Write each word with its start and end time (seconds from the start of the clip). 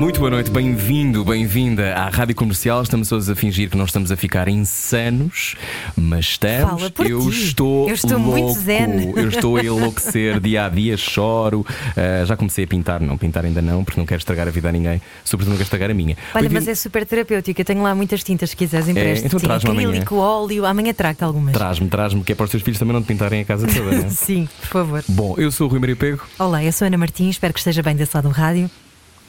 Muito 0.00 0.18
boa 0.18 0.30
noite, 0.30 0.50
bem-vindo, 0.50 1.22
bem-vinda 1.22 1.92
à 1.94 2.08
Rádio 2.08 2.34
Comercial. 2.34 2.82
Estamos 2.82 3.06
todos 3.06 3.28
a 3.28 3.34
fingir 3.36 3.68
que 3.68 3.76
não 3.76 3.84
estamos 3.84 4.10
a 4.10 4.16
ficar 4.16 4.48
insanos, 4.48 5.56
mas 5.94 6.24
estamos. 6.24 6.80
Fala 6.80 6.90
por 6.90 7.06
eu 7.06 7.20
ti. 7.30 7.42
estou 7.42 7.86
Eu 7.86 7.94
estou 7.94 8.18
louco. 8.18 8.30
muito 8.30 8.58
zen. 8.58 9.12
Eu 9.14 9.28
estou 9.28 9.58
a 9.58 9.62
enlouquecer 9.62 10.40
dia 10.40 10.64
a 10.64 10.68
dia, 10.70 10.96
choro. 10.96 11.66
Ah, 11.94 12.24
já 12.24 12.34
comecei 12.34 12.64
a 12.64 12.66
pintar, 12.66 12.98
não 12.98 13.18
pintar 13.18 13.44
ainda 13.44 13.60
não, 13.60 13.84
porque 13.84 14.00
não 14.00 14.06
quero 14.06 14.20
estragar 14.20 14.48
a 14.48 14.50
vida 14.50 14.70
a 14.70 14.72
ninguém, 14.72 15.02
sobretudo 15.22 15.50
não 15.50 15.58
quero 15.58 15.66
estragar 15.66 15.90
a 15.90 15.94
minha. 15.94 16.16
Olha, 16.34 16.48
mas 16.48 16.66
é 16.66 16.74
super 16.74 17.04
terapêutico. 17.04 17.60
Eu 17.60 17.64
tenho 17.66 17.82
lá 17.82 17.94
muitas 17.94 18.24
tintas, 18.24 18.48
se 18.48 18.56
quiseres 18.56 18.88
empreste. 18.88 19.26
então 19.26 19.38
Sim, 19.38 19.44
traz-me 19.44 19.68
amanhã. 19.70 19.88
acrílico, 19.88 20.16
óleo. 20.16 20.64
Amanhã 20.64 20.94
trago-te 20.94 21.24
algumas. 21.24 21.52
Traz-me, 21.52 21.88
traz-me, 21.90 22.24
que 22.24 22.32
é 22.32 22.34
para 22.34 22.44
os 22.44 22.50
teus 22.50 22.62
filhos 22.62 22.78
também 22.78 22.94
não 22.94 23.02
te 23.02 23.06
pintarem 23.06 23.42
a 23.42 23.44
casa 23.44 23.66
toda, 23.66 23.98
não 23.98 24.06
é? 24.06 24.08
Sim, 24.08 24.48
por 24.62 24.66
favor. 24.68 25.04
Bom, 25.10 25.34
eu 25.36 25.52
sou 25.52 25.66
o 25.66 25.70
Rui 25.70 25.78
Maria 25.78 25.94
Pego. 25.96 26.22
Olá, 26.38 26.64
eu 26.64 26.72
sou 26.72 26.86
a 26.86 26.88
Ana 26.88 26.96
Martins, 26.96 27.32
espero 27.34 27.52
que 27.52 27.60
esteja 27.60 27.82
bem 27.82 27.94
desse 27.94 28.16
lado 28.16 28.30
do 28.30 28.34
rádio. 28.34 28.70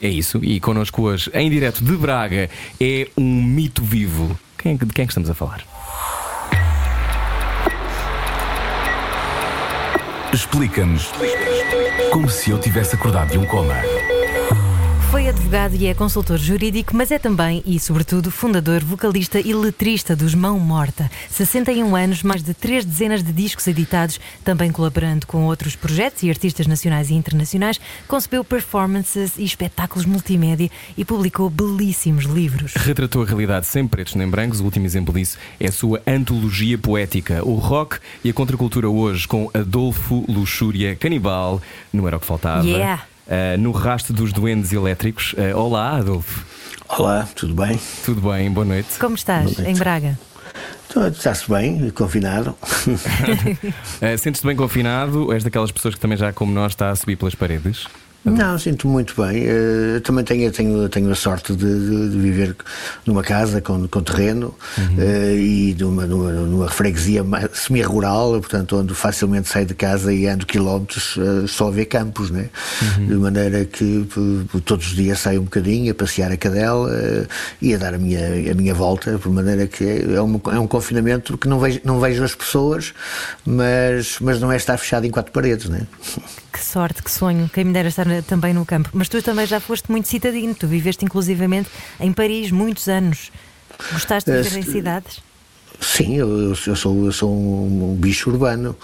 É 0.02 0.08
isso, 0.08 0.40
e 0.42 0.58
connosco 0.58 1.02
hoje, 1.02 1.30
em 1.32 1.48
direto 1.48 1.84
de 1.84 1.96
Braga, 1.96 2.50
é 2.80 3.06
um 3.16 3.40
mito 3.40 3.84
vivo. 3.84 4.36
Quem, 4.58 4.76
de 4.76 4.84
quem 4.86 5.04
é 5.04 5.06
que 5.06 5.12
estamos 5.12 5.30
a 5.30 5.34
falar? 5.34 5.62
Explica-nos 10.32 11.12
como 12.10 12.28
se 12.28 12.50
eu 12.50 12.58
tivesse 12.58 12.96
acordado 12.96 13.30
de 13.30 13.38
um 13.38 13.44
coma. 13.44 13.76
Foi 15.12 15.28
advogado 15.28 15.74
e 15.74 15.86
é 15.88 15.92
consultor 15.92 16.38
jurídico, 16.38 16.96
mas 16.96 17.10
é 17.10 17.18
também 17.18 17.62
e, 17.66 17.78
sobretudo, 17.78 18.30
fundador, 18.30 18.82
vocalista 18.82 19.38
e 19.38 19.52
letrista 19.52 20.16
dos 20.16 20.34
Mão 20.34 20.58
Morta. 20.58 21.10
61 21.28 21.94
anos, 21.94 22.22
mais 22.22 22.42
de 22.42 22.54
três 22.54 22.82
dezenas 22.82 23.22
de 23.22 23.30
discos 23.30 23.66
editados, 23.66 24.18
também 24.42 24.72
colaborando 24.72 25.26
com 25.26 25.44
outros 25.44 25.76
projetos 25.76 26.22
e 26.22 26.30
artistas 26.30 26.66
nacionais 26.66 27.10
e 27.10 27.14
internacionais, 27.14 27.78
concebeu 28.08 28.42
performances 28.42 29.36
e 29.36 29.44
espetáculos 29.44 30.06
multimédia 30.06 30.70
e 30.96 31.04
publicou 31.04 31.50
belíssimos 31.50 32.24
livros. 32.24 32.72
Retratou 32.74 33.22
a 33.22 33.26
realidade 33.26 33.66
sem 33.66 33.86
pretos 33.86 34.14
nem 34.14 34.26
brancos. 34.26 34.60
O 34.60 34.64
último 34.64 34.86
exemplo 34.86 35.12
disso 35.12 35.36
é 35.60 35.68
a 35.68 35.72
sua 35.72 36.00
antologia 36.06 36.78
poética, 36.78 37.46
o 37.46 37.56
rock 37.56 37.98
e 38.24 38.30
a 38.30 38.32
contracultura 38.32 38.88
hoje, 38.88 39.28
com 39.28 39.50
Adolfo 39.52 40.24
Luxúria 40.26 40.96
Canibal, 40.96 41.60
não 41.92 42.08
era 42.08 42.16
o 42.16 42.20
que 42.20 42.24
faltava. 42.24 42.66
Yeah. 42.66 43.11
Ah, 43.32 43.56
no 43.56 43.70
rastro 43.70 44.12
dos 44.12 44.30
duendes 44.30 44.74
elétricos. 44.74 45.34
Ah, 45.38 45.56
olá, 45.56 45.96
Adolfo. 45.96 46.44
Olá, 46.86 47.26
tudo 47.34 47.54
bem? 47.54 47.80
Tudo 48.04 48.20
bem? 48.30 48.50
Boa 48.50 48.66
noite. 48.66 48.98
Como 48.98 49.14
estás, 49.14 49.58
em 49.58 49.74
Braga? 49.74 50.18
Está-se 51.10 51.50
bem, 51.50 51.88
confinado. 51.92 52.54
Ah, 54.02 54.14
Sentes-te 54.18 54.46
bem 54.46 54.54
confinado? 54.54 55.32
És 55.32 55.42
daquelas 55.42 55.72
pessoas 55.72 55.94
que 55.94 56.00
também 56.00 56.18
já, 56.18 56.30
como 56.30 56.52
nós, 56.52 56.72
está 56.72 56.90
a 56.90 56.94
subir 56.94 57.16
pelas 57.16 57.34
paredes? 57.34 57.86
Não, 58.24 58.56
sinto 58.56 58.86
muito 58.86 59.20
bem. 59.20 59.42
Eh, 59.44 60.00
também 60.04 60.24
tenho, 60.24 60.50
tenho, 60.52 60.88
tenho 60.88 61.10
a 61.10 61.14
sorte 61.14 61.54
de, 61.56 61.64
de- 61.66 62.10
de 62.10 62.18
viver 62.18 62.54
numa 63.04 63.22
casa 63.22 63.60
com, 63.60 63.88
com 63.88 64.00
terreno 64.00 64.54
eh, 64.96 65.34
e 65.36 65.76
numa, 65.78 66.06
numa, 66.06 66.30
numa 66.30 66.68
freguesia 66.68 67.24
semi-rural, 67.52 68.30
portanto, 68.40 68.76
onde 68.78 68.94
facilmente 68.94 69.48
saio 69.48 69.66
de 69.66 69.74
casa 69.74 70.12
e 70.14 70.28
ando 70.28 70.46
quilómetros 70.46 71.16
eh, 71.18 71.46
só 71.48 71.66
a 71.66 71.70
ver 71.72 71.86
campos, 71.86 72.30
né? 72.30 72.48
De 72.96 73.14
maneira 73.14 73.64
que 73.64 74.06
todos 74.64 74.86
os 74.86 74.94
dias 74.94 75.18
saio 75.18 75.40
um 75.40 75.44
bocadinho 75.44 75.90
a 75.90 75.94
passear 75.94 76.30
a 76.30 76.36
cadela 76.36 76.90
e 77.60 77.74
a 77.74 77.78
dar 77.78 77.94
a 77.94 77.98
minha, 77.98 78.20
a 78.52 78.54
minha 78.54 78.72
volta, 78.74 79.18
por 79.18 79.32
maneira 79.32 79.66
que 79.66 79.84
é 79.84 80.22
um, 80.22 80.40
é 80.52 80.58
um 80.60 80.66
confinamento 80.68 81.36
que 81.36 81.48
não 81.48 81.58
vejo, 81.58 81.80
não 81.84 81.98
vejo 81.98 82.22
as 82.22 82.34
pessoas, 82.36 82.94
mas, 83.44 84.18
mas 84.20 84.40
não 84.40 84.52
é 84.52 84.56
estar 84.56 84.78
fechado 84.78 85.04
em 85.06 85.10
quatro 85.10 85.32
paredes, 85.32 85.68
né? 85.68 85.80
Que 86.52 86.62
sorte, 86.62 87.02
que 87.02 87.10
sonho. 87.10 87.50
Quem 87.52 87.64
me 87.64 87.72
dera 87.72 87.88
estar 87.88 88.06
também 88.20 88.52
no 88.52 88.66
campo. 88.66 88.90
Mas 88.92 89.08
tu 89.08 89.22
também 89.22 89.46
já 89.46 89.58
foste 89.60 89.90
muito 89.90 90.08
citadino. 90.08 90.54
Tu 90.54 90.66
viveste 90.66 91.04
inclusivamente 91.04 91.70
em 92.00 92.12
Paris 92.12 92.50
muitos 92.50 92.88
anos. 92.88 93.30
Gostaste 93.92 94.30
de 94.30 94.36
Eh, 94.36 94.42
viver 94.42 94.58
em 94.58 94.62
cidades? 94.62 95.20
Sim, 95.84 96.14
eu, 96.16 96.54
eu 96.66 96.76
sou, 96.76 97.06
eu 97.06 97.12
sou 97.12 97.28
um, 97.32 97.96
bicho 97.98 98.30
urbano, 98.30 98.76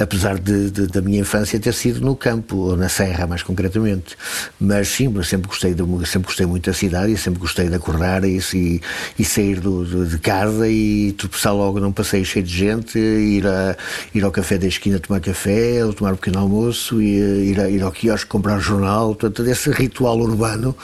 apesar 0.00 0.38
de, 0.38 0.70
de- 0.70 0.86
da 0.86 1.00
minha 1.02 1.18
infância 1.20 1.58
ter 1.58 1.74
sido 1.74 2.00
no 2.00 2.14
campo, 2.14 2.56
ou 2.56 2.76
na 2.76 2.88
serra 2.88 3.26
mais 3.26 3.42
concretamente. 3.42 4.16
Mas 4.60 4.86
sim, 4.86 5.12
eu 5.12 5.24
sempre 5.24 5.48
gostei, 5.48 5.74
de, 5.74 5.82
sempre 6.06 6.26
gostei 6.28 6.46
muito 6.46 6.66
da 6.70 6.72
cidade 6.72 7.12
e 7.12 7.18
sempre 7.18 7.40
gostei 7.40 7.68
de 7.68 7.74
acordar 7.74 8.22
e, 8.24 8.38
e, 8.54 8.80
e 9.18 9.24
sair 9.24 9.58
do- 9.58 9.84
de, 9.84 10.10
de 10.12 10.18
casa 10.18 10.68
e 10.68 11.10
tropeçar 11.18 11.52
logo 11.52 11.80
num 11.80 11.90
passeio 11.90 12.24
cheio 12.24 12.44
de 12.44 12.56
gente, 12.56 12.98
ir, 13.00 13.44
a, 13.48 13.76
ir 14.14 14.22
ao 14.22 14.30
café 14.30 14.56
da 14.56 14.68
esquina 14.68 15.00
tomar 15.00 15.18
café, 15.20 15.84
ou 15.84 15.92
tomar 15.92 16.12
um 16.12 16.16
pequeno 16.16 16.38
almoço, 16.38 17.02
e 17.02 17.50
ir, 17.50 17.60
a, 17.60 17.68
ir 17.68 17.82
ao 17.82 17.90
quiosque 17.90 18.26
comprar 18.30 18.56
um 18.58 18.60
jornal. 18.60 19.16
Portanto, 19.16 19.44
esse 19.50 19.70
ritual 19.72 20.20
urbano, 20.20 20.74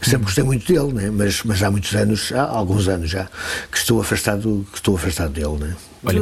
sempre 0.00 0.24
gostei 0.24 0.42
muito 0.44 0.66
dele, 0.72 0.90
né? 0.94 1.10
mas, 1.12 1.42
mas 1.44 1.62
há 1.62 1.70
muitos 1.70 1.94
anos, 1.94 2.32
há 2.32 2.44
alguns 2.44 2.88
anos 2.88 3.10
já, 3.10 3.28
que 3.70 3.76
estou 3.76 4.00
afastado, 4.00 4.66
que 4.72 4.78
estou 4.78 4.96
afastado 4.96 5.17
dele. 5.26 5.56
Né? 5.58 5.76
Olha, 6.04 6.18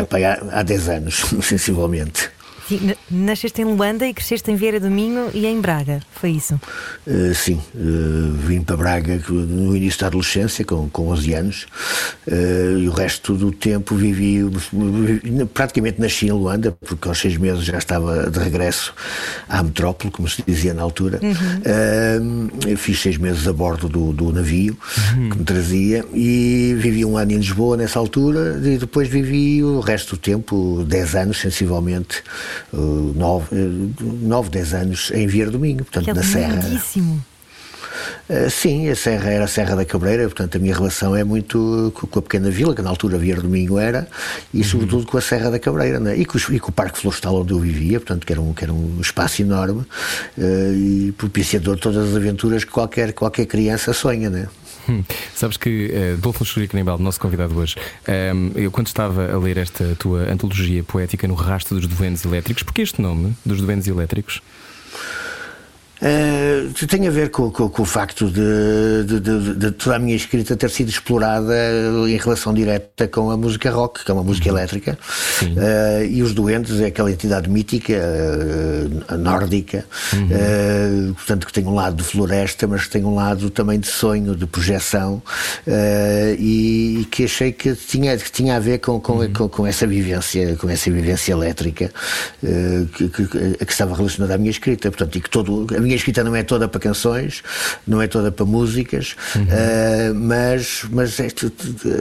em- 0.00 0.04
pá, 0.04 0.18
há, 0.18 0.60
há 0.60 0.62
10 0.62 0.88
anos, 0.88 1.24
sensivelmente. 1.42 2.30
Nasceste 3.10 3.60
em 3.60 3.64
Luanda 3.64 4.06
e 4.06 4.14
cresceste 4.14 4.50
em 4.50 4.56
Vieira 4.56 4.80
do 4.80 4.90
Minho 4.90 5.30
e 5.34 5.46
em 5.46 5.60
Braga. 5.60 6.00
Foi 6.12 6.30
isso? 6.30 6.58
Uh, 7.06 7.34
sim, 7.34 7.60
uh, 7.74 8.32
vim 8.32 8.62
para 8.62 8.76
Braga 8.76 9.20
no 9.28 9.76
início 9.76 10.00
da 10.00 10.06
adolescência, 10.06 10.64
com, 10.64 10.88
com 10.88 11.08
11 11.08 11.34
anos, 11.34 11.66
uh, 12.26 12.78
e 12.78 12.88
o 12.88 12.92
resto 12.92 13.34
do 13.34 13.52
tempo 13.52 13.94
vivi, 13.94 14.40
praticamente 15.52 16.00
nasci 16.00 16.26
em 16.26 16.32
Luanda, 16.32 16.72
porque 16.72 17.06
aos 17.08 17.18
seis 17.18 17.36
meses 17.36 17.64
já 17.64 17.76
estava 17.76 18.30
de 18.30 18.38
regresso 18.38 18.94
à 19.48 19.62
metrópole, 19.62 20.10
como 20.10 20.28
se 20.28 20.42
dizia 20.46 20.72
na 20.72 20.82
altura. 20.82 21.20
Uh, 21.22 22.68
eu 22.68 22.78
fiz 22.78 23.00
seis 23.00 23.18
meses 23.18 23.46
a 23.46 23.52
bordo 23.52 23.88
do, 23.88 24.12
do 24.12 24.32
navio 24.32 24.76
que 25.30 25.38
me 25.38 25.44
trazia 25.44 26.04
e 26.14 26.74
vivi 26.78 27.04
um 27.04 27.18
ano 27.18 27.32
em 27.32 27.36
Lisboa 27.36 27.76
nessa 27.76 27.98
altura, 27.98 28.58
e 28.64 28.78
depois 28.78 29.08
vivi 29.08 29.62
o 29.62 29.80
resto 29.80 30.16
do 30.16 30.20
tempo, 30.20 30.84
10 30.88 31.14
anos 31.14 31.40
sensivelmente, 31.40 32.22
9, 32.72 33.46
9 34.00 34.48
10 34.50 34.74
anos 34.74 35.10
em 35.14 35.26
Vieira 35.26 35.50
do 35.50 35.58
Minho, 35.58 35.78
portanto, 35.84 36.04
Que 36.04 36.10
é 36.10 36.14
na 36.14 36.22
Serra. 36.22 36.62
lindíssimo. 36.62 37.24
Uh, 38.28 38.50
sim, 38.50 38.88
a 38.88 38.96
Serra 38.96 39.30
era 39.30 39.44
a 39.44 39.48
Serra 39.48 39.76
da 39.76 39.84
Cabreira, 39.84 40.24
portanto 40.24 40.56
a 40.56 40.58
minha 40.58 40.74
relação 40.74 41.14
é 41.14 41.22
muito 41.22 41.92
co- 41.94 42.06
com 42.06 42.18
a 42.18 42.22
pequena 42.22 42.50
vila, 42.50 42.74
que 42.74 42.82
na 42.82 42.88
altura 42.90 43.16
Vieira 43.18 43.40
do 43.40 43.48
Minho 43.48 43.78
era, 43.78 44.08
e 44.52 44.64
sobretudo 44.64 45.06
com 45.06 45.16
a 45.16 45.20
Serra 45.20 45.50
da 45.50 45.58
Cabreira, 45.58 46.00
né? 46.00 46.16
e, 46.16 46.24
com, 46.24 46.36
os- 46.36 46.48
e 46.50 46.58
com 46.58 46.70
o 46.70 46.72
Parque 46.72 46.98
Florestal 46.98 47.36
onde 47.40 47.52
eu 47.52 47.58
vivia, 47.60 48.00
portanto 48.00 48.26
que 48.26 48.32
era 48.32 48.40
um, 48.40 48.52
que 48.52 48.64
era 48.64 48.72
um 48.72 48.98
espaço 49.00 49.42
enorme 49.42 49.82
uh, 50.38 50.72
e 50.74 51.14
propiciador 51.16 51.76
de 51.76 51.82
todas 51.82 52.08
as 52.10 52.16
aventuras 52.16 52.64
que 52.64 52.70
qualquer, 52.70 53.12
qualquer 53.12 53.46
criança 53.46 53.92
sonha, 53.92 54.28
né? 54.30 54.48
Sabes 55.34 55.56
que 55.56 55.90
uh, 55.92 56.14
Adolfo 56.14 56.44
Luxúria 56.44 56.68
Canibal, 56.68 56.98
nosso 56.98 57.20
convidado 57.20 57.56
hoje, 57.56 57.76
um, 58.34 58.52
eu 58.54 58.70
quando 58.70 58.86
estava 58.86 59.32
a 59.32 59.38
ler 59.38 59.58
esta 59.58 59.94
tua 59.96 60.30
antologia 60.30 60.82
poética 60.82 61.26
no 61.26 61.34
rastro 61.34 61.78
dos 61.78 61.86
duendes 61.86 62.24
elétricos, 62.24 62.62
porque 62.62 62.82
este 62.82 63.00
nome 63.00 63.34
dos 63.44 63.60
duendes 63.60 63.86
elétricos? 63.86 64.42
Uh, 66.02 66.86
tem 66.86 67.06
a 67.06 67.10
ver 67.10 67.30
com, 67.30 67.50
com- 67.50 67.68
com 67.68 67.82
o 67.82 67.84
facto 67.86 68.26
de, 68.30 69.04
de- 69.06 69.20
de- 69.20 69.54
de 69.54 69.70
toda 69.70 69.96
a 69.96 69.98
minha 69.98 70.14
escrita 70.14 70.54
ter 70.56 70.68
sido 70.68 70.88
explorada 70.90 71.54
em 72.08 72.16
relação 72.16 72.52
direta 72.52 73.06
com 73.08 73.30
a 73.30 73.36
música 73.36 73.70
rock, 73.70 74.04
que 74.04 74.10
é 74.10 74.14
uma 74.14 74.22
música 74.24 74.48
elétrica, 74.48 74.98
Uh, 75.42 76.04
e 76.10 76.22
os 76.22 76.32
Doentes 76.34 76.80
é 76.80 76.86
aquela 76.86 77.10
entidade 77.10 77.48
mítica, 77.48 77.94
uh, 77.94 79.16
nórdica, 79.18 79.84
uh, 80.14 81.14
portanto 81.14 81.46
que 81.46 81.52
tem 81.52 81.64
um 81.66 81.74
lado 81.74 81.96
de 81.96 82.02
floresta, 82.04 82.66
mas 82.66 82.86
tem 82.88 83.04
um 83.04 83.14
lado 83.14 83.48
também 83.50 83.78
de 83.78 83.86
sonho, 83.86 84.34
de 84.34 84.46
projeção, 84.46 85.22
e, 86.38 87.00
e 87.00 87.04
que 87.06 87.24
achei 87.24 87.52
que 87.52 87.74
tinha, 87.74 88.16
que 88.16 88.30
tinha 88.30 88.56
a 88.56 88.60
ver 88.60 88.78
com, 88.78 89.00
com, 89.00 89.26
com, 89.32 89.48
com 89.48 89.66
essa 89.66 89.86
vivência, 89.86 90.56
com 90.56 90.68
essa 90.68 90.90
vivência 90.90 91.32
elétrica 91.32 91.90
que, 92.96 93.08
que- 93.08 93.26
que 93.64 93.72
estava 93.72 93.94
relacionada 93.96 94.34
à 94.34 94.38
minha 94.38 94.50
escrita, 94.50 94.90
portanto, 94.90 95.16
e 95.16 95.20
que 95.20 95.30
todo, 95.30 95.66
minha 95.84 95.96
escrita 95.96 96.24
não 96.24 96.34
é 96.34 96.42
toda 96.42 96.66
para 96.66 96.80
canções, 96.80 97.42
não 97.86 98.00
é 98.02 98.06
toda 98.06 98.32
para 98.32 98.44
músicas, 98.44 99.14
uhum. 99.36 99.42
uh, 99.42 100.14
mas, 100.14 100.84
mas 100.90 101.18
este, 101.20 101.52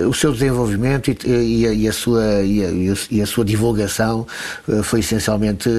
o 0.07 0.13
seu 0.13 0.31
desenvolvimento 0.31 1.11
e, 1.11 1.17
e, 1.25 1.67
a, 1.67 1.73
e, 1.73 1.87
a, 1.87 1.93
sua, 1.93 2.41
e, 2.41 2.89
a, 2.89 2.95
e 3.11 3.21
a 3.21 3.25
sua 3.25 3.45
divulgação 3.45 4.25
uh, 4.67 4.83
foi 4.83 5.01
essencialmente 5.01 5.69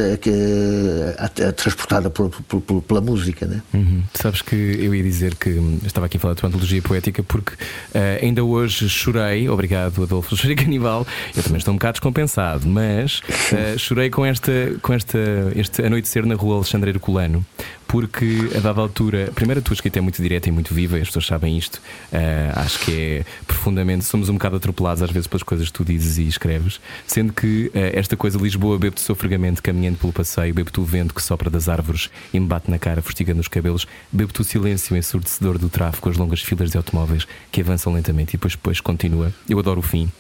a, 1.18 1.52
transportada 1.52 2.10
por, 2.10 2.30
por, 2.30 2.60
por, 2.60 2.82
pela 2.82 3.00
música. 3.00 3.46
Né? 3.46 3.62
Uhum. 3.72 4.02
Sabes 4.14 4.42
que 4.42 4.54
eu 4.54 4.94
ia 4.94 5.02
dizer 5.02 5.34
que 5.34 5.50
estava 5.84 6.06
aqui 6.06 6.16
a 6.16 6.20
falar 6.20 6.34
da 6.34 6.40
tua 6.40 6.48
antologia 6.48 6.82
poética 6.82 7.22
porque 7.22 7.54
uh, 7.54 8.22
ainda 8.22 8.44
hoje 8.44 8.88
chorei, 8.88 9.48
obrigado 9.48 10.02
Adolfo, 10.02 10.36
chorei 10.36 10.56
canibal, 10.56 11.06
eu 11.36 11.42
também 11.42 11.58
estou 11.58 11.72
um 11.72 11.76
bocado 11.76 11.94
descompensado, 11.94 12.66
mas 12.68 13.20
chorei 13.78 14.10
com 14.10 14.24
esta, 14.24 14.52
com 14.82 14.92
esta 14.92 15.18
este 15.54 15.82
anoitecer 15.82 16.26
na 16.26 16.34
rua 16.34 16.56
Alexandre 16.56 16.90
Herculano, 16.90 17.44
porque 17.86 18.50
a 18.56 18.60
dada 18.60 18.80
altura, 18.80 19.30
primeiro 19.34 19.60
a 19.60 19.62
tua 19.62 19.74
escrita 19.74 19.98
é 19.98 20.02
muito 20.02 20.22
direta 20.22 20.48
e 20.48 20.52
muito 20.52 20.74
viva, 20.74 20.96
as 20.96 21.08
pessoas 21.08 21.26
sabem 21.26 21.56
isto. 21.56 21.76
Uh, 22.12 22.58
acho 22.58 22.80
que 22.80 22.92
é 22.92 23.24
profundamente, 23.46 24.04
somos 24.04 24.28
um 24.28 24.34
bocado 24.34 24.56
atropelados 24.56 25.02
às 25.02 25.10
vezes 25.10 25.26
pelas 25.26 25.42
coisas 25.42 25.66
que 25.68 25.72
tu 25.72 25.84
dizes 25.84 26.18
e 26.18 26.26
escreves, 26.26 26.80
sendo 27.06 27.32
que 27.32 27.70
uh, 27.74 27.98
esta 27.98 28.16
coisa 28.16 28.38
Lisboa 28.38 28.78
bebo-te 28.78 29.00
sofregamente 29.00 29.62
caminhando 29.62 29.98
pelo 29.98 30.12
passeio, 30.12 30.54
bebo-te 30.54 30.80
o 30.80 30.84
vento 30.84 31.14
que 31.14 31.22
sopra 31.22 31.48
das 31.48 31.68
árvores 31.68 32.10
e 32.32 32.40
me 32.40 32.46
bate 32.46 32.70
na 32.70 32.78
cara, 32.78 33.02
fustigando 33.02 33.40
os 33.40 33.48
cabelos, 33.48 33.86
bebo-te 34.10 34.40
o 34.40 34.44
silêncio 34.44 34.96
ensurdecedor 34.96 35.58
do 35.58 35.68
tráfego, 35.68 36.10
as 36.10 36.16
longas 36.16 36.40
filas 36.40 36.70
de 36.70 36.76
automóveis 36.76 37.26
que 37.50 37.60
avançam 37.60 37.92
lentamente 37.92 38.30
e 38.30 38.36
depois, 38.36 38.54
depois 38.54 38.80
continua. 38.80 39.32
Eu 39.48 39.58
adoro 39.58 39.80
o 39.80 39.82
fim. 39.82 40.10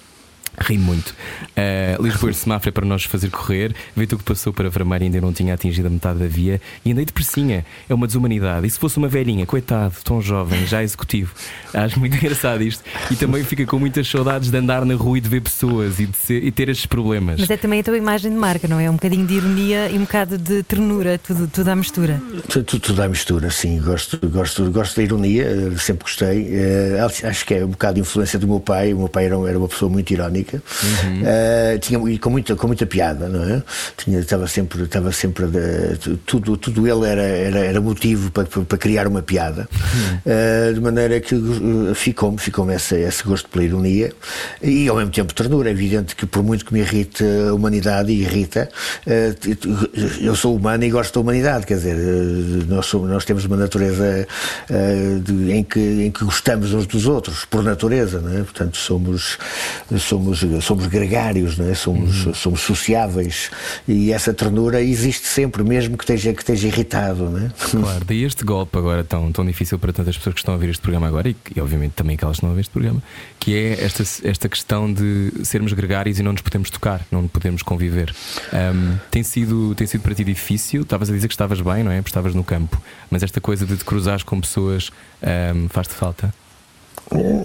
Ri 0.58 0.78
muito. 0.78 1.14
Uh, 1.56 2.02
Lisboa 2.02 2.32
de 2.32 2.38
semáforo 2.38 2.68
é 2.68 2.72
para 2.72 2.86
nós 2.86 3.04
fazer 3.04 3.30
correr. 3.30 3.74
Vê 3.96 4.06
tu 4.06 4.16
que 4.16 4.24
passou 4.24 4.52
para 4.52 4.68
vermelho 4.68 5.02
e 5.02 5.06
ainda 5.06 5.20
não 5.20 5.32
tinha 5.32 5.54
atingido 5.54 5.88
a 5.88 5.90
metade 5.90 6.18
da 6.18 6.26
via. 6.26 6.60
E 6.84 6.92
andei 6.92 7.04
depressinha. 7.04 7.64
É 7.88 7.94
uma 7.94 8.06
desumanidade. 8.06 8.66
E 8.66 8.70
se 8.70 8.78
fosse 8.78 8.96
uma 8.98 9.08
velhinha, 9.08 9.46
coitado, 9.46 9.94
tão 10.04 10.20
jovem, 10.20 10.66
já 10.66 10.82
executivo. 10.82 11.34
Acho 11.72 11.98
muito 11.98 12.16
engraçado 12.16 12.62
isto. 12.62 12.82
E 13.10 13.16
também 13.16 13.42
fica 13.44 13.66
com 13.66 13.78
muitas 13.78 14.08
saudades 14.08 14.50
de 14.50 14.56
andar 14.56 14.84
na 14.84 14.94
rua 14.94 15.18
e 15.18 15.20
de 15.20 15.28
ver 15.28 15.40
pessoas 15.40 15.98
e, 15.98 16.06
de 16.06 16.16
ser, 16.16 16.44
e 16.44 16.50
ter 16.50 16.68
estes 16.68 16.86
problemas. 16.86 17.40
Mas 17.40 17.50
é 17.50 17.56
também 17.56 17.80
a 17.80 17.82
tua 17.82 17.96
imagem 17.96 18.30
de 18.30 18.36
marca, 18.36 18.68
não 18.68 18.78
é? 18.78 18.88
Um 18.88 18.94
bocadinho 18.94 19.26
de 19.26 19.34
ironia 19.34 19.88
e 19.88 19.96
um 19.96 20.02
bocado 20.02 20.38
de 20.38 20.62
ternura, 20.62 21.18
tudo, 21.18 21.46
tudo 21.48 21.68
à 21.68 21.76
mistura. 21.76 22.22
Tudo, 22.48 22.80
tudo 22.80 23.02
à 23.02 23.08
mistura, 23.08 23.50
sim. 23.50 23.80
Gosto, 23.80 24.18
gosto, 24.28 24.70
gosto 24.70 24.96
da 24.96 25.02
ironia, 25.02 25.76
sempre 25.78 26.04
gostei. 26.04 26.48
Uh, 26.48 27.28
acho 27.28 27.44
que 27.44 27.54
é 27.54 27.64
um 27.64 27.68
bocado 27.68 27.94
de 27.94 28.00
influência 28.00 28.38
do 28.38 28.46
meu 28.46 28.60
pai. 28.60 28.92
O 28.92 28.98
meu 28.98 29.08
pai 29.08 29.26
era, 29.26 29.36
era 29.48 29.58
uma 29.58 29.68
pessoa 29.68 29.90
muito 29.90 30.10
irónica. 30.10 30.43
Uhum. 30.52 31.22
Uh, 31.22 31.78
tinha, 31.78 32.10
e 32.10 32.18
com 32.18 32.30
muita, 32.30 32.56
com 32.56 32.66
muita 32.66 32.86
piada, 32.86 33.28
não 33.28 33.42
é? 33.44 33.62
Tinha, 33.96 34.18
estava 34.20 34.46
sempre, 34.46 34.82
estava 34.82 35.12
sempre 35.12 35.46
de, 35.46 36.16
tudo, 36.26 36.56
tudo 36.56 36.86
ele 36.86 37.06
era, 37.08 37.22
era, 37.22 37.58
era 37.60 37.80
motivo 37.80 38.30
para, 38.30 38.46
para 38.46 38.78
criar 38.78 39.06
uma 39.06 39.22
piada, 39.22 39.68
uhum. 39.72 40.70
uh, 40.70 40.74
de 40.74 40.80
maneira 40.80 41.20
que 41.20 41.34
ficou-me 41.94 42.38
ficou 42.38 42.70
esse, 42.70 42.96
esse 42.96 43.22
gosto 43.22 43.48
pela 43.48 43.64
ironia 43.64 44.12
e 44.62 44.88
ao 44.88 44.96
mesmo 44.96 45.10
tempo 45.10 45.32
ternura. 45.34 45.68
É 45.68 45.72
evidente 45.72 46.14
que 46.14 46.26
por 46.26 46.42
muito 46.42 46.64
que 46.64 46.72
me 46.72 46.80
irrite 46.80 47.24
a 47.48 47.54
humanidade 47.54 48.12
e 48.12 48.22
irrita, 48.22 48.68
uh, 49.06 50.20
eu 50.20 50.34
sou 50.34 50.56
humano 50.56 50.84
e 50.84 50.90
gosto 50.90 51.14
da 51.14 51.20
humanidade, 51.20 51.66
quer 51.66 51.74
dizer, 51.74 51.96
nós, 52.66 52.86
somos, 52.86 53.08
nós 53.08 53.24
temos 53.24 53.44
uma 53.44 53.56
natureza 53.56 54.26
de, 55.22 55.52
em, 55.52 55.62
que, 55.62 55.80
em 55.80 56.10
que 56.10 56.24
gostamos 56.24 56.72
uns 56.72 56.86
dos 56.86 57.06
outros, 57.06 57.44
por 57.44 57.62
natureza, 57.62 58.20
não 58.20 58.36
é? 58.36 58.42
Portanto, 58.42 58.76
somos, 58.76 59.38
somos 59.98 60.33
somos, 60.38 60.64
somos 60.64 60.86
gregários, 60.86 61.56
não 61.58 61.68
é? 61.68 61.74
somos, 61.74 62.26
uhum. 62.26 62.34
somos 62.34 62.60
sociáveis 62.60 63.50
e 63.86 64.12
essa 64.12 64.32
ternura 64.32 64.80
existe 64.80 65.26
sempre, 65.26 65.62
mesmo 65.62 65.96
que 65.96 66.04
esteja, 66.04 66.32
que 66.32 66.40
esteja 66.40 66.68
irritado. 66.68 67.30
Não 67.30 67.46
é? 67.46 67.50
Claro, 67.70 68.04
daí 68.04 68.24
este 68.24 68.44
golpe 68.44 68.76
agora 68.78 69.04
tão, 69.04 69.30
tão 69.32 69.44
difícil 69.44 69.78
para 69.78 69.92
tantas 69.92 70.16
pessoas 70.16 70.34
que 70.34 70.40
estão 70.40 70.54
a 70.54 70.56
ouvir 70.56 70.70
este 70.70 70.80
programa 70.80 71.06
agora 71.06 71.28
e, 71.28 71.36
e 71.54 71.60
obviamente 71.60 71.92
também 71.92 72.14
aquelas 72.14 72.38
que 72.38 72.42
não 72.42 72.50
ouvem 72.50 72.60
este 72.60 72.70
programa, 72.70 73.02
que 73.38 73.54
é 73.54 73.84
esta, 73.84 74.02
esta 74.24 74.48
questão 74.48 74.92
de 74.92 75.32
sermos 75.44 75.72
gregários 75.72 76.18
e 76.18 76.22
não 76.22 76.32
nos 76.32 76.42
podemos 76.42 76.70
tocar, 76.70 77.06
não 77.10 77.26
podemos 77.28 77.62
conviver. 77.62 78.14
Um, 78.52 78.96
tem, 79.10 79.22
sido, 79.22 79.74
tem 79.74 79.86
sido 79.86 80.02
para 80.02 80.14
ti 80.14 80.24
difícil? 80.24 80.82
Estavas 80.82 81.10
a 81.10 81.12
dizer 81.12 81.28
que 81.28 81.34
estavas 81.34 81.60
bem, 81.60 81.82
não 81.82 81.90
é? 81.90 81.96
Porque 81.96 82.10
estavas 82.10 82.34
no 82.34 82.44
campo, 82.44 82.80
mas 83.10 83.22
esta 83.22 83.40
coisa 83.40 83.66
de 83.66 83.76
te 83.76 83.84
cruzares 83.84 84.22
com 84.22 84.40
pessoas 84.40 84.90
um, 85.54 85.68
faz-te 85.68 85.94
falta? 85.94 86.32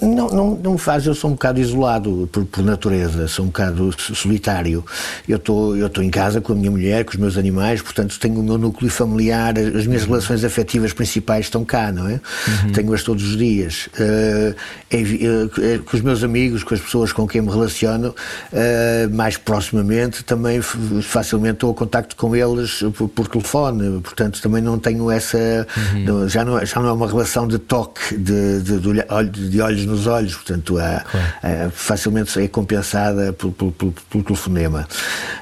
Não, 0.02 0.30
não, 0.30 0.56
não 0.56 0.78
faz, 0.78 1.06
eu 1.06 1.14
sou 1.14 1.30
um 1.30 1.34
bocado 1.34 1.60
isolado 1.60 2.28
por, 2.32 2.46
por 2.46 2.64
natureza, 2.64 3.28
sou 3.28 3.46
um 3.46 3.48
bocado 3.50 3.94
solitário. 3.98 4.84
Eu 5.28 5.38
estou 5.38 5.76
eu 5.78 5.88
estou 5.88 6.04
em 6.04 6.10
casa 6.10 6.42
com 6.42 6.54
a 6.54 6.56
minha 6.56 6.72
mulher, 6.72 7.06
com 7.06 7.12
os 7.12 7.18
meus 7.18 7.38
animais, 7.38 7.82
portanto 7.82 8.20
tenho 8.20 8.40
o 8.40 8.44
meu 8.44 8.58
núcleo 8.58 8.90
familiar, 8.90 9.58
as 9.58 9.86
minhas 9.86 10.04
uhum. 10.04 10.10
relações 10.10 10.44
afetivas 10.44 10.94
principais 10.94 11.46
estão 11.46 11.64
cá, 11.64 11.92
não 11.92 12.08
é? 12.08 12.14
Uhum. 12.64 12.72
Tenho-as 12.74 13.04
todos 13.04 13.24
os 13.24 13.38
dias. 13.38 13.88
Uh, 13.88 14.56
é, 14.90 15.74
é, 15.74 15.78
com 15.78 15.96
os 15.96 16.02
meus 16.02 16.24
amigos, 16.24 16.64
com 16.64 16.74
as 16.74 16.82
pessoas 16.82 17.14
com 17.14 17.28
quem 17.28 17.42
me 17.42 17.50
relaciono, 17.50 18.10
uh, 18.10 19.14
mais 19.14 19.38
proximamente, 19.38 20.24
também 20.24 20.62
facilmente 20.62 21.56
estou 21.56 21.72
a 21.72 21.74
contacto 21.76 22.16
com 22.16 22.36
eles 22.36 22.84
por, 22.98 23.08
por 23.10 23.28
telefone, 23.28 24.02
portanto 24.02 24.42
também 24.42 24.62
não 24.62 24.80
tenho 24.80 25.12
essa. 25.12 25.68
Uhum. 25.94 26.28
já, 26.28 26.44
não, 26.44 26.66
já 26.66 26.80
não 26.80 26.90
é 26.90 26.92
uma 26.92 27.08
relação 27.08 27.48
de 27.48 27.60
toque, 27.60 28.18
de, 28.18 28.62
de, 28.62 28.80
de, 28.80 29.50
de 29.50 29.59
de 29.60 29.62
olhos 29.62 29.86
nos 29.86 30.08
olhos, 30.08 30.36
portanto, 30.36 30.78
há, 30.78 31.02
claro. 31.02 31.72
facilmente 31.72 32.40
é 32.40 32.48
compensada 32.48 33.34
pelo, 33.34 33.52
pelo, 33.52 33.72
pelo, 33.74 33.92
pelo 34.10 34.24
telefonema. 34.24 34.88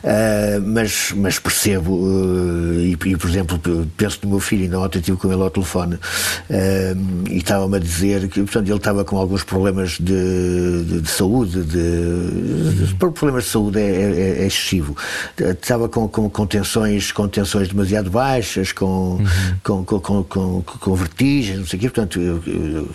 Uh, 0.04 0.62
mas, 0.66 1.12
mas 1.16 1.38
percebo, 1.40 1.94
uh, 1.94 2.74
e, 2.80 2.92
e, 2.94 3.18
por 3.18 3.30
exemplo, 3.30 3.60
penso 3.96 4.20
no 4.24 4.30
meu 4.30 4.40
filho, 4.40 4.64
ainda 4.64 4.80
ontem 4.80 5.00
estive 5.00 5.18
com 5.18 5.32
ele 5.32 5.42
ao 5.42 5.50
telefone 5.50 5.96
uh, 5.96 7.30
e 7.30 7.38
estava-me 7.38 7.78
a 7.78 7.80
dizer 7.80 8.28
que 8.28 8.42
portanto, 8.42 8.68
ele 8.68 8.78
estava 8.78 9.06
com 9.06 9.18
alguns 9.18 9.44
problemas 9.44 9.92
de, 9.92 10.84
de, 10.84 11.02
de 11.02 11.10
saúde, 11.10 11.64
de, 11.64 12.86
de, 12.86 12.96
problemas 12.96 13.46
de 13.46 13.50
saúde 13.52 13.80
é, 13.80 13.84
é, 13.84 14.44
é 14.44 14.48
excessivo. 14.48 14.96
Estava 15.38 15.88
com, 15.88 16.08
com, 16.08 16.30
com, 16.30 16.48
tensões, 16.48 17.12
com 17.12 17.28
tensões 17.28 17.68
demasiado 17.68 18.10
baixas, 18.10 18.72
com, 18.72 18.86
uhum. 18.86 19.26
com, 19.64 19.86
com, 19.86 20.24
com, 20.24 20.62
com, 20.64 20.96
vertigens, 20.96 21.60
não 21.60 21.66
sei 21.68 21.78
o 21.78 21.82
quê, 21.82 21.90
portanto, 21.90 22.20
eu, 22.20 22.42
eu, 22.48 22.90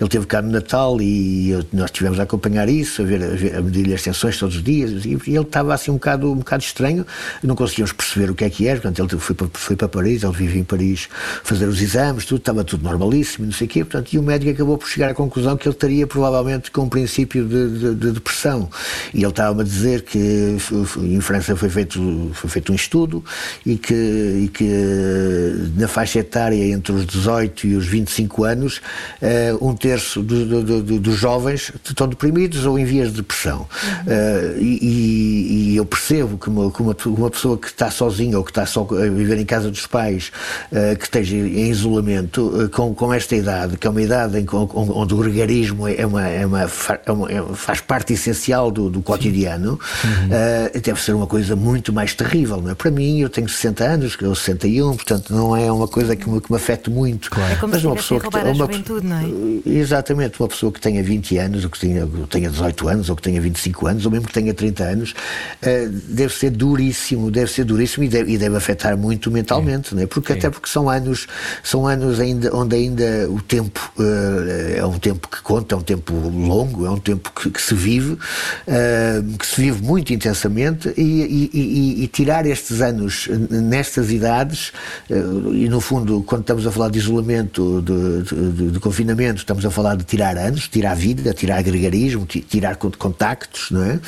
ele 0.00 0.08
teve 0.08 0.26
cá 0.26 0.40
Natal 0.52 1.00
e 1.00 1.50
eu, 1.50 1.64
nós 1.72 1.90
tivemos 1.90 2.20
a 2.20 2.22
acompanhar 2.22 2.68
isso, 2.68 3.02
a, 3.02 3.04
ver, 3.04 3.22
a, 3.22 3.28
ver, 3.28 3.56
a 3.56 3.62
medir-lhe 3.62 3.94
as 3.94 4.02
tensões 4.02 4.38
todos 4.38 4.56
os 4.56 4.62
dias 4.62 5.04
e, 5.04 5.12
ele 5.12 5.40
estava 5.40 5.74
assim 5.74 5.90
um 5.90 5.94
bocado, 5.94 6.30
um 6.30 6.36
bocado 6.36 6.62
estranho, 6.62 7.06
não 7.42 7.56
conseguíamos 7.56 7.92
perceber 7.92 8.30
o 8.30 8.34
que 8.34 8.44
é 8.44 8.50
que 8.50 8.68
era, 8.68 8.80
portanto 8.80 9.12
ele 9.12 9.20
foi 9.20 9.34
para, 9.34 9.48
foi 9.52 9.76
para 9.76 9.88
Paris, 9.88 10.22
ele 10.22 10.32
vivia 10.32 10.60
em 10.60 10.64
Paris 10.64 11.08
fazer 11.42 11.66
os 11.66 11.80
exames, 11.80 12.24
tudo, 12.24 12.38
estava 12.38 12.64
tudo 12.64 12.84
normalíssimo, 12.84 13.46
não 13.46 13.52
sei 13.52 13.66
o 13.66 13.70
quê, 13.70 13.84
portanto, 13.84 14.12
e 14.12 14.18
o 14.18 14.22
médico 14.22 14.52
acabou 14.52 14.78
por 14.78 14.88
chegar 14.88 15.10
à 15.10 15.14
conclusão 15.14 15.56
que 15.56 15.66
ele 15.66 15.74
estaria 15.74 16.06
provavelmente 16.06 16.70
com 16.70 16.82
um 16.82 16.88
princípio 16.88 17.44
de, 17.46 17.78
de, 17.78 17.94
de 17.94 18.12
depressão. 18.12 18.68
E 19.12 19.18
ele 19.18 19.28
estava-me 19.28 19.62
a 19.62 19.64
dizer 19.64 20.02
que 20.02 20.56
em 20.98 21.20
França 21.20 21.56
foi 21.56 21.68
feito, 21.68 22.30
foi 22.34 22.50
feito 22.50 22.72
um 22.72 22.74
estudo 22.74 23.24
e 23.64 23.76
que, 23.76 23.94
e 23.94 24.50
que 24.52 25.72
na 25.76 25.88
faixa 25.88 26.18
etária 26.18 26.64
entre 26.72 26.92
os 26.92 27.06
18 27.06 27.66
e 27.66 27.74
os 27.76 27.86
25 27.86 28.44
anos, 28.44 28.80
uh, 29.20 29.66
um 29.66 29.74
terço 29.74 30.22
dos 30.22 30.41
do, 30.44 30.82
do, 30.82 31.00
dos 31.00 31.16
jovens 31.16 31.72
estão 31.84 32.08
deprimidos 32.08 32.64
ou 32.66 32.78
em 32.78 32.84
vias 32.84 33.10
de 33.10 33.16
depressão. 33.16 33.60
Uhum. 33.60 34.12
Uh, 34.12 34.58
e, 34.58 35.72
e, 35.72 35.76
eu 35.76 35.84
percebo 35.84 36.38
que 36.38 36.48
uma, 36.48 36.70
que 36.70 36.82
uma, 36.82 36.96
uma, 37.06 37.30
pessoa 37.30 37.56
que 37.56 37.66
está 37.68 37.90
sozinha 37.90 38.36
ou 38.38 38.44
que 38.44 38.50
está 38.50 38.66
só 38.66 38.82
a 38.82 39.08
viver 39.08 39.38
em 39.38 39.44
casa 39.44 39.70
dos 39.70 39.86
pais, 39.86 40.30
uh, 40.70 40.96
que 40.96 41.04
esteja 41.04 41.36
em 41.36 41.70
isolamento, 41.70 42.64
uh, 42.64 42.68
com, 42.68 42.94
com 42.94 43.12
esta 43.12 43.34
idade, 43.34 43.76
que 43.76 43.86
é 43.86 43.90
uma 43.90 44.02
idade 44.02 44.38
em, 44.38 44.46
onde 44.52 45.14
o 45.14 45.16
gregarismo 45.18 45.88
é 45.88 46.06
uma, 46.06 46.26
é 46.26 46.46
uma, 46.46 46.62
é 46.62 47.12
uma 47.12 47.32
é, 47.32 47.54
faz 47.54 47.80
parte 47.80 48.12
essencial 48.12 48.70
do, 48.70 48.90
do 48.90 49.02
cotidiano, 49.02 49.78
uhum. 50.04 50.80
deve 50.80 51.00
ser 51.00 51.12
uma 51.12 51.26
coisa 51.26 51.56
muito 51.56 51.92
mais 51.92 52.14
terrível. 52.14 52.60
Não 52.60 52.70
é? 52.70 52.74
Para 52.74 52.90
mim, 52.90 53.20
eu 53.20 53.28
tenho 53.28 53.48
60 53.48 53.84
anos, 53.84 54.16
eu 54.20 54.34
61, 54.34 54.96
portanto 54.96 55.34
não 55.34 55.56
é 55.56 55.70
uma 55.70 55.88
coisa 55.88 56.14
que 56.14 56.28
me, 56.28 56.40
que 56.40 56.50
me 56.50 56.56
afeta 56.56 56.90
muito. 56.90 57.30
Claro. 57.30 57.52
É 57.52 57.56
como 57.56 57.72
Mas 57.72 57.80
se 57.80 57.86
uma 57.86 57.96
pessoa 57.96 58.20
que, 58.20 58.26
uma, 58.26 58.54
juventude, 58.54 59.06
não 59.06 59.16
é? 59.16 59.24
Exatamente 59.66 60.31
uma 60.40 60.48
pessoa 60.48 60.72
que 60.72 60.80
tenha 60.80 61.02
20 61.02 61.38
anos, 61.38 61.64
ou 61.64 61.70
que 61.70 61.78
tenha, 61.78 62.08
tenha 62.28 62.50
18 62.50 62.88
anos, 62.88 63.10
ou 63.10 63.16
que 63.16 63.22
tenha 63.22 63.40
25 63.40 63.86
anos, 63.86 64.04
ou 64.04 64.12
mesmo 64.12 64.26
que 64.26 64.32
tenha 64.32 64.54
30 64.54 64.84
anos, 64.84 65.10
uh, 65.10 65.88
deve 66.08 66.32
ser 66.32 66.50
duríssimo, 66.50 67.30
deve 67.30 67.50
ser 67.50 67.64
duríssimo 67.64 68.04
e 68.04 68.08
deve, 68.08 68.32
e 68.32 68.38
deve 68.38 68.56
afetar 68.56 68.96
muito 68.96 69.30
mentalmente, 69.30 69.94
né? 69.94 70.06
porque, 70.06 70.32
até 70.32 70.50
porque 70.50 70.68
são 70.68 70.88
anos, 70.88 71.26
são 71.62 71.86
anos 71.86 72.20
ainda, 72.20 72.54
onde 72.54 72.76
ainda 72.76 73.28
o 73.30 73.40
tempo 73.40 73.92
uh, 73.98 74.76
é 74.76 74.84
um 74.84 74.98
tempo 74.98 75.28
que 75.28 75.42
conta, 75.42 75.74
é 75.74 75.78
um 75.78 75.82
tempo 75.82 76.14
longo, 76.14 76.86
é 76.86 76.90
um 76.90 76.98
tempo 76.98 77.32
que, 77.32 77.50
que 77.50 77.60
se 77.60 77.74
vive, 77.74 78.12
uh, 78.12 79.38
que 79.38 79.46
se 79.46 79.60
vive 79.60 79.82
muito 79.82 80.12
intensamente 80.12 80.92
e, 80.96 81.50
e, 81.52 82.04
e, 82.04 82.08
tirar 82.08 82.46
estes 82.46 82.80
anos 82.80 83.28
nestas 83.50 84.10
idades, 84.10 84.72
e 85.08 85.68
no 85.68 85.80
fundo, 85.80 86.22
quando 86.22 86.42
estamos 86.42 86.66
a 86.66 86.70
falar 86.70 86.90
de 86.90 86.98
isolamento, 86.98 87.82
de, 87.82 88.22
de, 88.22 88.52
de, 88.52 88.70
de 88.70 88.80
confinamento, 88.80 89.38
estamos 89.38 89.64
a 89.64 89.70
falar 89.70 89.96
de 89.96 90.04
tirar 90.04 90.21
tirar 90.22 90.36
anos, 90.36 90.68
tirar 90.68 90.94
vida, 90.94 91.34
tirar 91.34 91.62
gregarismo, 91.62 92.24
tirar 92.26 92.76
contactos, 92.76 93.70
não 93.72 93.82
é? 93.82 94.00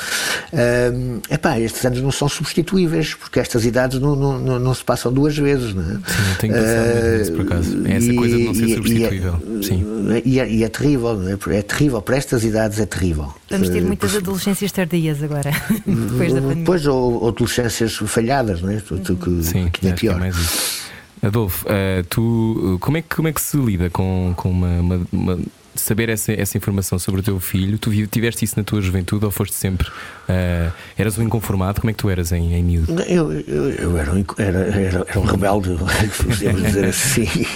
Um, 0.92 1.20
epá, 1.28 1.58
estes 1.58 1.84
anos 1.84 2.00
não 2.00 2.12
são 2.12 2.28
substituíveis, 2.28 3.14
porque 3.14 3.40
estas 3.40 3.64
idades 3.64 3.98
não, 3.98 4.14
não, 4.14 4.38
não, 4.38 4.58
não 4.60 4.74
se 4.74 4.84
passam 4.84 5.12
duas 5.12 5.36
vezes, 5.36 5.74
não 5.74 5.82
é? 5.82 5.94
Sim, 5.94 6.00
tenho 6.38 6.54
pensado 6.54 7.18
nisso, 7.18 7.32
por 7.32 7.40
acaso. 7.40 7.86
É 7.86 7.96
essa 7.96 8.12
e, 8.12 8.16
coisa 8.16 8.36
de 8.36 8.44
não 8.44 8.54
ser 8.54 8.70
é- 8.70 8.74
substituível. 8.74 9.42
E 9.44 9.58
é, 9.58 9.62
Sim. 9.62 10.22
E 10.24 10.40
é, 10.40 10.50
e 10.50 10.64
é 10.64 10.68
terrível, 10.68 11.16
não 11.16 11.28
é? 11.28 11.58
É 11.58 11.62
terrível, 11.62 12.00
para 12.00 12.16
estas 12.16 12.44
idades 12.44 12.78
é 12.78 12.86
terrível. 12.86 13.34
Vamos 13.50 13.68
ter 13.68 13.82
muitas 13.82 14.14
uh, 14.14 14.18
adolescências 14.18 14.70
tardias 14.70 15.22
agora, 15.22 15.50
depois 15.84 16.32
da 16.32 16.40
pandemia. 16.40 16.64
Pois, 16.64 16.86
ou, 16.86 17.22
ou 17.22 17.28
adolescências 17.28 17.94
falhadas, 17.94 18.62
não 18.62 18.70
é? 18.70 18.76
Que, 18.76 19.42
Sim, 19.42 19.68
que 19.72 19.88
é 19.88 19.92
pior. 19.92 20.20
É 20.22 21.26
Adolfo, 21.26 21.66
uh, 21.66 22.04
tu, 22.10 22.76
como 22.80 22.98
é, 22.98 23.02
que, 23.02 23.16
como 23.16 23.28
é 23.28 23.32
que 23.32 23.40
se 23.40 23.56
lida 23.56 23.88
com, 23.88 24.34
com 24.36 24.50
uma, 24.50 24.80
uma, 24.80 25.06
uma 25.10 25.38
saber 25.74 26.08
essa, 26.08 26.32
essa 26.32 26.56
informação 26.56 26.98
sobre 26.98 27.20
o 27.20 27.24
teu 27.24 27.38
filho, 27.40 27.78
tu 27.78 27.90
tiveste 28.06 28.44
isso 28.44 28.54
na 28.56 28.64
tua 28.64 28.80
juventude 28.80 29.24
ou 29.24 29.30
foste 29.30 29.54
sempre. 29.54 29.88
Uh, 29.88 30.72
eras 30.96 31.18
um 31.18 31.22
inconformado? 31.22 31.80
Como 31.80 31.90
é 31.90 31.92
que 31.92 31.98
tu 31.98 32.08
eras 32.08 32.32
em, 32.32 32.54
em 32.54 32.62
miúdo? 32.62 33.00
Eu, 33.02 33.32
eu, 33.32 33.70
eu 33.70 33.98
era, 33.98 34.12
um, 34.12 34.24
era, 34.38 34.58
era, 34.58 35.06
era 35.08 35.20
um 35.20 35.24
rebelde, 35.24 35.76
podemos 36.16 36.62
dizer 36.62 36.84
assim. 36.86 37.46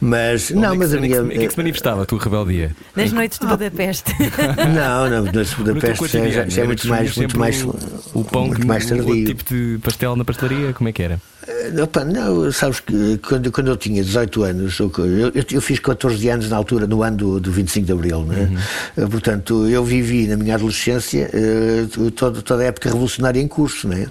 Mas, 0.00 0.50
Onde 0.50 0.60
não, 0.60 0.74
é 0.74 0.76
mas 0.76 0.94
a 0.94 1.00
minha. 1.00 1.18
Em 1.20 1.28
que 1.28 1.38
é 1.38 1.46
que 1.46 1.52
se 1.52 1.58
manifestava 1.58 2.02
a 2.02 2.06
tua 2.06 2.18
rebeldia? 2.22 2.74
Nas 2.94 3.12
noites 3.12 3.38
de 3.38 3.46
Budapeste. 3.46 4.12
não, 4.74 5.08
não, 5.08 5.32
nas 5.32 5.50
de 5.50 5.56
Budapeste 5.56 6.08
já, 6.08 6.28
já, 6.28 6.48
já 6.48 6.62
é 6.62 6.66
muito 6.66 6.88
mais. 6.88 7.16
Muito 7.16 7.38
mais 7.38 7.62
o, 7.62 7.74
o 8.14 8.24
pão, 8.24 8.46
muito 8.48 8.66
mais 8.66 8.86
tardio. 8.86 9.08
O 9.08 9.24
tipo 9.24 9.44
de 9.44 9.78
pastel 9.82 10.16
na 10.16 10.24
pastelaria, 10.24 10.72
como 10.72 10.88
é 10.88 10.92
que 10.92 11.02
era? 11.02 11.20
Eh, 11.46 11.82
opa, 11.82 12.04
não, 12.04 12.52
sabes 12.52 12.78
que 12.78 13.18
quando, 13.18 13.50
quando 13.50 13.68
eu 13.68 13.76
tinha 13.76 14.02
18 14.02 14.42
anos, 14.44 14.78
eu, 14.78 14.92
eu, 14.98 15.32
eu, 15.50 15.60
fiz 15.60 15.80
14 15.80 16.28
anos 16.28 16.48
na 16.48 16.56
altura, 16.56 16.86
no 16.86 17.02
ano 17.02 17.16
do, 17.16 17.40
do 17.40 17.50
25 17.50 17.86
de 17.86 17.92
Abril, 17.92 18.24
né? 18.24 18.48
Uhum. 18.96 19.08
Portanto, 19.08 19.66
eu 19.68 19.84
vivi 19.84 20.28
na 20.28 20.36
minha 20.36 20.54
adolescência 20.54 21.28
uh, 21.34 22.10
toda, 22.12 22.42
toda 22.42 22.62
a 22.62 22.66
época 22.66 22.88
revolucionária 22.88 23.40
em 23.40 23.48
curso, 23.48 23.88
né? 23.88 24.06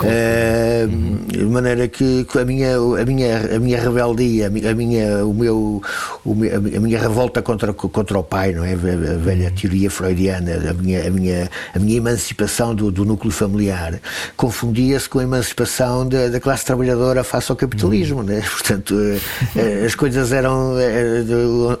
Uh, 0.00 0.88
uhum. 0.88 1.18
De 1.26 1.44
maneira 1.44 1.88
que 1.88 2.24
a 2.40 2.44
minha, 2.44 2.76
a 2.76 3.04
minha, 3.04 3.56
a 3.56 3.58
minha 3.58 3.80
rebeldia, 3.80 4.46
a 4.46 4.74
minha, 4.74 5.26
o 5.26 5.34
meu, 5.34 5.82
o 6.24 6.34
meu, 6.34 6.56
a 6.56 6.80
minha 6.80 7.00
revolta 7.00 7.42
contra, 7.42 7.72
contra 7.72 8.18
o 8.18 8.22
pai, 8.22 8.52
não 8.52 8.64
é? 8.64 8.74
A 8.74 8.76
velha 9.18 9.50
teoria 9.50 9.90
freudiana, 9.90 10.70
a 10.70 10.74
minha, 10.74 11.06
a 11.06 11.10
minha, 11.10 11.50
a 11.74 11.78
minha 11.78 11.96
emancipação 11.96 12.72
do, 12.72 12.92
do 12.92 13.04
núcleo 13.04 13.32
familiar, 13.32 14.00
confundia-se 14.36 15.08
com 15.08 15.18
a 15.18 15.24
emancipação 15.24 16.08
da, 16.08 16.28
da 16.28 16.38
classe 16.38 16.67
trabalhadora 16.68 17.24
face 17.24 17.50
ao 17.50 17.56
capitalismo, 17.56 18.22
né? 18.22 18.42
Portanto, 18.48 18.94
uh, 18.94 19.84
as 19.86 19.94
coisas 19.94 20.32
eram 20.32 20.74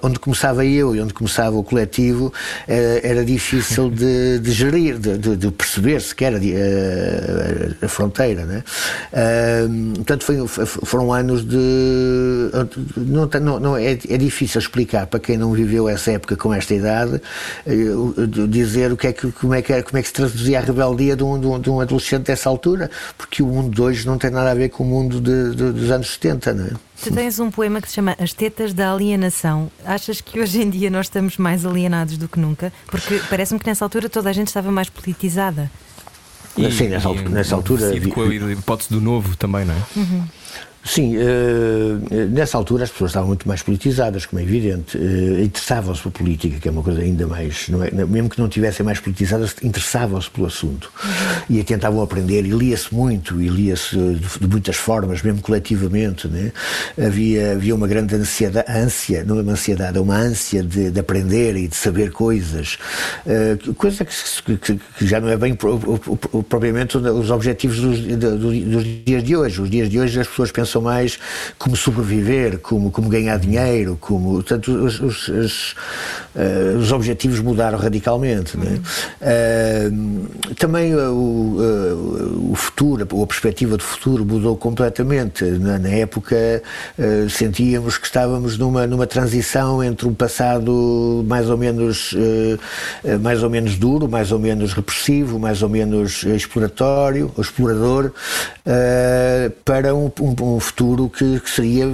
onde 0.02 0.18
começava 0.18 0.64
eu 0.64 0.96
e 0.96 1.00
onde 1.00 1.14
começava 1.14 1.56
o 1.56 1.62
coletivo 1.62 2.32
era, 2.66 3.24
difícil 3.24 3.90
de, 3.90 4.38
de 4.38 4.50
gerir, 4.52 4.98
de, 4.98 5.36
de, 5.36 5.50
perceber 5.50 6.00
sequer 6.00 6.34
a, 6.34 7.84
a, 7.84 7.88
fronteira. 7.88 8.44
Né? 8.44 8.64
Portanto, 9.96 10.24
foi, 10.24 10.46
foram 10.46 11.12
anos 11.12 11.44
de. 11.44 12.50
Não, 12.96 13.28
não, 13.40 13.60
não 13.60 13.76
é, 13.76 13.92
é, 13.92 14.16
difícil 14.16 14.58
explicar 14.58 15.06
para 15.06 15.20
quem 15.20 15.36
não 15.36 15.52
viveu 15.52 15.88
essa 15.88 16.12
época 16.12 16.36
com 16.36 16.52
esta 16.52 16.74
idade, 16.74 17.20
dizer 18.48 18.92
o 18.92 18.96
que 18.96 19.08
é 19.08 19.12
que, 19.12 19.30
como, 19.32 19.54
é 19.54 19.62
que, 19.62 19.82
como 19.82 19.98
é 19.98 20.02
que 20.02 20.08
se 20.08 20.14
traduzia 20.14 20.58
a 20.58 20.62
rebeldia 20.62 21.16
de, 21.16 21.22
um, 21.22 21.60
de 21.60 21.70
um 21.70 21.80
adolescente 21.80 22.26
dessa 22.26 22.48
altura, 22.48 22.90
porque 23.16 23.42
o 23.42 23.46
mundo 23.46 23.74
de 23.74 23.82
hoje 23.82 24.06
não 24.06 24.18
tem 24.18 24.30
nada 24.30 24.50
a 24.50 24.54
ver 24.54 24.68
com 24.68 24.77
o 24.82 24.86
mundo 24.86 25.20
de, 25.20 25.54
dos 25.72 25.90
anos 25.90 26.10
70. 26.10 26.54
Não 26.54 26.66
é? 26.66 26.70
Tu 27.02 27.12
tens 27.12 27.38
um 27.38 27.50
poema 27.50 27.80
que 27.80 27.88
se 27.88 27.94
chama 27.94 28.16
As 28.18 28.32
Tetas 28.32 28.72
da 28.72 28.92
Alienação. 28.92 29.70
Achas 29.84 30.20
que 30.20 30.40
hoje 30.40 30.62
em 30.62 30.70
dia 30.70 30.90
nós 30.90 31.06
estamos 31.06 31.36
mais 31.36 31.64
alienados 31.64 32.16
do 32.18 32.28
que 32.28 32.40
nunca? 32.40 32.72
Porque 32.86 33.20
parece-me 33.30 33.60
que 33.60 33.66
nessa 33.66 33.84
altura 33.84 34.08
toda 34.08 34.30
a 34.30 34.32
gente 34.32 34.48
estava 34.48 34.70
mais 34.70 34.88
politizada. 34.88 35.70
E, 36.56 36.70
Sim, 36.72 36.88
nessa, 36.88 37.08
e, 37.10 37.28
nessa 37.28 37.54
altura. 37.54 37.94
E 37.94 38.10
com 38.10 38.22
a 38.22 38.34
hipótese 38.34 38.90
do 38.90 39.00
novo 39.00 39.36
também, 39.36 39.64
não 39.64 39.74
é? 39.74 39.78
Uhum. 39.96 40.24
Sim, 40.84 41.16
uh, 41.16 42.28
nessa 42.30 42.56
altura 42.56 42.84
as 42.84 42.90
pessoas 42.90 43.10
estavam 43.10 43.28
muito 43.28 43.46
mais 43.46 43.62
politizadas, 43.62 44.24
como 44.24 44.40
é 44.40 44.44
evidente, 44.44 44.96
uh, 44.96 45.42
interessavam-se 45.42 46.00
pela 46.02 46.12
política, 46.12 46.58
que 46.58 46.68
é 46.68 46.70
uma 46.70 46.82
coisa 46.82 47.00
ainda 47.00 47.26
mais, 47.26 47.66
é, 47.86 48.04
mesmo 48.04 48.30
que 48.30 48.40
não 48.40 48.48
tivessem 48.48 48.86
mais 48.86 49.00
politizadas, 49.00 49.54
interessavam-se 49.62 50.30
pelo 50.30 50.46
assunto 50.46 50.90
e 51.50 51.62
tentavam 51.64 52.00
aprender, 52.00 52.46
e 52.46 52.50
lia-se 52.50 52.94
muito, 52.94 53.40
e 53.40 53.48
lia-se 53.48 53.96
de, 53.96 54.46
muitas 54.46 54.76
formas, 54.76 55.20
mesmo 55.20 55.42
coletivamente, 55.42 56.28
né? 56.28 56.52
havia, 56.96 57.52
havia 57.52 57.74
uma 57.74 57.86
grande 57.86 58.14
ansiedade, 58.14 58.70
ânsia, 58.70 59.24
não 59.24 59.38
é 59.38 59.42
uma 59.42 59.52
ansiedade, 59.52 59.98
é 59.98 60.00
uma 60.00 60.16
ânsia 60.16 60.62
de, 60.62 60.90
de 60.90 61.00
aprender 61.00 61.56
e 61.56 61.68
de 61.68 61.76
saber 61.76 62.12
coisas, 62.12 62.78
coisa 63.76 64.04
que, 64.04 64.56
que, 64.56 64.80
que, 64.98 65.06
já 65.06 65.20
não 65.20 65.28
é 65.28 65.36
bem 65.36 65.56
propriamente 66.48 66.96
os 66.96 67.30
objetivos 67.30 67.78
dos, 67.80 67.98
dos 68.00 69.04
dias 69.04 69.22
de 69.22 69.36
hoje. 69.36 69.60
Os 69.60 69.70
dias 69.70 69.90
de 69.90 69.98
hoje 69.98 70.20
as 70.20 70.26
pessoas 70.26 70.50
pensam 70.50 70.67
pensam 70.68 70.82
mais 70.82 71.18
como 71.58 71.74
sobreviver, 71.74 72.58
como, 72.58 72.90
como 72.90 73.08
ganhar 73.08 73.38
dinheiro, 73.38 73.96
como. 74.00 74.34
Portanto, 74.34 74.70
os, 74.70 75.00
os, 75.00 75.28
os, 75.28 75.72
uh, 76.34 76.78
os 76.78 76.92
objetivos 76.92 77.40
mudaram 77.40 77.78
radicalmente. 77.78 78.56
Uhum. 78.56 78.64
Né? 78.64 78.80
Uh, 79.22 80.54
também 80.54 80.94
o, 80.94 80.98
uh, 80.98 82.50
o 82.52 82.54
futuro, 82.54 83.02
a 83.22 83.26
perspectiva 83.26 83.78
de 83.78 83.84
futuro 83.84 84.24
mudou 84.24 84.56
completamente. 84.56 85.44
Na, 85.44 85.78
na 85.78 85.88
época 85.88 86.62
sentíamos 87.30 87.96
que 87.96 88.06
estávamos 88.06 88.58
numa, 88.58 88.86
numa 88.86 89.06
transição 89.06 89.82
entre 89.82 90.06
um 90.06 90.14
passado 90.14 91.24
mais 91.26 91.48
ou 91.48 91.56
menos 91.56 92.14
mais 93.20 93.42
ou 93.42 93.48
menos 93.48 93.76
duro, 93.76 94.08
mais 94.08 94.32
ou 94.32 94.38
menos 94.38 94.72
repressivo, 94.72 95.38
mais 95.38 95.62
ou 95.62 95.68
menos 95.68 96.24
exploratório, 96.24 97.32
explorador, 97.38 98.12
para 99.64 99.94
um, 99.94 100.10
um, 100.20 100.57
um 100.58 100.60
futuro 100.60 101.08
que, 101.08 101.38
que, 101.38 101.48
seria, 101.48 101.86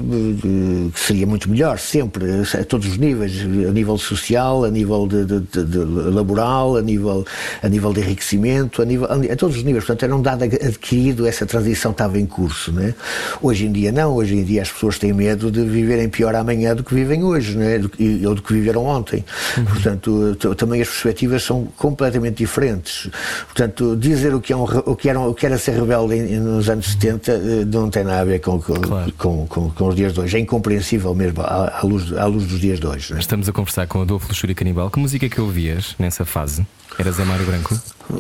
que 0.93 0.99
seria 0.99 1.27
muito 1.27 1.51
melhor, 1.51 1.79
sempre, 1.79 2.25
a 2.59 2.65
todos 2.65 2.89
os 2.89 2.97
níveis, 2.97 3.43
a 3.43 3.71
nível 3.71 3.99
social, 3.99 4.65
a 4.65 4.71
nível 4.71 5.07
de, 5.07 5.25
de, 5.27 5.65
de, 5.65 5.79
laboral, 5.79 6.79
a 6.79 6.83
nível, 6.83 7.27
a 7.63 7.69
nível 7.69 7.93
de 7.93 8.01
enriquecimento, 8.01 8.81
a, 8.81 8.87
nível, 8.87 9.07
a 9.07 9.37
todos 9.37 9.59
os 9.59 9.63
níveis. 9.63 9.85
Portanto, 9.85 10.05
era 10.05 10.17
um 10.17 10.23
dado 10.23 10.45
adquirido, 10.45 11.27
essa 11.27 11.45
transição 11.45 11.91
estava 11.91 12.19
em 12.19 12.25
curso. 12.25 12.73
Né? 12.73 12.95
Hoje 13.43 13.67
em 13.67 13.73
dia, 13.73 13.93
não. 13.93 14.15
Hoje 14.15 14.35
em 14.35 14.43
dia, 14.43 14.63
as 14.63 14.73
pessoas 14.73 14.99
têm 14.99 15.13
medo 15.13 15.51
de 15.51 15.63
viverem 15.63 16.09
pior 16.09 16.35
amanhã 16.35 16.75
do 16.75 16.83
que 16.83 16.95
vivem 16.95 17.23
hoje, 17.23 17.59
né? 17.59 17.79
ou 18.27 18.35
do 18.35 18.41
que 18.41 18.55
viveram 18.55 18.87
ontem. 18.87 19.23
Uhum. 19.59 19.65
Portanto, 19.67 20.55
também 20.57 20.81
as 20.81 20.89
perspectivas 20.89 21.43
são 21.43 21.67
completamente 21.77 22.37
diferentes. 22.37 23.11
Portanto, 23.45 23.95
dizer 23.95 24.35
o 24.35 24.41
que, 24.41 24.55
é 24.55 24.57
um, 24.57 24.65
o 24.65 24.97
que, 24.97 25.11
era, 25.11 25.21
o 25.21 25.35
que 25.35 25.45
era 25.45 25.59
ser 25.59 25.79
rebelde 25.79 26.17
nos 26.39 26.71
anos 26.71 26.93
70 26.93 27.33
eh, 27.33 27.65
não 27.67 27.91
tem 27.91 28.05
nada 28.05 28.21
a 28.21 28.25
ver 28.25 28.41
com 28.41 28.54
com, 28.61 28.75
claro. 28.75 29.13
com, 29.19 29.47
com, 29.47 29.71
com, 29.71 29.89
os 29.89 29.95
dias 29.95 30.13
de 30.13 30.21
hoje. 30.21 30.37
É 30.37 30.41
incompreensível 30.41 31.15
mesmo 31.15 31.43
à, 31.43 31.81
à 31.81 31.83
luz, 31.83 32.13
à 32.13 32.27
luz 32.27 32.47
dos 32.47 32.61
dias 32.61 32.81
de 32.81 32.87
hoje. 32.87 33.15
É? 33.15 33.19
Estamos 33.19 33.49
a 33.49 33.53
conversar 33.53 33.87
com 33.87 34.03
Adolfo 34.03 34.29
Luxúria 34.29 34.55
Canibal. 34.55 34.91
Que 34.91 34.99
música 34.99 35.29
que 35.29 35.41
ouvias 35.41 35.95
nessa 35.99 36.25
fase? 36.25 36.67
Era 36.99 37.11
Zé 37.11 37.25
Mário 37.25 37.47
Branco? 37.47 37.79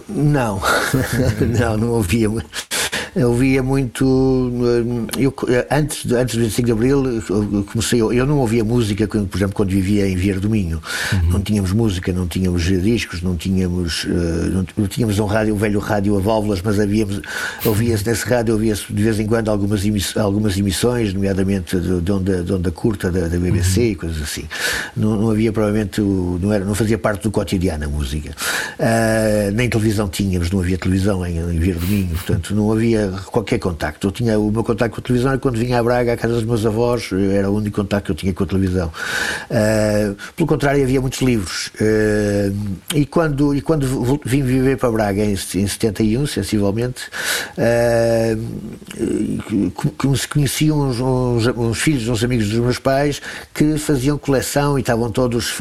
Não, 0.08 0.60
não, 1.58 1.76
não 1.76 1.88
ouvia 1.90 2.28
eu 3.14 3.32
via 3.32 3.62
muito. 3.62 4.50
Eu, 5.16 5.32
antes, 5.70 6.10
antes 6.10 6.34
do 6.34 6.42
25 6.42 6.66
de 6.66 6.72
Abril, 6.72 7.04
eu 7.06 7.64
comecei. 7.70 8.00
Eu 8.00 8.26
não 8.26 8.38
ouvia 8.38 8.64
música, 8.64 9.06
por 9.06 9.36
exemplo, 9.36 9.54
quando 9.54 9.70
vivia 9.70 10.08
em 10.08 10.16
Vieira 10.16 10.40
do 10.40 10.50
Minho. 10.50 10.82
Uhum. 11.12 11.30
Não 11.30 11.40
tínhamos 11.40 11.72
música, 11.72 12.12
não 12.12 12.26
tínhamos 12.26 12.64
discos, 12.64 13.22
não 13.22 13.36
tínhamos. 13.36 14.06
Eh, 14.06 14.64
não, 14.76 14.86
tínhamos 14.88 15.18
um 15.20 15.26
rádio, 15.26 15.54
um 15.54 15.56
velho 15.56 15.78
rádio 15.78 16.16
a 16.16 16.20
válvulas, 16.20 16.60
mas 16.62 16.80
havíamos. 16.80 17.20
Ouvia-se 17.64 18.04
nesse 18.04 18.26
rádio, 18.26 18.54
ouvia-se 18.54 18.92
de 18.92 19.02
vez 19.02 19.20
em 19.20 19.26
quando 19.26 19.48
algumas, 19.48 19.84
emiss, 19.84 20.16
algumas 20.16 20.58
emissões, 20.58 21.14
nomeadamente 21.14 21.78
de 21.78 22.10
onda, 22.10 22.42
de 22.42 22.52
onda 22.52 22.70
curta 22.72 23.12
da, 23.12 23.28
da 23.28 23.38
BBC 23.38 23.80
uhum. 23.80 23.86
e 23.86 23.94
coisas 23.94 24.22
assim. 24.22 24.44
Não, 24.96 25.16
não 25.16 25.30
havia, 25.30 25.52
provavelmente. 25.52 26.00
Não, 26.00 26.52
era, 26.52 26.64
não 26.64 26.74
fazia 26.74 26.98
parte 26.98 27.22
do 27.22 27.30
cotidiano 27.30 27.84
a 27.84 27.88
música. 27.88 28.32
Uh, 28.78 29.52
nem 29.52 29.68
televisão 29.68 30.08
tínhamos, 30.08 30.50
não 30.50 30.58
havia 30.58 30.78
televisão 30.78 31.24
em, 31.24 31.38
em 31.38 31.58
Vieira 31.60 31.78
do 31.78 31.86
Minho, 31.86 32.08
portanto, 32.08 32.54
não 32.54 32.72
havia 32.72 33.03
qualquer 33.26 33.58
contacto. 33.58 34.08
Eu 34.08 34.12
tinha 34.12 34.38
o 34.38 34.50
meu 34.50 34.64
contacto 34.64 34.94
com 34.94 35.00
a 35.00 35.04
televisão 35.04 35.34
e 35.34 35.38
quando 35.38 35.56
vinha 35.56 35.78
a 35.78 35.82
Braga, 35.82 36.12
à 36.12 36.16
casa 36.16 36.34
dos 36.34 36.44
meus 36.44 36.64
avós, 36.64 37.10
era 37.32 37.50
o 37.50 37.56
único 37.56 37.76
contacto 37.76 38.06
que 38.06 38.12
eu 38.12 38.16
tinha 38.16 38.32
com 38.32 38.44
a 38.44 38.46
televisão. 38.46 38.92
Uh, 39.50 40.16
pelo 40.36 40.46
contrário, 40.46 40.82
havia 40.82 41.00
muitos 41.00 41.20
livros. 41.20 41.70
Uh, 41.80 42.54
e, 42.94 43.06
quando, 43.06 43.54
e 43.54 43.60
quando 43.60 44.20
vim 44.24 44.42
viver 44.42 44.76
para 44.76 44.90
Braga, 44.90 45.22
em, 45.22 45.32
em 45.32 45.66
71, 45.66 46.26
sensivelmente, 46.26 47.02
uh, 47.58 48.40
conheci 50.28 50.70
uns, 50.70 51.00
uns, 51.00 51.46
uns, 51.46 51.78
filhos, 51.78 52.08
uns 52.08 52.22
amigos 52.24 52.48
dos 52.48 52.58
meus 52.58 52.78
pais, 52.78 53.20
que 53.52 53.76
faziam 53.78 54.18
coleção 54.18 54.78
e 54.78 54.80
estavam 54.80 55.10
todos 55.10 55.54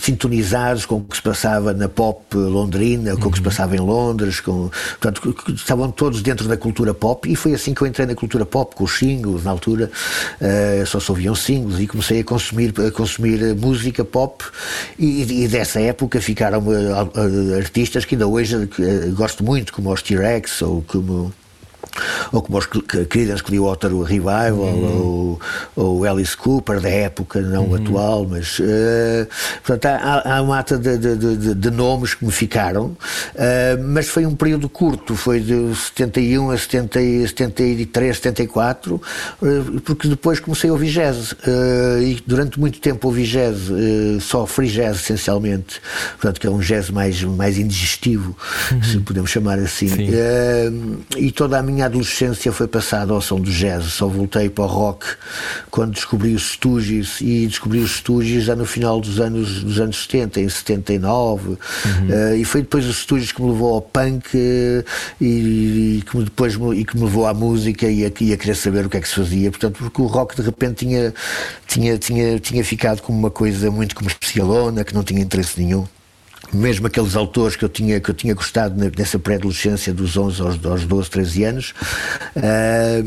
sintonizados 0.00 0.86
com 0.86 0.96
o 0.96 1.04
que 1.04 1.16
se 1.16 1.22
passava 1.22 1.72
na 1.72 1.88
pop 1.88 2.36
londrina, 2.36 3.16
com 3.16 3.28
o 3.28 3.30
que 3.30 3.38
se 3.38 3.42
uhum. 3.42 3.50
passava 3.50 3.76
em 3.76 3.80
Londres, 3.80 4.40
com, 4.40 4.70
portanto, 5.00 5.52
estavam 5.54 5.90
todos 5.94 6.22
dentro 6.22 6.48
da 6.48 6.56
cultura 6.56 6.92
pop 6.92 7.30
e 7.30 7.36
foi 7.36 7.54
assim 7.54 7.72
que 7.72 7.82
eu 7.82 7.86
entrei 7.86 8.06
na 8.06 8.14
cultura 8.14 8.44
pop, 8.44 8.74
com 8.74 8.84
os 8.84 8.98
singles, 8.98 9.44
na 9.44 9.50
altura 9.50 9.90
uh, 10.40 10.86
só 10.86 11.00
se 11.00 11.10
ouviam 11.10 11.34
singles 11.34 11.78
e 11.80 11.86
comecei 11.86 12.20
a 12.20 12.24
consumir, 12.24 12.74
a 12.86 12.90
consumir 12.90 13.54
música 13.54 14.04
pop 14.04 14.44
e, 14.98 15.44
e 15.44 15.48
dessa 15.48 15.80
época 15.80 16.20
ficaram 16.20 16.60
uh, 16.60 17.56
artistas 17.56 18.04
que 18.04 18.14
ainda 18.14 18.26
hoje 18.26 18.68
gosto 19.14 19.44
muito, 19.44 19.72
como 19.72 19.92
os 19.92 20.02
T-Rex 20.02 20.62
ou 20.62 20.82
como 20.82 21.32
ou 22.34 22.42
como 22.42 22.58
os 22.58 22.66
Creedence 22.66 23.42
Clearwater 23.42 23.94
Revival, 23.94 24.52
uhum. 24.52 25.38
ou, 25.76 25.84
ou 25.84 26.04
Alice 26.04 26.36
Cooper, 26.36 26.80
da 26.80 26.88
época, 26.88 27.40
não 27.40 27.66
uhum. 27.66 27.76
atual, 27.76 28.26
mas 28.28 28.58
uh, 28.58 29.26
portanto, 29.64 29.86
há, 29.86 30.36
há 30.36 30.42
uma 30.42 30.56
mata 30.56 30.76
de, 30.76 30.98
de, 30.98 31.16
de, 31.16 31.54
de, 31.54 31.70
nomes 31.70 32.14
que 32.14 32.24
me 32.24 32.32
ficaram, 32.32 32.86
uh, 32.86 32.96
mas 33.84 34.08
foi 34.08 34.26
um 34.26 34.34
período 34.34 34.68
curto, 34.68 35.14
foi 35.14 35.40
de 35.40 35.74
71 35.74 36.50
a 36.50 36.58
70, 36.58 37.00
73, 37.28 38.16
74, 38.16 38.94
uh, 38.96 39.80
porque 39.82 40.08
depois 40.08 40.40
comecei 40.40 40.70
a 40.70 40.72
ouvir 40.72 40.90
jazz, 40.90 41.32
uh, 41.32 42.02
e 42.02 42.20
durante 42.26 42.58
muito 42.58 42.80
tempo 42.80 43.06
ouvi 43.06 43.24
jazz, 43.24 43.58
só 44.20 44.44
free 44.44 44.68
jazz 44.68 44.96
essencialmente, 44.96 45.80
portanto, 46.12 46.40
que 46.40 46.46
é 46.46 46.50
um 46.50 46.58
jazz 46.58 46.90
mais, 46.90 47.22
mais 47.22 47.58
indigestivo, 47.58 48.36
uhum. 48.72 48.82
se 48.82 48.98
podemos 48.98 49.30
chamar 49.30 49.58
assim, 49.58 49.86
e 51.16 51.30
toda 51.30 51.58
a 51.58 51.62
minha 51.62 51.84
minha 51.84 51.88
adolescência 52.24 52.52
foi 52.52 52.66
passada 52.66 53.12
ao 53.12 53.20
som 53.20 53.40
do 53.40 53.50
jazz, 53.50 53.84
só 53.84 54.06
voltei 54.06 54.48
para 54.48 54.64
o 54.64 54.66
rock 54.66 55.06
quando 55.70 55.92
descobri 55.92 56.34
os 56.34 56.52
Stooges 56.52 57.20
e 57.20 57.46
descobri 57.46 57.78
os 57.78 57.96
Stooges 57.96 58.44
já 58.44 58.56
no 58.56 58.64
final 58.64 59.00
dos 59.00 59.20
anos, 59.20 59.62
dos 59.62 59.80
anos 59.80 60.02
70, 60.04 60.40
em 60.40 60.48
79, 60.48 61.48
uhum. 61.48 61.56
uh, 61.56 62.36
e 62.36 62.44
foi 62.44 62.62
depois 62.62 62.86
os 62.86 62.98
Stooges 62.98 63.32
que 63.32 63.42
me 63.42 63.50
levou 63.50 63.74
ao 63.74 63.82
punk 63.82 64.26
uh, 64.34 64.84
e, 65.20 65.98
e, 65.98 66.02
que 66.08 66.16
me 66.16 66.24
depois 66.24 66.56
me, 66.56 66.76
e 66.76 66.84
que 66.84 66.96
me 66.96 67.04
levou 67.04 67.26
à 67.26 67.34
música 67.34 67.86
e 67.86 68.04
a, 68.04 68.10
e 68.20 68.32
a 68.32 68.36
querer 68.36 68.54
saber 68.54 68.86
o 68.86 68.90
que 68.90 68.96
é 68.96 69.00
que 69.00 69.08
se 69.08 69.14
fazia, 69.14 69.50
portanto, 69.50 69.78
porque 69.78 70.00
o 70.00 70.06
rock 70.06 70.36
de 70.36 70.42
repente 70.42 70.86
tinha, 70.86 71.14
tinha, 71.66 71.98
tinha, 71.98 72.38
tinha 72.38 72.64
ficado 72.64 73.02
como 73.02 73.18
uma 73.18 73.30
coisa 73.30 73.70
muito 73.70 73.94
comercialona, 73.94 74.84
que 74.84 74.94
não 74.94 75.02
tinha 75.02 75.20
interesse 75.20 75.60
nenhum 75.60 75.86
mesmo 76.52 76.86
aqueles 76.86 77.16
autores 77.16 77.56
que 77.56 77.64
eu 77.64 77.68
tinha, 77.68 78.00
que 78.00 78.10
eu 78.10 78.14
tinha 78.14 78.34
gostado 78.34 78.74
nessa 78.96 79.18
pré-adolescência 79.18 79.92
dos 79.92 80.16
11 80.16 80.42
aos, 80.42 80.64
aos 80.64 80.84
12, 80.86 81.10
13 81.10 81.44
anos, 81.44 81.74
uh, 82.36 83.04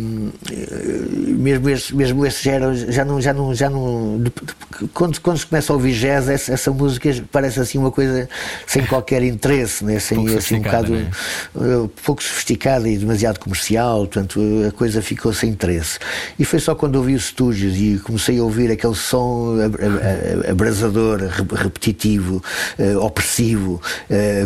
mesmo 1.37 1.69
esses, 1.69 1.91
mesmo 1.91 2.25
esses 2.25 2.41
já, 2.41 2.51
eram, 2.53 2.75
já 2.75 3.05
não, 3.05 3.21
já 3.21 3.33
não, 3.33 3.53
já 3.53 3.69
não 3.69 4.23
quando, 4.93 5.19
quando 5.21 5.37
se 5.37 5.45
começa 5.45 5.71
a 5.71 5.75
ouvir 5.75 5.93
jazz, 5.93 6.29
essa, 6.29 6.53
essa 6.53 6.71
música 6.71 7.09
parece 7.31 7.59
assim 7.59 7.77
uma 7.77 7.91
coisa 7.91 8.27
sem 8.65 8.85
qualquer 8.85 9.23
interesse, 9.23 9.83
né? 9.83 9.99
sem, 9.99 10.17
pouco 10.17 10.37
assim, 10.37 10.55
um 10.55 10.61
bocado 10.61 10.93
né? 10.93 11.09
pouco 12.03 12.23
sofisticada 12.23 12.87
e 12.87 12.97
demasiado 12.97 13.39
comercial, 13.39 13.99
portanto 13.99 14.39
a 14.67 14.71
coisa 14.71 15.01
ficou 15.01 15.33
sem 15.33 15.49
interesse. 15.51 15.99
E 16.37 16.45
foi 16.45 16.59
só 16.59 16.75
quando 16.75 16.95
ouvi 16.95 17.15
os 17.15 17.27
Stooges 17.27 17.75
e 17.77 17.99
comecei 17.99 18.39
a 18.39 18.43
ouvir 18.43 18.71
aquele 18.71 18.95
som 18.95 19.55
abrasador, 20.49 21.19
repetitivo, 21.53 22.43
uh, 22.79 22.99
opressivo, 22.99 23.26
uh, 23.27 23.79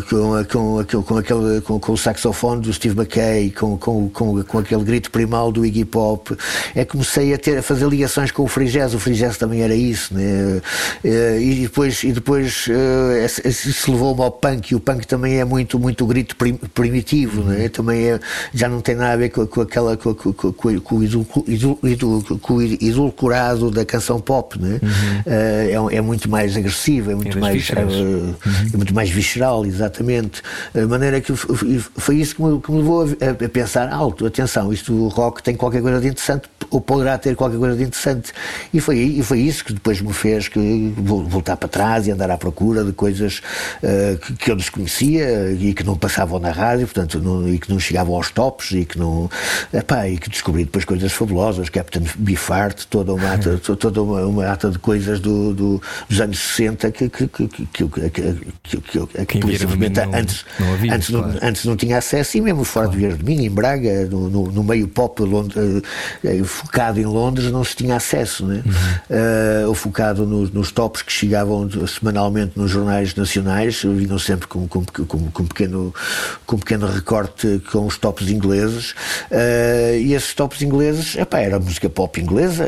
com, 0.10 0.84
com, 0.84 1.04
com, 1.04 1.18
aquele, 1.18 1.62
com, 1.62 1.80
com 1.80 1.94
o 1.94 1.98
saxofone 1.98 2.62
do 2.62 2.74
Steve 2.74 2.98
McKay, 2.98 3.52
com, 3.52 3.78
com, 3.78 4.10
com, 4.10 4.44
com 4.44 4.58
aquele 4.58 4.84
grito 4.84 5.12
primal 5.12 5.52
do 5.52 5.66
Iggy 5.66 5.86
Pop, 5.86 6.36
é 6.76 6.84
comecei 6.84 7.34
a, 7.34 7.38
ter, 7.38 7.60
a 7.60 7.62
fazer 7.62 7.88
ligações 7.88 8.32
com 8.32 8.44
o 8.44 8.48
free 8.48 8.68
jazz. 8.68 8.94
O 8.94 9.00
free 9.00 9.14
jazz 9.14 9.38
também 9.38 9.62
era 9.62 9.76
isso, 9.76 10.14
né? 10.14 10.62
Uh, 11.04 11.40
e 11.40 11.56
depois, 11.62 12.04
e 12.04 12.12
depois 12.12 12.68
uh, 12.68 13.52
se 13.52 13.92
levou-me 13.92 14.22
ao 14.22 14.32
punk, 14.32 14.72
e 14.72 14.76
o 14.76 14.80
punk 14.80 15.06
também 15.06 15.40
é 15.40 15.46
muito, 15.46 15.80
muito 15.80 16.06
grito 16.06 16.36
prim, 16.36 16.56
primitivo, 16.56 17.44
né? 17.44 17.70
também 17.70 18.10
é, 18.10 18.20
já 18.54 18.68
não 18.68 18.82
tem 18.82 18.96
nada 18.96 19.14
a 19.14 19.18
ver 19.18 19.30
com, 19.30 19.46
com 19.46 19.62
aquela, 19.62 19.96
com, 19.98 20.14
com, 20.14 20.34
com, 20.44 22.54
o 22.54 22.62
edulcorado 22.62 23.72
da 23.72 23.86
canção 23.86 24.20
pop, 24.20 24.60
né? 24.60 24.80
Uhum. 24.82 25.90
é, 25.92 25.98
é 25.98 26.02
muito 26.02 26.30
mais 26.30 26.58
agressivo, 26.58 27.12
é 27.12 27.16
muito 27.16 27.40
mais. 27.40 27.70
Uhum 27.70 28.71
é 28.74 28.78
muito 28.78 28.94
mais 28.94 29.10
visceral, 29.10 29.66
exatamente. 29.66 30.42
A 30.76 30.86
maneira 30.88 31.20
que 31.22 31.34
foi 31.36 32.16
isso 32.18 32.36
que 32.36 32.42
me, 32.42 32.62
que 32.62 32.72
me 32.72 32.78
levou 32.78 33.04
a, 33.04 33.46
a, 33.46 33.50
pensar 33.50 33.92
alto, 33.92 34.26
atenção, 34.26 34.72
isto 34.72 34.94
o 34.94 35.08
rock 35.08 35.44
tem 35.44 35.56
qualquer 35.56 35.82
coisa 35.82 36.00
de 36.00 36.08
interessante, 36.08 36.50
ou 36.70 36.80
poderá 36.80 37.18
ter 37.18 37.36
qualquer 37.36 37.58
coisa 37.58 37.76
de 37.76 37.84
interessante. 37.84 38.32
E 38.74 38.80
foi, 38.80 38.98
e 38.98 39.24
foi 39.24 39.40
isso 39.40 39.66
que 39.66 39.74
depois 39.74 40.02
me 40.02 40.14
fez 40.14 40.48
que 40.48 40.94
voltar 40.98 41.58
para 41.58 41.68
trás 41.68 42.08
e 42.08 42.12
andar 42.12 42.32
à 42.32 42.38
procura 42.38 42.84
de 42.84 42.94
coisas 42.94 43.42
uh, 43.84 44.18
que, 44.18 44.34
que, 44.34 44.52
eu 44.52 44.56
desconhecia 44.56 45.52
e 45.52 45.74
que 45.74 45.84
não 45.84 45.98
passavam 45.98 46.40
na 46.40 46.52
rádio, 46.52 46.88
portanto, 46.88 47.20
não, 47.20 47.48
e 47.48 47.60
que 47.60 47.70
não 47.70 47.80
chegavam 47.80 48.16
aos 48.16 48.32
tops 48.32 48.72
e 48.72 48.86
que 48.86 48.98
não. 48.98 49.30
Epá, 49.74 50.08
e 50.08 50.18
que 50.18 50.30
descobri 50.30 50.64
depois 50.64 50.86
coisas 50.86 51.12
fabulosas, 51.12 51.70
Captain 51.70 52.04
Beefheart, 52.16 52.86
toda 52.90 53.14
uma 53.14 53.34
ata, 53.34 53.58
toda 53.58 54.02
uma, 54.02 54.26
uma 54.26 54.48
ata 54.48 54.70
de 54.70 54.80
coisas 54.80 55.20
do, 55.20 55.54
do, 55.54 55.82
dos 56.08 56.22
anos 56.22 56.40
60 56.40 56.92
que, 56.92 57.10
que, 57.10 57.28
que, 57.28 57.48
que, 57.48 57.84
que, 58.64 58.78
que, 58.80 59.08
que, 59.08 59.26
que 59.26 59.40
possivelmente 59.40 60.00
antes, 60.00 60.46
não 60.60 60.74
havia, 60.74 60.94
antes, 60.94 61.10
claro. 61.10 61.28
não, 61.28 61.40
antes 61.42 61.66
não 61.66 61.76
tinha 61.76 61.98
acesso, 61.98 62.38
e 62.38 62.42
mesmo 62.42 62.64
fora 62.64 62.88
claro. 62.88 63.00
de 63.00 63.08
Ver 63.08 63.18
de 63.18 63.24
mim, 63.24 63.46
em 63.46 63.50
Braga, 63.50 64.06
no, 64.06 64.30
no, 64.30 64.52
no 64.52 64.64
meio 64.64 64.88
pop 64.88 65.22
Londres, 65.24 65.58
uh, 65.58 66.46
focado 66.46 67.00
em 67.00 67.06
Londres, 67.06 67.52
não 67.52 67.64
se 67.64 67.76
tinha 67.76 67.96
acesso, 67.96 68.46
né? 68.46 68.62
Uhum. 68.64 68.72
Uh, 68.76 69.68
ou 69.70 69.74
focado 69.74 70.28
nos, 70.28 70.52
nos 70.52 70.72
tops 70.72 71.02
que 71.02 71.12
chegavam 71.12 71.68
semanalmente 71.88 72.54
nos 72.56 72.70
jornais 72.70 73.16
nacionais, 73.16 73.82
vinham 73.82 74.20
sempre 74.20 74.48
com, 74.48 74.68
com, 74.68 74.86
com, 74.86 75.32
com, 75.32 75.46
pequeno, 75.46 75.94
com 76.46 76.58
pequeno 76.58 76.86
recorte 76.86 77.62
com 77.72 77.88
os 77.88 77.98
tops 77.98 78.30
ingleses, 78.30 78.92
uh, 79.32 79.96
e 80.00 80.14
esses 80.14 80.36
tops 80.36 80.62
ingleses, 80.62 81.16
epá, 81.16 81.40
era 81.40 81.60
música 81.60 81.90
pop 81.90 82.22
inglesa, 82.22 82.66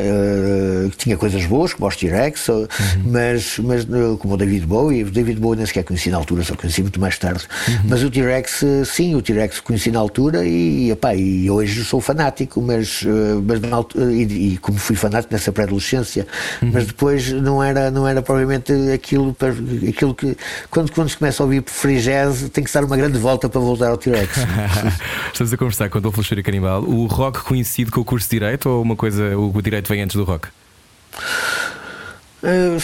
que 0.92 0.98
tinha 0.98 1.18
coisas 1.18 1.46
boas, 1.46 1.74
como 1.74 1.88
os 1.88 1.96
T-Rex, 1.96 2.48
uhum. 2.50 2.68
mas, 3.06 3.60
mas 3.60 3.86
como 4.20 4.34
o 4.34 4.38
David 4.38 4.66
Bowie, 4.66 5.04
David 5.04 5.40
Bowie 5.40 5.58
nem 5.58 5.66
sequer 5.68 5.83
conheci 5.84 6.10
na 6.10 6.18
altura, 6.18 6.44
só 6.44 6.56
conheci 6.56 6.82
muito 6.82 7.00
mais 7.00 7.18
tarde. 7.18 7.46
Uhum. 7.68 7.76
Mas 7.90 8.04
o 8.04 8.10
T-Rex, 8.10 8.64
sim, 8.86 9.16
o 9.16 9.22
T-Rex 9.22 9.60
conheci 9.60 9.92
na 9.92 10.00
altura 10.00 10.46
e, 10.46 10.92
epá, 10.92 11.16
e 11.16 11.50
hoje 11.50 11.84
sou 11.84 12.02
fanático, 12.02 12.62
mas, 12.62 13.04
eh, 13.06 13.42
mas 13.46 13.72
altura, 13.72 14.12
e, 14.12 14.54
e, 14.54 14.58
como 14.58 14.78
fui 14.78 14.96
fanático 14.96 15.34
nessa 15.34 15.52
pré-adolescência, 15.52 16.28
uhum. 16.62 16.72
mas 16.74 16.86
depois 16.86 17.32
não 17.32 17.64
era, 17.64 17.92
não 17.92 18.08
era 18.08 18.22
provavelmente 18.22 18.72
aquilo, 18.94 19.36
aquilo 19.88 20.14
que. 20.14 20.38
Quando, 20.70 20.92
quando 20.92 21.10
se 21.10 21.18
começa 21.18 21.44
a 21.44 21.46
ouvir 21.46 21.64
free 21.66 22.00
jazz, 22.00 22.50
tem 22.50 22.64
que 22.64 22.74
dar 22.74 22.84
uma 22.84 22.98
grande 22.98 23.18
volta 23.18 23.50
para 23.50 23.60
voltar 23.60 23.90
ao 23.90 23.98
T-Rex. 23.98 24.38
Estamos 25.32 25.54
a 25.54 25.58
conversar 25.58 25.90
com 25.90 25.98
o 25.98 26.00
Adolfo 26.00 26.20
Luxúria 26.20 26.44
Canibal. 26.44 26.84
O 26.84 27.06
rock 27.08 27.44
coincide 27.44 27.92
com 27.92 28.02
o 28.02 28.06
curso 28.06 28.28
de 28.30 28.40
Direito 28.40 28.70
ou 28.70 28.82
uma 28.82 28.96
coisa, 28.96 29.38
o 29.38 29.62
direito 29.62 29.88
vem 29.88 30.02
antes 30.02 30.16
do 30.16 30.24
rock? 30.24 30.48
Uh, 32.44 32.78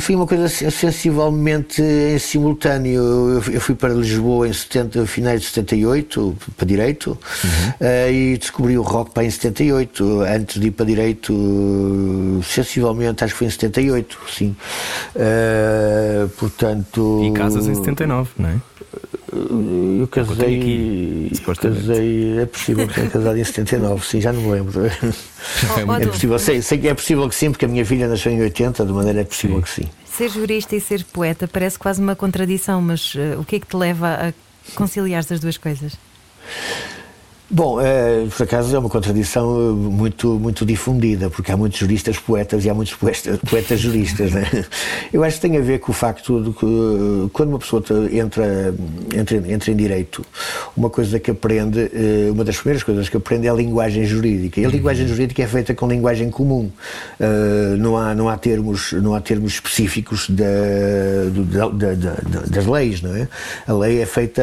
foi 0.00 0.16
uma 0.16 0.26
coisa 0.26 0.48
sensivelmente 0.48 1.80
em 1.80 2.18
simultâneo. 2.18 3.40
Eu, 3.48 3.60
fui 3.60 3.76
para 3.76 3.94
Lisboa 3.94 4.48
em 4.48 4.52
70, 4.52 5.06
finais 5.06 5.40
de 5.42 5.46
78, 5.46 6.36
para 6.56 6.66
Direito, 6.66 7.10
uhum. 7.44 7.70
uh, 7.80 8.10
e 8.10 8.36
descobri 8.36 8.76
o 8.76 8.82
rock 8.82 9.12
para 9.12 9.24
em 9.24 9.30
78. 9.30 10.22
Antes 10.22 10.60
de 10.60 10.66
ir 10.66 10.70
para 10.72 10.84
Direito, 10.84 12.40
sensivelmente, 12.42 13.22
acho 13.22 13.34
que 13.34 13.38
foi 13.38 13.46
em 13.46 13.50
78, 13.50 14.18
sim. 14.36 14.56
Uh, 15.14 16.28
portanto. 16.30 17.22
E 17.24 17.30
casas 17.30 17.68
em 17.68 17.76
79, 17.76 18.30
não 18.36 18.48
é? 18.48 18.56
Eu 19.32 20.08
casei. 20.08 20.58
Aqui, 20.58 21.32
casei. 21.60 22.38
É 22.38 22.46
possível 22.46 22.88
que 22.88 22.94
tenha 22.94 23.10
casado 23.10 23.36
em 23.36 23.44
79, 23.44 24.06
sim, 24.06 24.20
já 24.20 24.32
não 24.32 24.42
me 24.42 24.50
lembro. 24.52 24.80
Oh, 24.80 25.94
é 25.94 26.06
possível, 26.06 26.38
sei, 26.38 26.62
sei 26.62 26.78
que 26.78 26.88
é 26.88 26.94
possível 26.94 27.28
que 27.28 27.34
sim, 27.34 27.50
porque 27.50 27.64
a 27.64 27.68
minha 27.68 27.84
filha 27.84 28.08
nasceu 28.08 28.32
em 28.32 28.40
80, 28.40 28.84
de 28.84 28.92
maneira 28.92 29.20
é 29.20 29.24
possível 29.24 29.56
sim. 29.56 29.62
que 29.62 29.70
sim. 29.70 29.88
Ser 30.04 30.30
jurista 30.30 30.74
e 30.74 30.80
ser 30.80 31.04
poeta 31.04 31.46
parece 31.46 31.78
quase 31.78 32.00
uma 32.00 32.16
contradição, 32.16 32.80
mas 32.80 33.14
uh, 33.14 33.40
o 33.40 33.44
que 33.44 33.56
é 33.56 33.60
que 33.60 33.66
te 33.66 33.76
leva 33.76 34.08
a 34.08 34.32
conciliar 34.74 35.20
estas 35.20 35.40
duas 35.40 35.56
coisas? 35.56 35.92
Bom, 37.50 37.80
é, 37.80 38.26
por 38.26 38.42
acaso 38.42 38.76
é 38.76 38.78
uma 38.78 38.90
contradição 38.90 39.70
eh, 39.70 39.72
muito, 39.72 40.34
muito 40.34 40.66
difundida, 40.66 41.30
porque 41.30 41.50
há 41.50 41.56
muitos 41.56 41.78
juristas 41.78 42.18
poetas 42.18 42.66
e 42.66 42.68
há 42.68 42.74
muitos 42.74 42.94
poetas, 42.94 43.38
poetas 43.48 43.80
juristas. 43.80 44.32
Né? 44.32 44.44
Eu 45.10 45.24
acho 45.24 45.36
que 45.36 45.48
tem 45.48 45.56
a 45.56 45.60
ver 45.62 45.78
com 45.78 45.90
o 45.90 45.94
facto 45.94 46.42
de 46.42 46.50
que 46.50 46.66
eh, 46.66 47.30
quando 47.32 47.48
uma 47.48 47.58
pessoa 47.58 47.82
entra, 48.12 48.74
entra, 49.14 49.36
entra 49.50 49.72
em 49.72 49.76
direito, 49.76 50.26
uma 50.76 50.90
coisa 50.90 51.18
que 51.18 51.30
aprende, 51.30 51.90
uma 52.30 52.44
das 52.44 52.56
primeiras 52.56 52.82
coisas 52.82 53.08
que 53.08 53.16
aprende 53.16 53.46
é 53.46 53.50
a 53.50 53.54
linguagem 53.54 54.04
jurídica. 54.04 54.60
E 54.60 54.66
a 54.66 54.68
linguagem 54.68 55.04
uhum. 55.04 55.12
jurídica 55.12 55.42
é 55.42 55.46
feita 55.46 55.74
com 55.74 55.88
linguagem 55.88 56.28
comum. 56.28 56.70
Não 57.78 57.96
há, 57.96 58.14
não 58.14 58.28
há, 58.28 58.36
termos, 58.36 58.92
não 58.92 59.14
há 59.14 59.20
termos 59.20 59.54
específicos 59.54 60.28
da, 60.28 60.44
da, 61.72 61.94
da, 61.94 62.40
das 62.46 62.66
leis, 62.66 63.00
não 63.00 63.14
é? 63.16 63.26
A 63.66 63.72
lei 63.72 64.02
é 64.02 64.06
feita 64.06 64.42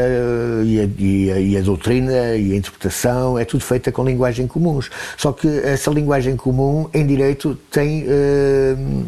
e 0.63 0.79
a, 0.79 0.89
e 0.97 1.31
a, 1.31 1.39
e 1.39 1.57
a 1.57 1.61
doutrina 1.61 2.35
e 2.35 2.53
a 2.53 2.55
interpretação 2.55 2.94
comunicação, 2.95 3.37
é 3.37 3.45
tudo 3.45 3.63
feita 3.63 3.91
com 3.91 4.03
linguagem 4.03 4.47
comuns. 4.47 4.89
Só 5.17 5.31
que 5.31 5.47
essa 5.63 5.91
linguagem 5.91 6.35
comum 6.35 6.89
em 6.93 7.05
direito 7.05 7.57
tem, 7.69 8.03
uh, 8.03 9.05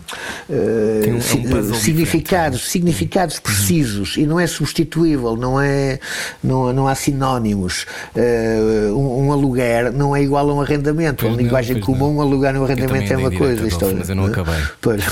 tem 1.02 1.14
um, 1.14 1.18
é 1.18 1.62
um 1.62 1.74
significados, 1.74 2.70
significados 2.70 3.36
uhum. 3.36 3.42
precisos 3.42 4.18
e 4.18 4.26
não 4.26 4.40
é 4.40 4.46
substituível, 4.46 5.36
não, 5.36 5.60
é, 5.60 6.00
não, 6.44 6.74
não 6.74 6.88
há 6.88 6.96
sinónimos. 6.96 7.86
Uh, 8.16 8.94
um, 8.94 9.28
um, 9.28 9.32
aluguer 9.32 9.92
não 9.92 10.16
é 10.16 10.22
igual 10.22 10.50
a 10.50 10.54
um 10.54 10.62
arrendamento. 10.62 11.26
Pois 11.26 11.38
linguagem 11.38 11.80
comum, 11.80 12.16
não. 12.16 12.22
alugar 12.22 12.56
um 12.56 12.64
arrendamento 12.64 13.14
é 13.14 13.18
uma 13.18 13.32
coisa. 13.32 13.68
Isto, 13.68 13.96
mas 13.98 14.10
eu 14.10 14.16
não 14.16 14.26
acabei. 14.26 14.56
Pois. 14.82 15.04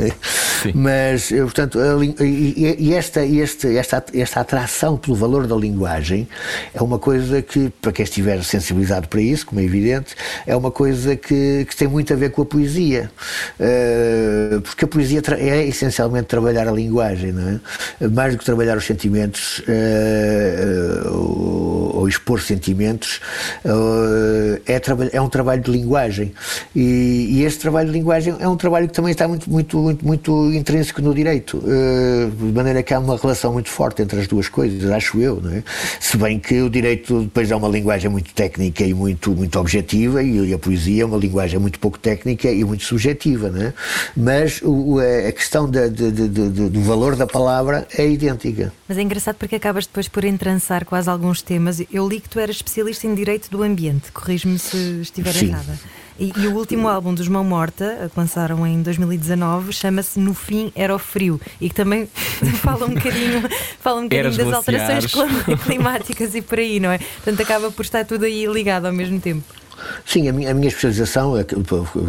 mas, 0.74 1.28
portanto, 1.28 1.78
e, 2.20 2.76
e 2.78 2.94
esta, 2.94 3.24
este, 3.24 3.76
esta, 3.76 4.04
esta 4.14 4.40
atração 4.40 4.96
pelo 4.96 5.16
valor 5.16 5.46
da 5.46 5.56
linguagem 5.56 6.28
é 6.74 6.82
uma 6.82 6.98
coisa 6.98 7.42
que, 7.42 7.70
para 7.80 7.92
quem 7.92 7.99
estiver 8.02 8.42
sensibilizado 8.42 9.08
para 9.08 9.20
isso, 9.20 9.46
como 9.46 9.60
é 9.60 9.64
evidente, 9.64 10.14
é 10.46 10.54
uma 10.56 10.70
coisa 10.70 11.16
que, 11.16 11.66
que 11.68 11.76
tem 11.76 11.88
muito 11.88 12.12
a 12.12 12.16
ver 12.16 12.30
com 12.30 12.42
a 12.42 12.46
poesia. 12.46 13.10
Uh, 13.58 14.60
porque 14.60 14.84
a 14.84 14.88
poesia 14.88 15.22
é 15.38 15.66
essencialmente 15.66 16.26
trabalhar 16.26 16.66
a 16.68 16.72
linguagem, 16.72 17.32
não 17.32 17.60
é? 18.00 18.08
Mais 18.08 18.34
do 18.34 18.38
que 18.38 18.44
trabalhar 18.44 18.76
os 18.76 18.84
sentimentos 18.84 19.60
uh, 19.60 21.08
ou, 21.12 21.96
ou, 21.96 22.08
expor 22.08 22.40
sentimentos, 22.40 23.20
uh, 23.64 24.60
é, 24.66 24.80
é 25.12 25.20
um 25.20 25.28
trabalho 25.28 25.62
de 25.62 25.70
linguagem. 25.70 26.32
E, 26.74 27.28
e 27.30 27.44
este 27.44 27.60
trabalho 27.60 27.88
de 27.88 27.92
linguagem 27.92 28.36
é 28.38 28.48
um 28.48 28.56
trabalho 28.56 28.88
que 28.88 28.94
também 28.94 29.12
está 29.12 29.28
muito, 29.28 29.50
muito, 29.50 29.78
muito, 29.78 30.06
muito 30.06 30.52
intrínseco 30.52 31.02
no 31.02 31.14
direito, 31.14 31.60
de 31.60 32.52
maneira 32.52 32.82
que 32.82 32.94
há 32.94 32.98
uma 32.98 33.16
relação 33.16 33.52
muito 33.52 33.68
forte 33.68 34.02
entre 34.02 34.20
as 34.20 34.26
duas 34.26 34.48
coisas, 34.48 34.90
acho 34.90 35.20
eu, 35.20 35.40
não 35.40 35.52
é? 35.52 35.62
Se 35.98 36.16
bem 36.16 36.38
que 36.38 36.60
o 36.62 36.70
direito 36.70 37.22
depois 37.22 37.50
é 37.50 37.56
uma 37.56 37.68
linguagem 37.68 37.89
muito 38.10 38.32
técnica 38.32 38.84
e 38.84 38.94
muito, 38.94 39.32
muito 39.32 39.58
objetiva, 39.58 40.22
e 40.22 40.52
a 40.52 40.58
poesia 40.58 41.02
é 41.02 41.06
uma 41.06 41.16
linguagem 41.16 41.58
muito 41.58 41.78
pouco 41.78 41.98
técnica 41.98 42.50
e 42.50 42.64
muito 42.64 42.84
subjetiva, 42.84 43.50
não 43.50 43.62
é? 43.62 43.74
Mas 44.16 44.60
o, 44.62 44.98
a 44.98 45.32
questão 45.32 45.68
de, 45.68 45.88
de, 45.90 46.10
de, 46.10 46.28
do 46.28 46.80
valor 46.82 47.16
da 47.16 47.26
palavra 47.26 47.86
é 47.96 48.06
idêntica. 48.06 48.72
Mas 48.88 48.98
é 48.98 49.02
engraçado 49.02 49.36
porque 49.36 49.56
acabas 49.56 49.86
depois 49.86 50.08
por 50.08 50.24
entrançar 50.24 50.84
quase 50.84 51.08
alguns 51.08 51.42
temas. 51.42 51.82
Eu 51.92 52.08
li 52.08 52.20
que 52.20 52.28
tu 52.28 52.38
eras 52.38 52.56
especialista 52.56 53.06
em 53.06 53.14
direito 53.14 53.50
do 53.50 53.62
ambiente, 53.62 54.12
corrijo-me 54.12 54.58
se 54.58 55.00
estiver 55.00 55.32
Sim. 55.32 55.48
errada. 55.48 55.78
E, 56.20 56.34
e, 56.36 56.46
o 56.48 56.54
último 56.54 56.86
álbum 56.86 57.14
dos 57.14 57.26
Mão 57.28 57.42
Morta, 57.42 58.10
que 58.12 58.20
lançaram 58.20 58.66
em 58.66 58.82
2019, 58.82 59.72
chama-se 59.72 60.20
No 60.20 60.34
Fim 60.34 60.70
Era 60.74 60.94
o 60.94 60.98
Frio 60.98 61.40
e 61.58 61.70
que 61.70 61.74
também 61.74 62.06
fala 62.60 62.84
um 62.84 62.92
bocadinho, 62.92 63.42
fala 63.80 64.00
um 64.00 64.02
bocadinho 64.02 64.36
das 64.36 64.52
alterações 64.52 65.06
climáticas 65.64 66.34
e 66.34 66.42
por 66.42 66.58
aí, 66.58 66.78
não 66.78 66.92
é? 66.92 66.98
Portanto, 66.98 67.40
acaba 67.40 67.70
por 67.70 67.82
estar 67.82 68.04
tudo 68.04 68.26
aí 68.26 68.44
ligado 68.44 68.84
ao 68.84 68.92
mesmo 68.92 69.18
tempo. 69.18 69.59
Sim, 70.04 70.28
a 70.28 70.32
minha, 70.32 70.50
a 70.50 70.54
minha 70.54 70.68
especialização, 70.68 71.36
é 71.36 71.44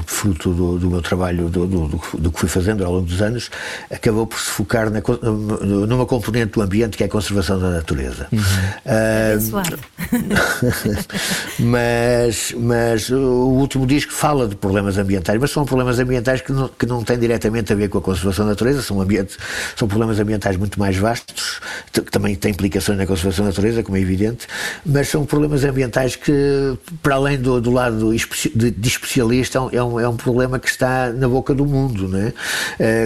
fruto 0.06 0.54
do, 0.54 0.80
do 0.80 0.90
meu 0.90 1.02
trabalho, 1.02 1.50
do, 1.50 1.68
do, 1.68 2.02
do, 2.18 2.32
que 2.32 2.40
fui 2.40 2.50
fazendo 2.50 2.84
ao 2.86 2.94
longo 2.94 3.06
dos 3.06 3.22
anos, 3.22 3.50
acabou 3.90 4.26
por 4.26 4.40
se 4.40 4.50
focar 4.50 4.90
na, 4.90 5.02
numa 5.88 6.06
componente 6.06 6.54
do 6.54 6.62
ambiente 6.62 6.98
que 6.98 7.04
é 7.04 7.06
a 7.06 7.10
conservação 7.10 7.60
da 7.60 7.70
natureza. 7.70 8.28
Uhum. 8.32 8.40
Uh, 8.40 9.62
mas, 11.60 12.54
mas 12.58 13.10
o 13.10 13.50
último 13.50 13.86
disco 13.86 14.12
fala 14.12 14.48
de 14.48 14.56
problemas 14.56 14.98
ambientais, 14.98 15.40
mas 15.40 15.52
são 15.52 15.66
problemas 15.66 16.00
ambientais 16.00 16.42
que 16.42 16.52
não, 16.52 16.68
que 16.68 16.86
não 16.86 17.04
têm 17.04 17.20
diretamente 17.20 17.72
a 17.72 17.76
ver 17.76 17.90
com 17.90 17.98
a 17.98 18.02
conservação 18.02 18.46
da 18.46 18.52
natureza, 18.52 18.82
são, 18.82 19.00
ambiente, 19.02 19.38
são 19.76 19.88
problemas 19.88 20.20
ambientais 20.20 20.58
muito 20.58 20.80
mais 20.80 20.98
vastos, 20.98 21.60
que 21.92 22.02
também 22.02 22.36
têm 22.36 22.52
implicações 22.52 22.98
na 22.98 23.06
conservação 23.06 23.46
da 23.46 23.52
natureza, 23.52 23.84
como 23.84 23.98
é 23.98 24.02
evidente, 24.02 24.48
mas 24.86 25.10
são 25.10 25.26
problemas 25.26 25.64
ambientais 25.64 26.16
que, 26.16 26.78
para 27.02 27.16
além 27.16 27.38
do 27.38 27.61
do 27.62 27.72
lado 27.72 28.12
de, 28.12 28.88
especialista 28.88 29.60
é 29.72 29.84
um, 29.84 30.00
é 30.00 30.08
um 30.08 30.18
problema 30.18 30.60
que 30.60 30.68
está 30.68 31.12
na 31.12 31.28
boca 31.28 31.54
do 31.54 31.66
mundo, 31.66 32.08
né? 32.08 32.34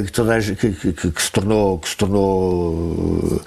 que, 0.06 0.12
toda 0.12 0.36
a, 0.36 0.42
que, 0.42 0.72
que, 0.72 0.94
que, 0.94 1.22
se 1.22 1.32
tornou 1.32 1.80
que 1.80 1.90
se 1.90 1.98
tornou 1.98 3.42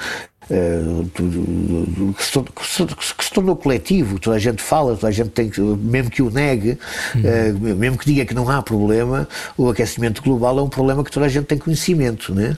que 2.17 2.25
se, 2.25 2.87
que 3.15 3.25
se, 3.25 3.33
tornou 3.33 3.55
coletivo, 3.55 4.19
toda 4.19 4.37
a 4.37 4.39
gente 4.39 4.63
fala, 4.63 4.95
toda 4.95 5.09
a 5.09 5.11
gente 5.11 5.31
tem 5.31 5.51
que, 5.51 5.61
mesmo 5.61 6.11
que 6.11 6.23
o 6.23 6.31
negue, 6.31 6.79
uhum. 7.15 7.77
mesmo 7.77 7.99
que 7.99 8.07
diga 8.07 8.25
que 8.25 8.35
não 8.35 8.49
há 8.49 8.63
problema, 8.63 9.29
o 9.57 9.69
aquecimento 9.69 10.23
global 10.23 10.59
é 10.59 10.63
um 10.63 10.69
problema 10.69 11.05
que 11.05 11.11
toda 11.11 11.27
a 11.27 11.29
gente 11.29 11.45
tem 11.47 11.59
conhecimento, 11.59 12.35
né? 12.35 12.57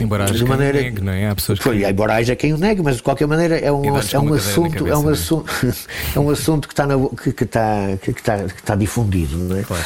embora 0.00 0.24
haja 0.24 0.34
de 0.34 0.44
maneira, 0.44 0.78
quem 0.78 0.88
o 0.88 0.94
negue, 0.94 1.04
não 1.04 1.12
é? 1.12 1.28
Há 1.28 1.34
pessoas 1.34 1.58
que... 1.58 1.84
embora 1.84 2.14
haja 2.14 2.36
quem 2.36 2.52
o 2.54 2.58
negue, 2.58 2.82
mas 2.82 2.96
de 2.96 3.02
qualquer 3.02 3.26
maneira 3.26 3.58
é 3.58 3.70
um, 3.70 3.84
é 3.84 3.90
um 3.90 3.96
assunto, 4.34 4.86
é 4.86 4.96
um 4.96 5.08
assunto, 5.08 5.46
é 6.14 6.20
um 6.20 6.30
assunto 6.30 6.68
que 6.68 6.72
está, 6.72 6.86
na, 6.86 6.94
que, 7.22 7.32
que, 7.32 7.44
está, 7.44 7.98
que, 8.00 8.10
está, 8.10 8.38
que 8.44 8.60
está 8.60 8.74
difundido, 8.74 9.36
não 9.36 9.58
é? 9.58 9.62
Claro. 9.62 9.82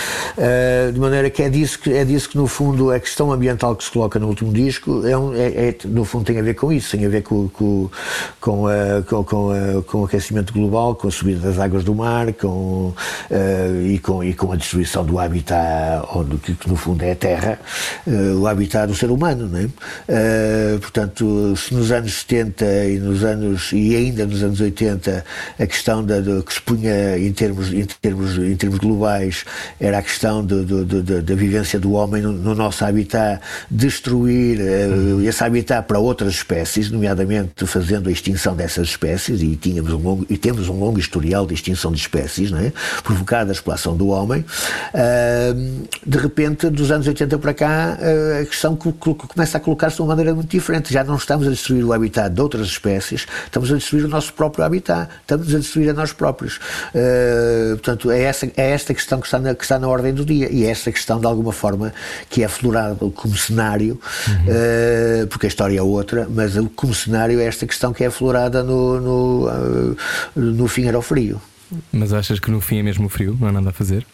de 0.93 1.01
maneira 1.01 1.31
que 1.31 1.43
é 1.43 1.49
disso 1.49 1.79
que 1.79 1.93
é 1.93 2.05
disso 2.05 2.29
que 2.29 2.37
no 2.37 2.47
fundo 2.47 2.91
a 2.91 3.01
questão 3.01 3.33
ambiental 3.33 3.75
que 3.75 3.85
se 3.85 3.91
coloca 3.91 4.19
no 4.19 4.29
último 4.29 4.53
disco 4.53 5.07
é, 5.07 5.17
um, 5.17 5.35
é, 5.35 5.69
é 5.69 5.77
no 5.85 6.05
fundo 6.05 6.25
tem 6.25 6.39
a 6.39 6.43
ver 6.43 6.55
com 6.61 6.71
isso, 6.71 6.95
tem 6.95 7.07
a 7.07 7.09
ver 7.09 7.23
com, 7.23 7.49
com, 7.49 7.89
com, 8.39 8.67
a, 8.67 9.03
com, 9.09 9.25
com, 9.25 9.51
a, 9.51 9.83
com 9.83 10.03
o 10.03 10.05
aquecimento 10.05 10.53
global, 10.53 10.95
com 10.95 11.09
a 11.09 11.11
subida 11.11 11.41
das 11.41 11.59
águas 11.59 11.83
do 11.85 11.95
mar 11.95 12.31
com, 12.35 12.93
uh, 13.31 13.87
e, 13.87 13.99
com, 13.99 14.23
e 14.23 14.35
com 14.35 14.53
a 14.53 14.57
destruição 14.57 15.03
do 15.03 15.19
habitat, 15.19 16.07
onde, 16.15 16.37
que, 16.37 16.69
no 16.69 16.77
fundo 16.77 17.03
é 17.03 17.13
a 17.13 17.17
terra, 17.17 17.59
uh, 18.07 18.39
o 18.39 18.47
habitat 18.47 18.87
do 18.87 18.95
ser 18.95 19.11
humano. 19.11 19.49
Não 19.49 19.59
é? 19.59 19.63
Uh, 19.65 20.79
portanto, 20.81 21.57
se 21.57 21.73
nos 21.75 21.91
anos 21.91 22.13
70 22.13 22.65
e 22.85 22.99
nos 22.99 23.25
anos 23.25 23.73
e 23.73 23.97
ainda 23.97 24.27
nos 24.27 24.43
anos 24.43 24.61
80 24.61 25.25
a 25.59 25.67
questão 25.67 26.05
da, 26.05 26.21
de, 26.21 26.43
que 26.43 26.53
se 26.53 26.61
punha 26.61 27.17
em 27.19 27.33
termos, 27.33 27.73
em 27.73 27.87
termos, 27.87 28.37
em 28.37 28.55
termos 28.55 28.79
globais 28.79 29.47
era 29.81 29.97
a 29.97 30.03
questão 30.03 30.45
de, 30.45 30.63
de, 30.63 30.85
de 30.85 31.23
da 31.23 31.35
vivência 31.35 31.81
do 31.81 31.93
homem 31.93 32.21
no, 32.21 32.33
no 32.33 32.55
nosso 32.55 32.85
habitat, 32.85 33.41
destruir 33.71 34.59
esse 35.27 35.43
habitat 35.43 35.87
para 35.87 35.99
outras 35.99 36.35
espécies, 36.35 36.50
nomeadamente 36.91 37.67
fazendo 37.67 38.09
a 38.09 38.13
extinção 38.13 38.55
dessas 38.55 38.89
espécies, 38.89 39.43
e, 39.43 39.57
tínhamos 39.57 39.93
um 39.93 39.99
longo, 39.99 40.27
e 40.29 40.37
temos 40.37 40.69
um 40.69 40.79
longo 40.79 40.99
historial 40.99 41.47
de 41.47 41.55
extinção 41.55 41.93
de 41.93 41.99
espécies, 41.99 42.51
não 42.51 42.59
é? 42.59 42.73
provocadas 43.03 43.61
pela 43.61 43.75
ação 43.75 43.97
do 43.97 44.09
homem. 44.09 44.45
Uh, 44.95 45.89
de 46.05 46.19
repente, 46.19 46.69
dos 46.69 46.91
anos 46.91 47.07
80 47.07 47.39
para 47.39 47.55
cá, 47.55 47.99
uh, 48.01 48.43
a 48.43 48.47
questão 48.47 48.77
começa 48.77 49.59
a 49.59 49.61
colocar-se 49.61 49.97
de 49.97 50.03
uma 50.03 50.09
maneira 50.09 50.35
muito 50.35 50.51
diferente. 50.51 50.93
Já 50.93 51.05
não 51.05 51.17
estamos 51.17 51.47
a 51.47 51.51
destruir 51.51 51.85
o 51.85 51.93
habitat 51.93 52.35
de 52.35 52.41
outras 52.41 52.67
espécies, 52.67 53.27
estamos 53.45 53.71
a 53.73 53.77
destruir 53.77 54.05
o 54.05 54.09
nosso 54.09 54.33
próprio 54.33 54.65
habitat, 54.65 55.09
estamos 55.21 55.55
a 55.55 55.59
destruir 55.59 55.91
a 55.91 55.93
nós 55.93 56.13
próprios. 56.13 56.57
Uh, 56.95 57.77
portanto, 57.77 58.11
é, 58.11 58.23
essa, 58.23 58.47
é 58.57 58.71
esta 58.71 58.95
questão 58.95 59.21
que 59.21 59.27
está, 59.27 59.39
na, 59.39 59.55
que 59.55 59.63
está 59.63 59.79
na 59.79 59.89
ordem 59.89 60.13
do 60.13 60.25
dia, 60.25 60.49
e 60.51 60.65
é 60.65 60.71
esta 60.71 60.91
questão, 60.91 61.21
de 61.21 61.27
alguma 61.27 61.53
forma, 61.53 61.93
que 62.29 62.43
é 62.43 62.47
aflorada 62.47 62.97
como 63.15 63.37
cenário, 63.37 64.01
uhum. 64.29 65.27
porque 65.29 65.47
a 65.47 65.49
história 65.49 65.79
é 65.79 65.83
outra, 65.83 66.27
mas 66.41 66.55
como 66.75 66.95
cenário 66.95 67.39
é 67.39 67.45
esta 67.45 67.67
questão 67.67 67.93
que 67.93 68.03
é 68.03 68.07
aflorada 68.07 68.63
no, 68.63 69.01
no, 69.01 69.49
uh, 69.49 69.97
no 70.35 70.67
fim 70.67 70.87
era 70.87 70.99
o 70.99 71.03
frio. 71.03 71.41
Mas 71.93 72.13
achas 72.13 72.41
que 72.41 72.51
no 72.51 72.61
fim 72.61 72.79
é 72.79 72.83
mesmo 72.83 73.09
frio? 73.09 73.37
Não 73.39 73.49
há 73.49 73.53
nada 73.53 73.71
a 73.71 73.73
fazer? 73.73 74.07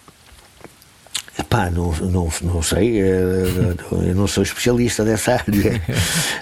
Pá, 1.44 1.70
não, 1.70 1.92
não, 1.92 2.28
não 2.42 2.62
sei, 2.62 3.00
eh, 3.00 3.74
eu 4.08 4.14
não 4.14 4.26
sou 4.26 4.42
especialista 4.42 5.04
dessa 5.04 5.34
área. 5.34 5.82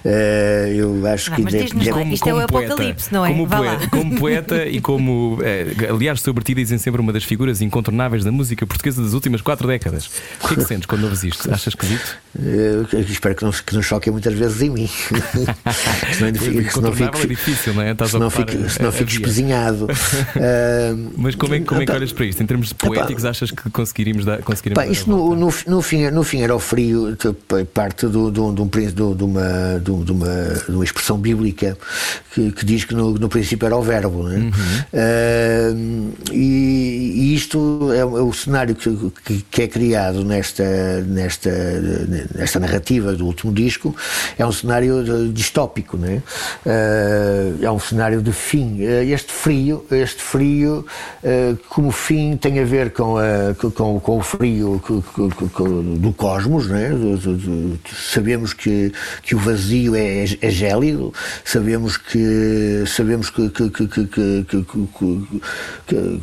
Eh, 0.07 0.75
eu 0.77 1.07
acho 1.07 1.31
não, 1.31 1.37
que. 1.37 1.43
Mas 1.45 1.53
diz-nos 1.55 1.87
lá, 1.87 2.03
isto 2.03 2.29
é 2.29 2.35
o 2.35 2.41
apocalipse, 2.41 3.11
não 3.11 3.25
é? 3.25 3.31
Como 3.31 3.49
poeta, 3.49 3.89
como 3.89 4.17
poeta 4.17 4.67
e 4.67 4.79
como. 4.79 5.39
É, 5.43 5.89
aliás, 5.89 6.21
sobre 6.21 6.45
ti 6.45 6.53
dizem 6.55 6.77
sempre 6.77 7.01
uma 7.01 7.11
das 7.11 7.25
figuras 7.25 7.63
incontornáveis 7.63 8.23
da 8.23 8.31
música 8.31 8.67
portuguesa 8.67 9.03
das 9.03 9.15
últimas 9.15 9.41
quatro 9.41 9.67
décadas. 9.67 10.11
O 10.43 10.49
que 10.49 10.55
é 10.55 10.57
que 10.57 10.65
sentes 10.65 10.85
quando 10.85 11.05
ouves 11.05 11.25
isto? 11.25 11.51
Achas 11.51 11.69
esquisito? 11.69 12.19
Eu 12.39 12.87
espero 13.01 13.35
que 13.35 13.45
não, 13.45 13.51
que 13.51 13.75
não 13.75 13.81
choquem 13.81 14.13
muitas 14.13 14.35
vezes 14.35 14.61
em 14.61 14.69
mim. 14.69 14.91
senão, 16.19 16.35
fico, 16.35 16.73
senão 16.73 16.93
fico, 16.93 17.19
é 17.19 17.27
difícil, 17.27 17.73
não 17.73 17.83
é? 17.83 17.93
Estás 17.93 18.11
fico, 18.11 18.69
senão 18.69 18.93
fico 18.93 19.11
espezinhado. 19.11 19.87
uh, 19.87 21.13
mas 21.17 21.35
como 21.35 21.55
é, 21.55 21.61
como 21.61 21.81
é 21.81 21.87
que 21.87 21.93
olhas 21.93 22.13
para 22.13 22.27
isto? 22.27 22.43
Em 22.43 22.47
termos 22.47 22.75
poéticos, 22.75 23.25
achas 23.25 23.51
que 23.51 23.71
conseguiríamos 23.71 24.27
dar. 24.27 24.43
Conseguiríamos 24.43 24.84
Pá, 24.85 24.91
isto 24.91 25.11
no, 25.11 25.35
no, 25.35 25.53
no, 25.67 25.83
fim, 25.83 26.11
no 26.11 26.23
fim 26.23 26.43
era 26.43 26.55
o 26.55 26.61
frio, 26.61 27.17
parte 27.73 28.07
do, 28.07 28.31
do, 28.31 28.53
do, 28.53 28.65
de, 28.65 29.25
uma, 29.25 29.81
de, 29.81 29.91
uma, 29.91 30.35
de 30.69 30.75
uma 30.75 30.85
expressão 30.85 31.17
bíblica 31.19 31.77
que, 32.35 32.53
que 32.53 32.65
diz 32.65 32.85
que 32.85 32.95
no, 32.95 33.13
no 33.13 33.29
princípio 33.29 33.67
era 33.67 33.77
o 33.77 33.83
verbo. 33.83 34.25
Né? 34.25 34.37
Uhum. 34.37 34.51
Uh, 34.93 36.13
e, 36.33 37.15
e, 37.17 37.35
isto 37.35 37.55
isto 37.55 37.93
é, 37.93 38.05
o 38.05 38.33
cenário 38.33 38.75
que, 38.75 39.13
que, 39.25 39.45
que, 39.51 39.63
é 39.63 39.69
criado 39.69 40.25
nesta, 40.25 40.65
nesta, 41.03 41.51
nesta 42.35 42.59
narrativa 42.59 43.13
do 43.13 43.27
último 43.27 43.53
disco 43.53 43.95
é 44.37 44.45
um 44.45 44.53
cenário 44.53 45.05
distópico, 45.33 45.97
né? 45.97 46.23
é 47.63 47.71
um 47.71 47.79
cenário 47.79 48.21
de 48.21 48.33
fim. 48.33 48.83
Este 48.83 49.33
frio, 49.33 49.85
este 49.91 50.23
frio 50.23 50.85
como 51.69 51.91
fim 51.91 52.37
tem 52.37 52.59
a 52.59 52.65
ver 52.65 52.91
com, 52.91 53.17
a, 53.19 53.55
com, 53.75 54.01
com 54.01 54.19
o 54.19 54.23
frio 54.23 54.74
do 55.99 56.13
cosmos, 56.13 56.69
né? 56.69 56.91
sabemos 58.13 58.53
que, 58.53 58.93
que 59.23 59.35
o 59.35 59.39
vazio 59.39 59.95
é, 59.95 60.25
é 60.41 60.51
gélido, 60.51 61.13
sabemos 61.45 61.97
que 61.97 62.85
sabemos 62.87 63.31
que, 63.31 63.49
que, 63.51 63.71
que, 63.71 63.87
que, 63.87 64.07
que, 64.07 64.45
que, 64.45 64.65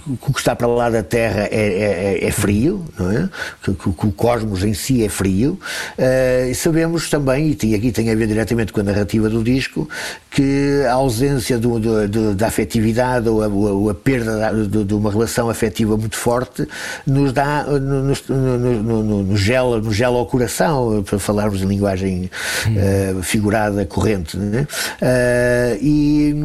o 0.08 0.34
que 0.34 0.40
está 0.40 0.56
para 0.56 0.68
lá 0.68 0.90
da 0.90 1.04
Terra 1.04 1.48
é, 1.52 2.20
é, 2.22 2.28
é 2.28 2.32
frio, 2.32 2.86
não 2.98 3.12
é? 3.12 3.30
Que, 3.64 3.74
que, 3.74 3.90
o 3.90 4.12
cosmos 4.12 4.64
em 4.64 4.74
si 4.74 5.04
é 5.04 5.10
frio, 5.10 5.60
uh, 5.98 6.50
e 6.50 6.56
sabemos 6.56 7.10
também, 7.10 7.58
e 7.64 7.76
aqui 7.76 7.92
tem 7.92 8.10
a 8.10 8.16
ver 8.16 8.28
diretamente 8.28 8.72
com 8.74 8.80
a 8.80 8.84
narrativa 8.84 9.30
do 9.30 9.44
disco, 9.44 9.88
que 10.30 10.84
a 10.88 10.94
ausência 10.94 11.58
do, 11.58 11.80
do, 11.80 12.08
do, 12.08 12.36
da 12.36 12.48
afetividade 12.48 13.28
ou 13.28 13.44
a, 13.44 13.48
ou 13.48 13.90
a 13.90 13.94
perda 13.94 14.52
de, 14.54 14.84
de, 14.86 14.94
uma 14.94 15.12
relação 15.12 15.50
afetiva 15.50 15.98
muito 15.98 16.16
forte 16.16 16.68
nos 17.06 17.34
dá, 17.34 17.64
nos, 17.66 18.24
no, 18.41 18.58
no, 18.58 19.04
no, 19.04 19.23
no, 19.23 19.38
gela 19.38 20.17
ao 20.17 20.25
coração, 20.25 21.04
para 21.04 21.19
falarmos 21.19 21.62
em 21.62 21.65
linguagem 21.65 22.30
uh, 22.67 23.23
figurada 23.23 23.86
corrente. 23.86 24.38
Né? 24.38 24.67
Uh, 25.01 25.77
e, 25.82 26.36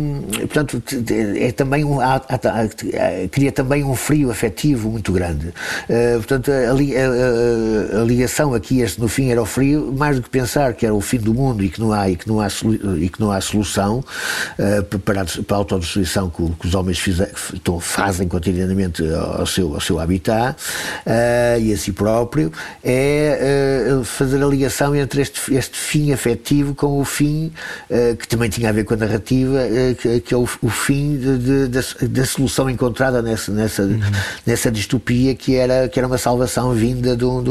portanto, 0.40 0.82
é 1.36 1.52
também 1.52 1.84
um, 1.84 2.00
há, 2.00 2.16
há, 2.16 3.28
cria 3.30 3.50
também 3.50 3.84
um 3.84 3.94
frio 3.94 4.30
afetivo 4.30 4.90
muito 4.90 5.12
grande. 5.12 5.48
Uh, 5.48 6.16
portanto, 6.16 6.50
a, 6.50 6.70
a, 6.70 8.02
a, 8.02 8.04
ligação 8.04 8.54
aqui 8.54 8.80
este, 8.80 9.00
no 9.00 9.08
fim 9.08 9.30
era 9.30 9.40
o 9.40 9.46
frio, 9.46 9.92
mais 9.96 10.16
do 10.16 10.22
que 10.22 10.30
pensar 10.30 10.74
que 10.74 10.84
era 10.84 10.94
o 10.94 11.00
fim 11.00 11.18
do 11.18 11.32
mundo 11.32 11.62
e 11.62 11.68
que 11.68 11.80
não 11.80 11.92
há, 11.92 12.08
e 12.10 12.16
que 12.16 12.28
não 12.28 12.40
há, 12.40 12.48
e 12.98 13.08
que 13.08 13.20
não 13.20 13.30
há 13.30 13.40
solução 13.40 14.04
para, 15.04 15.24
para 15.24 15.56
a 15.56 15.58
autodestruição 15.58 16.28
que, 16.30 16.42
que 16.60 16.66
os 16.66 16.74
homens 16.74 16.98
fizer, 16.98 17.30
fazem 17.80 18.28
cotidianamente 18.28 19.02
ao 19.14 19.46
seu, 19.46 19.74
ao 19.74 19.80
seu 19.80 19.98
habitat 19.98 20.56
e 21.60 21.72
a 21.72 21.76
si 21.86 21.92
próprio, 21.92 22.52
é 22.82 24.00
fazer 24.04 24.42
a 24.42 24.46
ligação 24.46 24.94
entre 24.94 25.22
este, 25.22 25.54
este 25.54 25.78
fim 25.78 26.12
afetivo 26.12 26.74
com 26.74 27.00
o 27.00 27.04
fim 27.04 27.52
que 28.18 28.28
também 28.28 28.48
tinha 28.48 28.68
a 28.68 28.72
ver 28.72 28.84
com 28.84 28.94
a 28.94 28.96
narrativa, 28.96 29.58
que, 29.98 30.20
que, 30.20 30.34
é 30.34 30.36
o, 30.36 30.48
o 30.62 30.68
fim 30.68 31.16
de, 31.16 31.38
de, 31.38 31.68
da, 31.68 31.80
da, 32.08 32.26
solução 32.26 32.68
encontrada 32.68 33.22
nessa, 33.22 33.52
nessa, 33.52 33.82
uhum. 33.82 34.00
nessa 34.44 34.70
distopia 34.70 35.34
que 35.34 35.54
era, 35.54 35.88
que 35.88 35.98
era 35.98 36.06
uma 36.06 36.18
salvação 36.18 36.72
vinda 36.72 37.16
do 37.16 37.42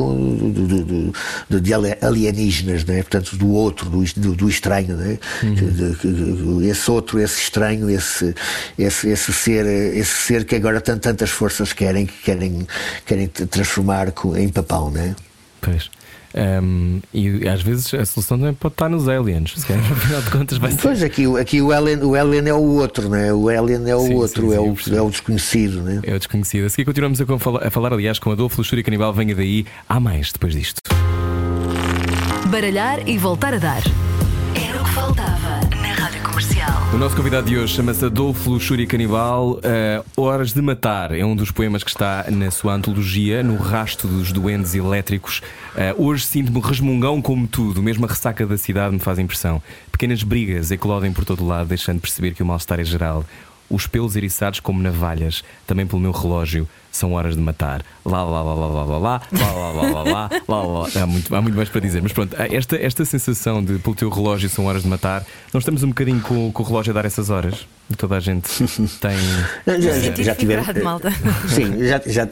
de 1.49 1.73
alienígenas, 2.01 2.83
né? 2.85 3.01
portanto, 3.01 3.35
do 3.35 3.51
outro, 3.51 3.89
do, 3.89 4.35
do 4.35 4.49
estranho. 4.49 4.95
Né? 4.95 5.17
Uhum. 5.43 6.61
Esse 6.61 6.89
outro, 6.91 7.19
esse 7.19 7.39
estranho, 7.39 7.89
esse, 7.89 8.33
esse, 8.77 9.09
esse, 9.09 9.33
ser, 9.33 9.65
esse 9.65 10.13
ser 10.13 10.45
que 10.45 10.55
agora 10.55 10.81
tantas 10.81 11.29
forças 11.29 11.73
querem, 11.73 12.05
que 12.05 12.23
querem, 12.23 12.67
querem 13.05 13.27
transformar 13.27 14.11
em 14.35 14.49
papão. 14.49 14.89
Né? 14.89 15.15
Pois. 15.61 15.89
Um, 16.37 16.99
e 17.13 17.47
às 17.47 17.61
vezes 17.61 17.93
a 17.93 18.05
solução 18.05 18.37
também 18.37 18.53
pode 18.53 18.73
estar 18.73 18.89
nos 18.89 19.07
aliens, 19.07 19.53
se 19.55 19.65
calhar, 19.65 19.85
afinal 19.89 20.21
de 20.21 20.29
contas 20.29 20.57
vai 20.57 20.71
ser. 20.71 20.81
Pois 20.81 21.01
aqui, 21.01 21.25
aqui 21.39 21.61
o, 21.61 21.71
alien, 21.71 22.03
o 22.03 22.13
alien 22.13 22.49
é 22.49 22.53
o 22.53 22.61
outro, 22.61 23.07
né? 23.07 23.31
o 23.31 23.47
alien 23.47 23.89
é 23.89 23.95
o 23.95 24.01
sim, 24.01 24.13
outro, 24.15 24.41
sim, 24.41 24.49
sim, 24.49 24.55
é, 24.55 24.59
o, 24.59 24.97
é 24.97 25.01
o 25.01 25.09
desconhecido. 25.09 25.81
Né? 25.81 26.01
É 26.03 26.13
o 26.13 26.17
desconhecido. 26.17 26.65
A 26.65 26.69
seguir 26.69 26.83
continuamos 26.83 27.21
a, 27.21 27.25
a 27.67 27.69
falar, 27.71 27.93
aliás, 27.93 28.19
com 28.19 28.31
Adolfo 28.31 28.57
Luxúria 28.57 28.83
Canibal. 28.83 29.13
Venha 29.13 29.33
daí, 29.33 29.65
há 29.87 29.97
mais 29.97 30.33
depois 30.33 30.53
disto. 30.53 30.79
Baralhar 32.47 33.07
e 33.07 33.17
voltar 33.17 33.53
a 33.53 33.57
dar. 33.57 33.83
Era 34.53 34.81
o 34.81 34.85
que 34.85 34.91
faltava 34.91 35.44
Comercial. 36.35 36.93
O 36.93 36.97
nosso 36.97 37.15
convidado 37.15 37.47
de 37.47 37.57
hoje 37.57 37.75
chama-se 37.75 38.03
Adolfo 38.03 38.49
Luxúria 38.49 38.85
Canibal. 38.85 39.51
Uh, 39.51 40.21
Horas 40.21 40.51
de 40.51 40.61
Matar 40.61 41.13
é 41.17 41.23
um 41.23 41.33
dos 41.33 41.49
poemas 41.49 41.81
que 41.81 41.89
está 41.89 42.25
na 42.29 42.51
sua 42.51 42.73
antologia, 42.73 43.41
no 43.41 43.55
rasto 43.55 44.05
dos 44.05 44.33
doentes 44.33 44.75
elétricos. 44.75 45.41
Uh, 45.73 46.05
hoje 46.05 46.25
sinto-me 46.25 46.59
resmungão 46.59 47.21
como 47.21 47.47
tudo, 47.47 47.81
mesmo 47.81 48.05
a 48.05 48.09
ressaca 48.09 48.45
da 48.45 48.57
cidade 48.57 48.93
me 48.93 48.99
faz 48.99 49.17
impressão. 49.17 49.63
Pequenas 49.89 50.23
brigas 50.23 50.71
eclodem 50.71 51.13
por 51.13 51.23
todo 51.23 51.45
lado, 51.47 51.69
deixando 51.69 52.01
perceber 52.01 52.33
que 52.33 52.43
o 52.43 52.45
mal-estar 52.45 52.81
é 52.81 52.83
geral. 52.83 53.23
Os 53.69 53.87
pelos 53.87 54.17
eriçados 54.17 54.59
como 54.59 54.83
navalhas, 54.83 55.41
também 55.65 55.87
pelo 55.87 56.01
meu 56.01 56.11
relógio 56.11 56.67
são 56.95 57.13
horas 57.13 57.35
de 57.35 57.41
matar. 57.41 57.83
Lá, 58.05 58.23
lá, 58.23 58.41
lá, 58.41 58.53
lá, 58.53 58.67
lá, 58.67 58.83
lá, 58.83 58.83
lá, 58.83 58.97
lá, 58.97 59.21
lá, 59.31 59.71
lá, 59.71 59.81
lá, 59.81 60.03
lá, 60.03 60.29
lá, 60.47 60.63
lá. 60.63 60.89
Há 61.01 61.05
muito, 61.05 61.35
há 61.35 61.41
muito 61.41 61.55
mais 61.55 61.69
para 61.69 61.81
dizer. 61.81 62.01
Mas 62.01 62.13
pronto, 62.13 62.35
esta, 62.39 62.75
esta 62.77 63.05
sensação 63.05 63.63
de 63.63 63.79
pelo 63.79 63.95
teu 63.95 64.09
relógio 64.09 64.49
são 64.49 64.65
horas 64.65 64.83
de 64.83 64.87
matar, 64.87 65.25
nós 65.53 65.61
estamos 65.61 65.83
um 65.83 65.89
bocadinho 65.89 66.21
com, 66.21 66.51
com 66.51 66.63
o 66.63 66.65
relógio 66.65 66.91
a 66.91 66.93
dar 66.93 67.05
essas 67.05 67.29
horas. 67.29 67.67
Toda 67.97 68.17
a 68.17 68.19
gente 68.19 68.49
tem. 68.99 69.15
Já, 69.79 69.99
já, 69.99 70.23
já 70.23 70.35
tivemos. 70.35 70.67
Malta. 70.83 71.11
Sim, 71.47 71.85
já, 71.85 72.01
já, 72.03 72.27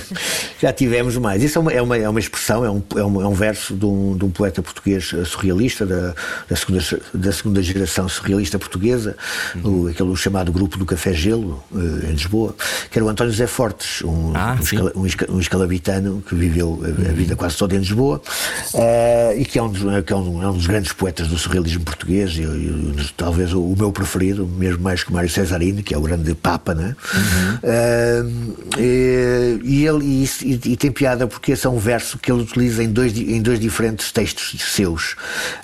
já 0.58 0.72
tivemos 0.72 1.18
mais. 1.18 1.42
Isso 1.42 1.58
é 1.58 1.60
uma, 1.60 1.72
é 1.72 1.82
uma, 1.82 1.96
é 1.98 2.08
uma 2.08 2.18
expressão, 2.18 2.64
é 2.64 2.70
um, 2.70 2.82
é 2.96 3.04
um, 3.04 3.22
é 3.22 3.28
um 3.28 3.34
verso 3.34 3.74
de 3.74 3.84
um, 3.84 4.16
de 4.16 4.24
um 4.24 4.30
poeta 4.30 4.62
português 4.62 5.14
surrealista, 5.26 5.84
da, 5.84 6.14
da, 6.48 6.56
segunda, 6.56 6.82
da 7.12 7.32
segunda 7.32 7.62
geração 7.62 8.08
surrealista 8.08 8.58
portuguesa, 8.58 9.16
uhum. 9.56 9.82
o, 9.82 9.88
aquele 9.88 10.16
chamado 10.16 10.50
Grupo 10.50 10.78
do 10.78 10.86
Café 10.86 11.12
Gelo, 11.12 11.62
em 11.74 12.12
Lisboa, 12.12 12.54
que 12.90 12.98
era 12.98 13.04
o 13.04 13.08
António 13.10 13.34
Zé 13.34 13.46
Fortes, 13.46 14.00
um, 14.02 14.32
ah, 14.34 14.56
um, 14.94 15.34
um, 15.34 15.40
escalabitano 15.40 16.22
que 16.26 16.34
viveu 16.34 16.80
a, 16.82 17.10
a, 17.10 17.12
vida 17.12 17.36
quase 17.36 17.56
toda 17.56 17.74
em 17.74 17.78
Lisboa 17.78 18.22
uh, 18.72 19.38
e 19.38 19.44
que, 19.44 19.58
é 19.58 19.62
um, 19.62 19.70
dos, 19.70 19.82
que 20.04 20.12
é, 20.12 20.16
um, 20.16 20.42
é 20.42 20.48
um 20.48 20.54
dos 20.54 20.66
grandes 20.66 20.92
poetas 20.92 21.28
do 21.28 21.36
surrealismo 21.36 21.84
português, 21.84 22.32
e, 22.32 22.42
e, 22.42 23.10
talvez 23.14 23.52
o, 23.52 23.62
o 23.62 23.76
meu 23.76 23.92
preferido, 23.92 24.46
mesmo 24.46 24.85
mais 24.86 25.02
que 25.02 25.12
Mário 25.12 25.28
Cesarini, 25.28 25.82
que 25.82 25.92
é 25.92 25.98
o 25.98 26.00
grande 26.00 26.32
Papa, 26.32 26.72
né? 26.72 26.94
Uhum. 27.12 27.54
Uh, 27.64 28.78
e, 28.78 29.58
e, 29.64 29.86
ele 29.86 30.04
e, 30.04 30.60
e, 30.72 30.76
tem 30.76 30.92
piada 30.92 31.26
porque 31.26 31.52
esse 31.52 31.66
é 31.66 31.70
um 31.70 31.78
verso 31.78 32.18
que 32.18 32.30
ele 32.30 32.42
utiliza 32.42 32.84
em 32.84 32.88
dois, 32.88 33.18
em 33.18 33.42
dois 33.42 33.58
diferentes 33.58 34.12
textos 34.12 34.54
seus. 34.72 35.16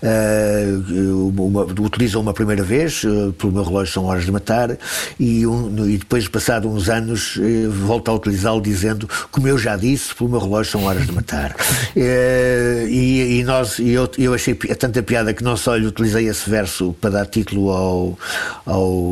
Uh, 0.02 1.32
uma, 1.38 1.62
utiliza 1.62 2.18
uma 2.18 2.34
primeira 2.34 2.64
vez, 2.64 3.04
uh, 3.04 3.32
pelo 3.38 3.52
meu 3.52 3.62
relógio 3.62 3.92
são 3.92 4.06
horas 4.06 4.24
de 4.24 4.32
matar, 4.32 4.76
e, 5.20 5.46
um, 5.46 5.88
e 5.88 5.98
depois, 5.98 6.26
passado 6.26 6.68
uns 6.68 6.88
anos, 6.88 7.38
volta 7.86 8.10
a 8.10 8.14
utilizá-lo 8.14 8.60
dizendo, 8.60 9.08
como 9.30 9.46
eu 9.46 9.56
já 9.56 9.76
disse, 9.76 10.12
pelo 10.16 10.30
meu 10.30 10.40
relógio 10.40 10.72
são 10.72 10.84
horas 10.84 11.06
de 11.06 11.12
matar. 11.12 11.54
e, 11.94 13.38
e 13.38 13.44
nós, 13.44 13.78
eu, 13.78 14.10
eu 14.18 14.34
achei 14.34 14.54
tanta 14.54 15.00
piada 15.00 15.32
que 15.32 15.44
não 15.44 15.56
só 15.56 15.76
lhe 15.76 15.86
utilizei 15.86 16.28
esse 16.28 16.50
verso 16.50 16.92
para 17.00 17.10
dar 17.10 17.26
título 17.26 17.70
ao, 17.70 18.18
ao 18.66 19.11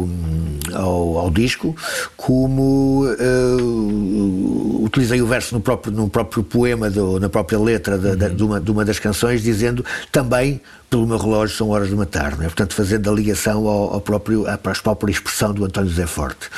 ao, 0.72 1.18
ao, 1.18 1.30
disco, 1.30 1.74
como 2.16 3.04
uh, 3.04 4.84
utilizei 4.84 5.20
o 5.20 5.26
verso 5.26 5.54
no 5.54 5.60
próprio, 5.60 5.92
no 5.92 6.08
próprio 6.08 6.42
poema, 6.42 6.90
do, 6.90 7.18
na 7.18 7.28
própria 7.28 7.58
letra 7.58 7.98
de, 7.98 8.34
de, 8.34 8.42
uma, 8.42 8.60
de 8.60 8.70
uma 8.70 8.84
das 8.84 8.98
canções, 8.98 9.42
dizendo 9.42 9.84
também 10.12 10.60
pelo 10.90 11.07
meu 11.07 11.16
relógio 11.16 11.57
são 11.57 11.70
horas 11.70 11.88
de 11.88 11.94
matar, 11.94 12.37
né? 12.37 12.46
portanto 12.46 12.74
fazendo 12.74 13.09
a 13.09 13.14
ligação 13.14 13.66
ao, 13.68 13.94
ao 13.94 14.00
próprio, 14.00 14.46
à, 14.48 14.55
à 14.55 14.59
própria 14.59 15.12
expressão 15.12 15.55
do 15.55 15.64
António 15.64 15.88
José 15.88 16.07
Forte. 16.07 16.48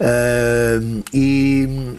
Uh, 0.00 1.04
e, 1.12 1.98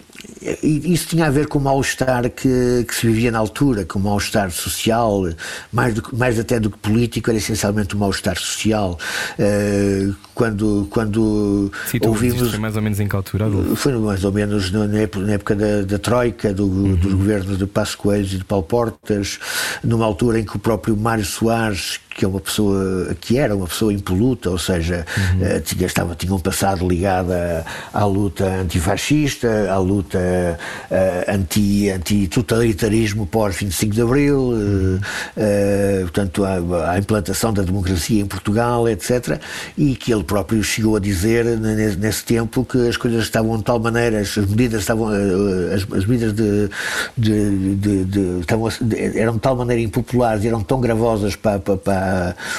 e, 0.64 0.94
isso 0.94 1.08
tinha 1.08 1.28
a 1.28 1.30
ver 1.30 1.48
com 1.48 1.60
o 1.60 1.62
mal-estar 1.62 2.28
que, 2.32 2.86
que, 2.88 2.96
se 2.96 3.06
vivia 3.06 3.30
na 3.30 3.38
altura, 3.38 3.86
com 3.86 4.00
o 4.00 4.02
mal-estar 4.02 4.50
social, 4.50 5.30
mais, 5.72 5.94
do, 5.94 6.04
mais 6.12 6.40
até 6.40 6.60
do 6.60 6.72
que 6.72 6.78
político, 6.80 7.30
era 7.30 7.38
essencialmente 7.38 7.96
o 7.96 8.00
mal-estar 8.00 8.38
social. 8.38 8.98
Uh, 9.38 10.16
quando 10.34 10.88
quando 10.90 11.72
Sim, 11.88 12.00
ouvimos. 12.04 12.50
Foi 12.50 12.60
mais 12.60 12.76
ou 12.76 12.82
menos 12.82 13.00
em 13.00 13.08
que 13.08 13.16
altura? 13.16 13.46
Foi 13.76 13.94
mais 13.94 14.24
ou 14.26 14.32
menos 14.32 14.72
na 14.72 15.00
época, 15.00 15.26
na 15.26 15.34
época 15.34 15.56
da, 15.56 15.82
da 15.84 16.00
Troika, 16.00 16.54
do, 16.54 16.66
uhum. 16.66 16.96
dos 16.96 17.14
governos 17.14 17.58
de 17.58 17.66
Passos 17.66 17.96
Coelho 17.96 18.26
e 18.26 18.38
de 18.38 18.44
Paulo 18.44 18.66
Portas, 18.66 19.40
numa 19.84 20.06
altura 20.06 20.40
em 20.40 20.44
que 20.44 20.56
o 20.56 20.60
próprio 20.60 20.98
Mário 20.98 21.24
Soares 21.24 21.75
personagens 21.76 22.05
que 22.16 22.24
é 22.24 22.28
uma 22.28 22.40
pessoa 22.40 23.14
que 23.20 23.38
era 23.38 23.54
uma 23.54 23.68
pessoa 23.68 23.92
impoluta, 23.92 24.50
ou 24.50 24.58
seja, 24.58 25.06
uhum. 25.18 25.58
uh, 25.58 25.60
tinha, 25.60 25.86
estava, 25.86 26.16
tinha 26.16 26.34
um 26.34 26.40
passado 26.40 26.88
ligado 26.88 27.34
à 27.94 28.06
luta 28.06 28.46
antifascista, 28.46 29.70
à 29.70 29.78
luta 29.78 30.18
uh, 30.18 31.32
anti, 31.32 31.90
anti-totalitarismo 31.90 33.28
pós 33.28 33.58
25 33.58 33.94
de 33.94 34.02
Abril, 34.02 34.38
uhum. 34.38 35.00
uh, 35.36 36.02
portanto, 36.04 36.46
à, 36.46 36.92
à, 36.92 36.98
implantação 36.98 37.52
da 37.52 37.64
democracia 37.64 38.22
em 38.22 38.26
Portugal, 38.26 38.88
etc. 38.88 39.38
E 39.78 39.94
que 39.94 40.14
ele 40.14 40.24
próprio 40.24 40.64
chegou 40.64 40.96
a 40.96 41.00
dizer 41.02 41.44
nesse, 41.60 41.98
nesse 41.98 42.24
tempo 42.24 42.64
que 42.64 42.88
as 42.88 42.96
coisas 42.96 43.24
estavam 43.24 43.58
de 43.58 43.64
tal 43.66 43.78
maneira, 43.78 44.20
as 44.20 44.38
medidas 44.38 44.82
estavam, 44.82 45.10
as, 45.10 45.82
as 45.92 46.06
medidas 46.06 46.32
de, 46.32 46.70
de, 47.18 47.76
de, 47.76 48.06
de 48.06 48.40
estavam, 48.40 48.70
eram 49.16 49.34
de 49.34 49.40
tal 49.40 49.58
maneira 49.58 49.82
impopulares, 49.82 50.46
eram 50.46 50.64
tão 50.64 50.80
gravosas 50.80 51.36
para, 51.36 51.60
para, 51.60 51.76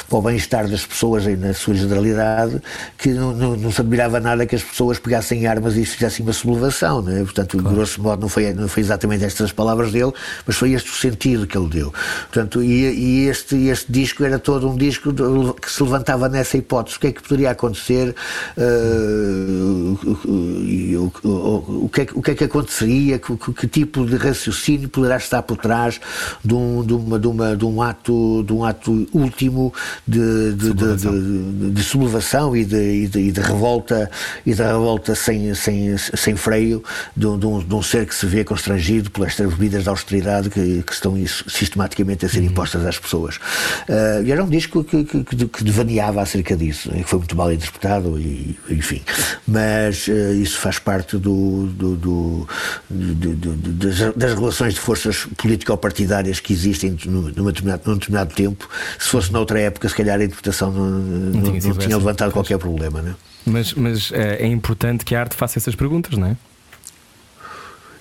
para 0.09 0.19
o 0.19 0.23
bem-estar 0.23 0.69
das 0.69 0.85
pessoas 0.87 1.27
na 1.39 1.55
sua 1.55 1.75
generalidade, 1.75 2.61
que 2.99 3.11
não, 3.11 3.33
não, 3.33 3.57
não, 3.57 3.73
se 3.73 3.81
admirava 3.81 4.21
nada 4.21 4.47
que 4.47 4.55
as 4.55 4.63
pessoas 4.63 4.99
pegassem 4.99 5.47
armas 5.47 5.77
e 5.77 5.85
fizessem 5.85 6.25
uma 6.25 6.33
sublevação. 6.33 7.03
Né? 7.03 7.23
Portanto, 7.25 7.59
claro. 7.59 7.77
grosso 7.77 8.03
modo, 8.03 8.23
não 8.23 8.29
foi, 8.29 8.53
não 8.53 8.69
foi 8.69 8.83
exatamente 8.83 9.25
estas 9.25 9.53
palavras 9.53 9.93
dele, 9.93 10.13
mas 10.47 10.57
foi 10.57 10.73
este 10.73 10.91
o 10.91 10.95
sentido 10.95 11.47
que 11.47 11.57
ele 11.57 11.69
deu. 11.69 11.93
Portanto, 12.33 12.63
e, 12.63 12.85
e 12.85 13.29
este, 13.29 13.57
este 13.69 13.91
disco 13.91 14.25
era 14.25 14.39
todo 14.39 14.69
um 14.69 14.77
disco 14.77 15.13
que 15.61 15.71
se 15.71 15.83
levantava 15.83 16.29
nessa 16.29 16.57
hipótese. 16.57 16.97
O 16.97 17.01
que 17.01 17.07
é 17.09 17.13
que 17.13 17.23
poderia 17.23 17.51
acontecer? 17.51 18.15
Uh, 18.57 19.99
o, 20.25 21.13
o, 21.25 21.85
o, 21.85 21.89
que 21.89 22.03
é, 22.03 22.07
o 22.15 22.23
que 22.23 22.31
é 22.31 22.35
que 22.35 22.45
aconteceria? 22.45 23.19
Que, 23.19 23.37
que, 23.37 23.67
tipo 23.67 24.05
de 24.05 24.17
raciocínio 24.17 24.89
poderá 24.89 25.17
estar 25.17 25.43
por 25.43 25.57
trás 25.57 26.01
de 26.45 26.55
um, 26.55 26.85
de 26.85 26.95
uma, 26.95 27.19
de 27.19 27.27
uma, 27.27 27.57
de 27.57 27.65
um 27.65 27.83
ato, 27.83 28.45
de 28.45 28.53
um 28.53 28.65
ato 28.65 29.07
último 29.37 29.73
de, 30.07 30.55
de, 30.55 30.67
sublevação. 30.69 31.13
de, 31.13 31.71
de 31.71 31.83
sublevação 31.83 32.57
e 32.57 32.65
de, 32.65 33.09
de, 33.09 33.33
de, 33.33 33.41
revolta 33.41 34.11
e 34.45 34.55
de 34.55 34.63
revolta 34.63 35.15
sem, 35.15 35.55
sem, 35.55 35.97
sem 35.99 36.35
freio 36.35 36.83
de 37.15 37.27
um, 37.27 37.35
um, 37.35 37.59
de 37.63 37.75
um 37.75 37.83
ser 37.83 38.07
que 38.07 38.15
se 38.15 38.25
vê 38.27 38.43
constrangido 38.43 39.11
por 39.11 39.27
estas 39.27 39.51
bebidas 39.51 39.83
de 39.83 39.89
austeridade 39.89 40.49
que, 40.49 40.83
que 40.83 40.93
estão 40.93 41.15
sistematicamente 41.47 42.25
a 42.25 42.29
ser 42.29 42.39
uhum. 42.39 42.47
impostas 42.47 42.85
às 42.87 42.99
pessoas. 42.99 43.37
Uh, 43.37 44.25
e 44.25 44.33
era 44.33 44.43
um 44.43 44.49
disco 44.49 44.83
que, 44.83 45.05
que, 45.05 45.25
que 45.25 45.65
devaneava 45.65 46.23
acerca 46.23 46.57
disso, 46.57 46.91
que 46.91 47.05
foi 47.05 47.19
muito 47.19 47.37
mal 47.37 47.53
interpretado, 47.53 48.19
e, 48.19 48.59
enfim. 48.71 49.03
Mas 49.47 50.09
uh, 50.09 50.33
isso 50.35 50.59
faz 50.59 50.79
parte 50.79 51.19
do, 51.19 51.67
do, 51.67 51.97
do 51.97 52.49
das, 52.89 54.15
das, 54.15 54.35
relações 54.35 54.75
de 54.75 54.81
forças 54.81 55.27
político-partidárias 55.37 56.41
que 56.41 56.53
existem 56.53 56.97
num 57.07 57.31
determinado, 57.45 57.83
num 57.87 57.95
determinado 57.95 58.35
tempo. 58.35 58.69
Se 58.99 59.09
fosse 59.09 59.26
noutra 59.31 59.61
época, 59.61 59.89
se 59.89 59.95
calhar 59.95 60.21
a 60.21 60.25
interpretação 60.25 60.71
não, 60.71 60.85
não, 60.85 61.41
não, 61.41 61.53
não 61.53 61.75
tinha 61.75 61.97
levantado 61.97 62.33
qualquer 62.33 62.59
problema. 62.59 63.03
Não 63.03 63.11
é? 63.11 63.15
Mas, 63.47 63.75
mas 63.75 64.13
é, 64.13 64.43
é 64.43 64.47
importante 64.47 65.05
que 65.05 65.15
a 65.15 65.21
arte 65.21 65.37
faça 65.37 65.59
essas 65.59 65.75
perguntas, 65.75 66.17
não 66.19 66.29
é? 66.29 66.37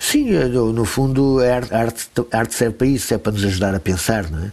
Sim, 0.08 0.36
é, 0.36 0.44
no, 0.46 0.84
fundo 0.84 1.40
a 1.40 1.56
arte, 1.56 1.74
a 1.74 1.78
arte, 1.80 2.06
a 2.30 2.38
arte 2.38 2.54
serve 2.54 2.74
para 2.76 2.86
isso, 2.86 3.12
é 3.12 3.18
para 3.18 3.32
nos 3.32 3.44
ajudar 3.44 3.74
a 3.74 3.80
pensar, 3.80 4.30
não 4.30 4.38
é? 4.38 4.52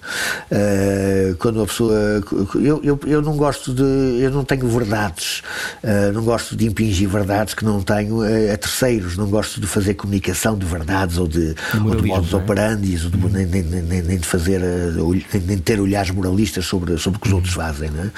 Uh, 1.31 1.35
quando 1.37 1.61
a 1.61 1.67
pessoa. 1.67 2.23
Eu, 2.55 2.81
eu, 2.83 2.99
eu 3.05 3.21
não 3.21 3.37
gosto 3.37 3.71
de. 3.71 3.83
Eu 4.19 4.31
não 4.31 4.43
tenho 4.43 4.67
verdades, 4.67 5.43
uh, 5.83 6.11
não 6.11 6.23
gosto 6.23 6.55
de 6.55 6.65
impingir 6.65 7.07
verdades 7.07 7.53
que 7.53 7.63
não 7.63 7.83
tenho 7.83 8.23
a, 8.23 8.51
a, 8.51 8.57
terceiros, 8.57 9.15
não 9.15 9.27
gosto 9.27 9.61
de 9.61 9.67
fazer 9.67 9.93
comunicação 9.93 10.57
de 10.57 10.65
verdades 10.65 11.19
ou 11.19 11.27
de, 11.27 11.53
ou 11.85 11.95
de 11.97 12.07
modos 12.07 12.33
é? 12.33 12.37
operandis, 12.37 13.05
ou 13.05 13.11
de, 13.11 13.17
uhum. 13.17 13.29
nem, 13.29 13.45
nem, 13.45 13.61
nem, 13.61 14.01
nem, 14.01 14.17
de 14.17 14.25
fazer. 14.25 14.59
Eh, 14.59 15.39
nem 15.45 15.57
de 15.57 15.61
ter 15.61 15.79
olhares 15.79 16.09
moralistas 16.09 16.65
sobre, 16.65 16.97
sobre 16.97 17.17
o 17.17 17.21
que 17.21 17.27
os 17.27 17.31
uhum. 17.31 17.37
outros 17.37 17.53
fazem, 17.53 17.91
não 17.91 18.05
é? 18.05 18.11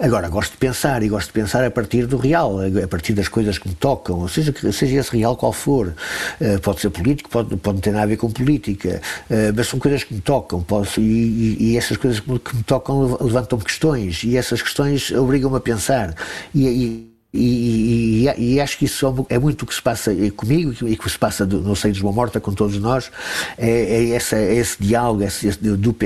Agora, 0.00 0.28
gosto 0.28 0.50
de 0.50 0.58
pensar 0.58 1.00
e 1.04 1.08
gosto 1.08 1.28
de 1.28 1.32
pensar 1.34 1.64
a 1.64 1.70
partir 1.70 2.06
do 2.06 2.16
real, 2.16 2.58
a 2.60 2.88
partir 2.88 3.12
das 3.12 3.28
coisas 3.28 3.56
que 3.56 3.68
me 3.68 3.74
tocam, 3.76 4.26
seja, 4.26 4.52
seja 4.72 4.98
esse 4.98 5.16
real 5.16 5.36
qual 5.36 5.52
for. 5.52 5.94
Uh, 6.40 6.71
pode 6.72 6.80
ser 6.80 6.90
político, 6.90 7.28
pode, 7.28 7.56
pode 7.56 7.74
não 7.74 7.80
ter 7.80 7.90
nada 7.90 8.04
a 8.04 8.06
ver 8.06 8.16
com 8.16 8.30
política, 8.30 9.00
uh, 9.30 9.52
mas 9.54 9.68
são 9.68 9.78
coisas 9.78 10.04
que 10.04 10.14
me 10.14 10.20
tocam 10.20 10.62
posso, 10.62 11.00
e, 11.00 11.56
e, 11.60 11.76
essas 11.76 11.96
coisas 11.96 12.20
que 12.20 12.30
me, 12.30 12.38
tocam 12.64 13.18
levantam 13.20 13.58
questões 13.58 14.24
e 14.24 14.36
essas 14.36 14.62
questões 14.62 15.10
obrigam-me 15.10 15.56
a 15.56 15.60
pensar. 15.60 16.14
e, 16.54 16.66
e 16.66 17.11
e, 17.34 18.28
e, 18.28 18.54
e, 18.56 18.60
acho 18.60 18.76
que 18.76 18.84
isso 18.84 19.26
é 19.30 19.38
muito 19.38 19.62
o 19.62 19.66
que 19.66 19.74
se 19.74 19.80
passa 19.80 20.14
comigo 20.36 20.74
e 20.86 20.94
que 20.94 21.10
se 21.10 21.18
passa 21.18 21.46
do, 21.46 21.60
no 21.60 21.74
seio 21.74 21.94
de 21.94 22.02
uma 22.02 22.12
morta 22.12 22.38
com 22.38 22.52
todos 22.52 22.78
nós 22.78 23.10
é, 23.56 23.70
é, 23.70 24.10
essa, 24.10 24.36
é 24.36 24.54
esse 24.54 24.76
diálogo 24.78 25.22
esse, 25.22 25.50
do, 25.52 25.76
do, 25.78 25.96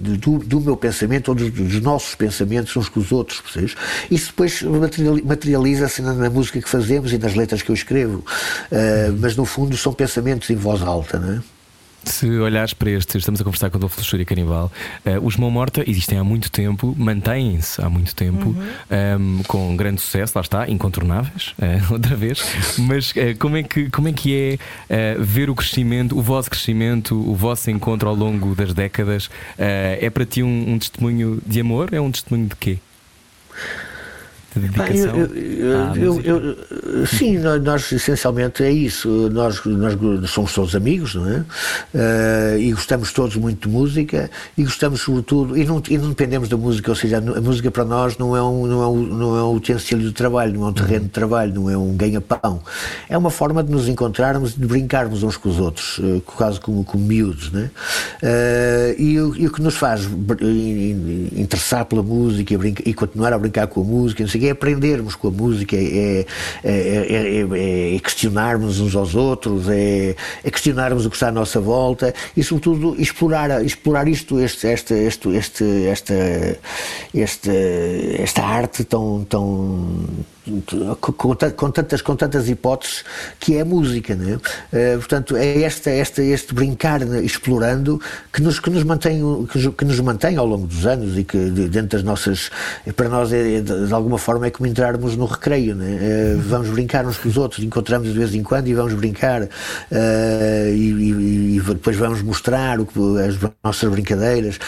do, 0.00 0.38
do, 0.38 0.60
meu 0.62 0.74
pensamento 0.74 1.28
ou 1.28 1.34
dos, 1.34 1.50
dos, 1.50 1.80
nossos 1.82 2.14
pensamentos 2.14 2.74
uns 2.74 2.88
com 2.88 3.00
os 3.00 3.12
outros 3.12 3.42
percebes? 3.42 3.74
isso 4.10 4.28
depois 4.28 4.62
materializa-se 5.22 6.00
na, 6.00 6.14
na, 6.14 6.30
música 6.30 6.60
que 6.60 6.68
fazemos 6.68 7.12
e 7.12 7.18
nas 7.18 7.34
letras 7.34 7.60
que 7.60 7.70
eu 7.70 7.74
escrevo 7.74 8.20
uh, 8.20 9.16
mas 9.20 9.36
no 9.36 9.44
fundo 9.44 9.76
são 9.76 9.92
pensamentos 9.92 10.48
em 10.48 10.56
voz 10.56 10.80
alta 10.80 11.18
não 11.18 11.34
é? 11.34 11.61
Se 12.04 12.28
olhares 12.38 12.74
para 12.74 12.90
este, 12.90 13.18
estamos 13.18 13.40
a 13.40 13.44
conversar 13.44 13.70
com 13.70 13.76
o 13.76 13.78
Adolfo 13.78 13.98
Luxúria 13.98 14.24
Canibal, 14.24 14.72
uh, 15.06 15.24
os 15.24 15.36
Mão 15.36 15.50
Morta 15.50 15.88
existem 15.88 16.18
há 16.18 16.24
muito 16.24 16.50
tempo, 16.50 16.94
mantêm-se 16.98 17.80
há 17.80 17.88
muito 17.88 18.14
tempo, 18.14 18.48
uhum. 18.48 18.56
um, 18.56 19.38
ehm, 19.38 19.42
com 19.46 19.76
grande 19.76 20.00
sucesso, 20.00 20.32
lá 20.34 20.42
está, 20.42 20.68
incontornáveis, 20.68 21.54
uh, 21.58 21.92
outra 21.94 22.16
vez. 22.16 22.42
Mas 22.78 23.10
uh, 23.12 23.36
como, 23.38 23.56
é 23.56 23.62
que, 23.62 23.88
como 23.90 24.08
é 24.08 24.12
que 24.12 24.58
é 24.90 25.16
ver 25.18 25.48
o 25.48 25.54
crescimento, 25.54 26.18
o 26.18 26.22
vosso 26.22 26.50
crescimento, 26.50 27.14
o 27.14 27.34
vosso 27.34 27.70
encontro 27.70 28.08
ao 28.08 28.14
longo 28.14 28.54
das 28.54 28.74
décadas? 28.74 29.30
é 29.56 30.10
para 30.10 30.24
ti 30.24 30.42
um, 30.42 30.72
um 30.72 30.78
testemunho 30.78 31.40
de 31.46 31.60
amor? 31.60 31.92
É 31.92 32.00
um 32.00 32.10
testemunho 32.10 32.48
de 32.48 32.56
quê? 32.56 32.78
De 34.60 34.68
dedicação? 34.68 35.16
Eu, 35.16 35.94
eu, 35.94 36.20
eu, 36.20 37.06
sim, 37.06 37.38
nós 37.38 37.90
essencialmente 37.92 38.62
é 38.62 38.70
isso. 38.70 39.30
Nós, 39.30 39.64
nós 39.64 40.30
somos 40.30 40.52
todos 40.52 40.74
amigos, 40.74 41.14
não 41.14 41.28
é? 41.28 41.38
Uh, 41.94 42.58
e 42.58 42.72
gostamos 42.72 43.12
todos 43.12 43.36
muito 43.36 43.68
de 43.68 43.74
música 43.74 44.30
e 44.56 44.64
gostamos 44.64 45.00
sobretudo, 45.00 45.56
e 45.56 45.64
não, 45.64 45.82
e 45.88 45.98
não 45.98 46.10
dependemos 46.10 46.48
da 46.48 46.56
música, 46.56 46.90
ou 46.90 46.96
seja, 46.96 47.18
a 47.18 47.40
música 47.40 47.70
para 47.70 47.84
nós 47.84 48.18
não 48.18 48.36
é 48.36 48.42
um, 48.42 48.66
não 48.66 48.82
é 48.82 48.86
um, 48.86 49.02
não 49.02 49.36
é 49.36 49.42
um 49.42 49.54
utensílio 49.54 50.06
de 50.08 50.12
trabalho, 50.12 50.54
não 50.54 50.66
é 50.66 50.70
um 50.70 50.72
terreno 50.72 51.04
de 51.04 51.10
trabalho, 51.10 51.54
não 51.54 51.70
é 51.70 51.76
um 51.76 51.96
ganha-pão. 51.96 52.60
É 53.08 53.16
uma 53.16 53.30
forma 53.30 53.62
de 53.62 53.70
nos 53.70 53.88
encontrarmos, 53.88 54.54
de 54.54 54.66
brincarmos 54.66 55.22
uns 55.22 55.36
com 55.36 55.48
os 55.48 55.58
outros, 55.58 56.00
quase 56.24 56.60
como, 56.60 56.84
como 56.84 57.04
miúdos, 57.04 57.50
não 57.50 57.60
é? 57.60 57.64
Uh, 57.64 59.00
e, 59.00 59.14
e, 59.14 59.46
o 59.46 59.52
que 59.52 59.62
nos 59.62 59.76
faz 59.76 60.08
interessar 61.36 61.84
pela 61.84 62.02
música 62.02 62.54
e, 62.54 62.56
brincar, 62.56 62.88
e 62.88 62.94
continuar 62.94 63.32
a 63.32 63.38
brincar 63.38 63.66
com 63.66 63.80
a 63.80 63.84
música, 63.84 64.22
não 64.22 64.30
sei 64.30 64.41
é 64.46 64.50
aprendermos 64.50 65.14
com 65.14 65.28
a 65.28 65.30
música, 65.30 65.76
é, 65.76 66.26
é, 66.64 67.44
é, 67.44 67.96
é 67.96 67.98
questionarmos 67.98 68.80
uns 68.80 68.94
aos 68.94 69.14
outros, 69.14 69.68
é, 69.68 70.14
questionarmos 70.50 71.06
o 71.06 71.10
que 71.10 71.16
está 71.16 71.28
à 71.28 71.32
nossa 71.32 71.60
volta 71.60 72.14
e, 72.36 72.42
sobretudo, 72.42 73.00
explorar, 73.00 73.64
explorar 73.64 74.08
isto, 74.08 74.38
este, 74.38 74.66
este, 74.66 74.94
este, 74.94 75.28
este, 75.28 75.64
esta, 77.14 77.52
esta 78.18 78.42
arte 78.42 78.84
tão, 78.84 79.24
tão 79.28 80.06
com, 81.00 81.34
com, 81.52 81.70
tantas, 81.70 82.02
com 82.02 82.16
tantas 82.16 82.48
hipóteses 82.48 83.04
que 83.38 83.56
é 83.56 83.60
a 83.60 83.64
música, 83.64 84.16
não 84.16 84.28
é? 84.28 84.34
Uh, 84.34 84.98
portanto, 84.98 85.36
é 85.36 85.62
esta, 85.62 85.90
esta, 85.90 86.22
este 86.22 86.52
brincar 86.52 87.02
explorando 87.22 88.00
que 88.32 88.42
nos, 88.42 88.58
que, 88.58 88.68
nos 88.68 88.82
mantém, 88.82 89.20
que, 89.46 89.70
que, 89.70 89.84
nos 89.84 90.00
mantém 90.00 90.36
ao 90.36 90.46
longo 90.46 90.66
dos 90.66 90.84
anos 90.84 91.16
e 91.16 91.22
que 91.22 91.38
dentro 91.38 91.96
das 91.96 92.02
nossas. 92.02 92.50
Para 92.96 93.08
nós, 93.08 93.32
é, 93.32 93.60
de 93.60 93.92
alguma 93.92 94.18
forma, 94.18 94.46
é 94.46 94.50
como 94.50 94.66
entrarmos 94.66 95.16
no 95.16 95.26
recreio, 95.26 95.76
não 95.76 95.84
é? 95.84 96.34
Uh, 96.34 96.40
vamos 96.40 96.68
brincar 96.70 97.06
uns 97.06 97.18
com 97.18 97.28
os 97.28 97.36
outros, 97.36 97.62
encontramos 97.62 98.08
de 98.12 98.18
vez 98.18 98.34
em 98.34 98.42
quando 98.42 98.66
e 98.66 98.74
vamos 98.74 98.94
brincar 98.94 99.42
uh, 99.42 99.48
e, 100.68 100.92
e, 100.92 101.56
e, 101.56 101.60
depois 101.60 101.96
vamos 101.96 102.20
mostrar 102.22 102.80
o 102.80 102.86
que, 102.86 102.98
as 103.20 103.38
nossas 103.62 103.88
brincadeiras 103.90 104.58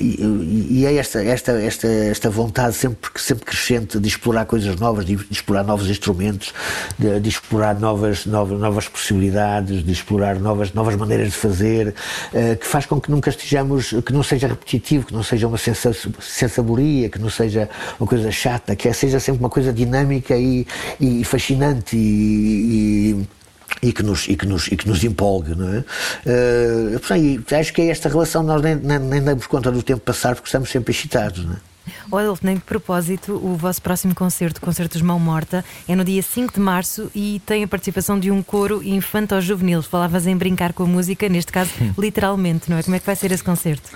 e, 0.00 0.80
e, 0.80 0.86
é 0.86 0.94
esta, 0.96 1.22
esta, 1.22 1.52
esta, 1.52 1.86
esta 1.86 2.30
vontade 2.30 2.74
sempre, 2.74 3.10
sempre 3.16 3.44
crescente 3.44 3.98
de 3.98 4.08
explorar 4.08 4.46
coisas 4.54 4.76
novas, 4.76 5.04
de, 5.04 5.16
de 5.16 5.32
explorar 5.32 5.64
novos 5.64 5.90
instrumentos, 5.90 6.54
de, 6.96 7.18
de 7.18 7.28
explorar 7.28 7.74
novas, 7.80 8.24
novas, 8.24 8.60
novas 8.60 8.86
possibilidades, 8.86 9.84
de 9.84 9.90
explorar 9.90 10.38
novas, 10.38 10.72
novas 10.72 10.94
maneiras 10.94 11.32
de 11.32 11.36
fazer, 11.36 11.88
uh, 11.88 12.56
que 12.56 12.64
faz 12.64 12.86
com 12.86 13.00
que 13.00 13.10
nunca 13.10 13.30
estejamos, 13.30 13.92
que 14.06 14.12
não 14.12 14.22
seja 14.22 14.46
repetitivo, 14.46 15.06
que 15.06 15.12
não 15.12 15.24
seja 15.24 15.48
uma 15.48 15.58
sensaboria, 15.58 17.08
que 17.08 17.18
não 17.18 17.28
seja 17.28 17.68
uma 17.98 18.06
coisa 18.06 18.30
chata, 18.30 18.76
que 18.76 18.92
seja 18.92 19.18
sempre 19.18 19.40
uma 19.40 19.50
coisa 19.50 19.72
dinâmica 19.72 20.36
e, 20.36 20.64
e 21.00 21.24
fascinante 21.24 21.96
e, 21.96 23.18
e, 23.82 23.88
e 23.88 23.92
que 23.92 24.04
nos, 24.04 24.28
e 24.28 24.36
que 24.36 24.46
nos, 24.46 24.68
e 24.68 24.76
que 24.76 24.86
nos 24.86 25.02
empolgue, 25.02 25.56
não 25.56 25.68
é? 25.74 25.78
Uh, 26.24 27.58
acho 27.58 27.72
que 27.72 27.82
é 27.82 27.88
esta 27.88 28.08
relação, 28.08 28.44
nós 28.44 28.62
nem, 28.62 28.76
nem, 28.76 29.00
nem 29.00 29.20
damos 29.20 29.48
conta 29.48 29.72
do 29.72 29.82
tempo 29.82 30.00
passar 30.02 30.36
porque 30.36 30.46
estamos 30.46 30.70
sempre 30.70 30.92
excitados, 30.92 31.44
não 31.44 31.54
é? 31.54 31.73
O 32.10 32.16
Adolfo, 32.16 32.44
nem 32.44 32.56
de 32.56 32.62
propósito, 32.62 33.34
o 33.34 33.56
vosso 33.56 33.80
próximo 33.80 34.14
concerto, 34.14 34.58
o 34.58 34.60
Concerto 34.60 34.94
dos 34.94 35.02
Mão 35.02 35.18
Morta, 35.18 35.64
é 35.88 35.94
no 35.94 36.04
dia 36.04 36.22
5 36.22 36.54
de 36.54 36.60
março 36.60 37.10
e 37.14 37.40
tem 37.46 37.64
a 37.64 37.68
participação 37.68 38.18
de 38.18 38.30
um 38.30 38.42
coro 38.42 38.82
infanto-juvenil. 38.82 39.82
Falavas 39.82 40.26
em 40.26 40.36
brincar 40.36 40.72
com 40.72 40.84
a 40.84 40.86
música, 40.86 41.28
neste 41.28 41.52
caso, 41.52 41.70
literalmente, 41.98 42.70
não 42.70 42.78
é? 42.78 42.82
Como 42.82 42.96
é 42.96 42.98
que 42.98 43.06
vai 43.06 43.16
ser 43.16 43.32
esse 43.32 43.44
concerto? 43.44 43.90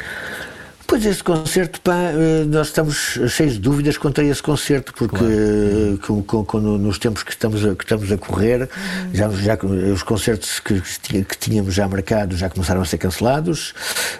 Pois 0.88 1.04
esse 1.04 1.22
concerto, 1.22 1.82
pá, 1.82 1.94
eh, 1.94 2.46
nós 2.46 2.68
estamos 2.68 3.18
cheios 3.28 3.52
de 3.52 3.58
dúvidas 3.58 3.98
quanto 3.98 4.22
a 4.22 4.24
esse 4.24 4.42
concerto, 4.42 4.94
porque 4.94 5.18
claro. 5.18 5.34
Eh, 5.34 6.06
com, 6.06 6.22
com, 6.22 6.44
com, 6.46 6.58
nos 6.60 6.98
tempos 6.98 7.22
que 7.22 7.30
estamos 7.30 7.62
a, 7.62 7.74
que 7.74 7.84
estamos 7.84 8.10
a 8.10 8.16
correr, 8.16 8.62
uhum. 8.62 9.10
já, 9.12 9.28
já 9.28 9.58
os 9.92 10.02
concertos 10.02 10.58
que, 10.60 10.80
que 10.80 11.36
tínhamos 11.38 11.74
já 11.74 11.86
marcados 11.86 12.38
já 12.38 12.48
começaram 12.48 12.80
a 12.80 12.86
ser 12.86 12.96
cancelados. 12.96 13.74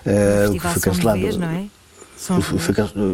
O 0.05 0.57
uh, 0.57 0.61
foi 0.61 0.83
cancelado. 0.83 1.21
Vez, 1.21 1.39
não 1.39 1.49
é? 1.49 1.78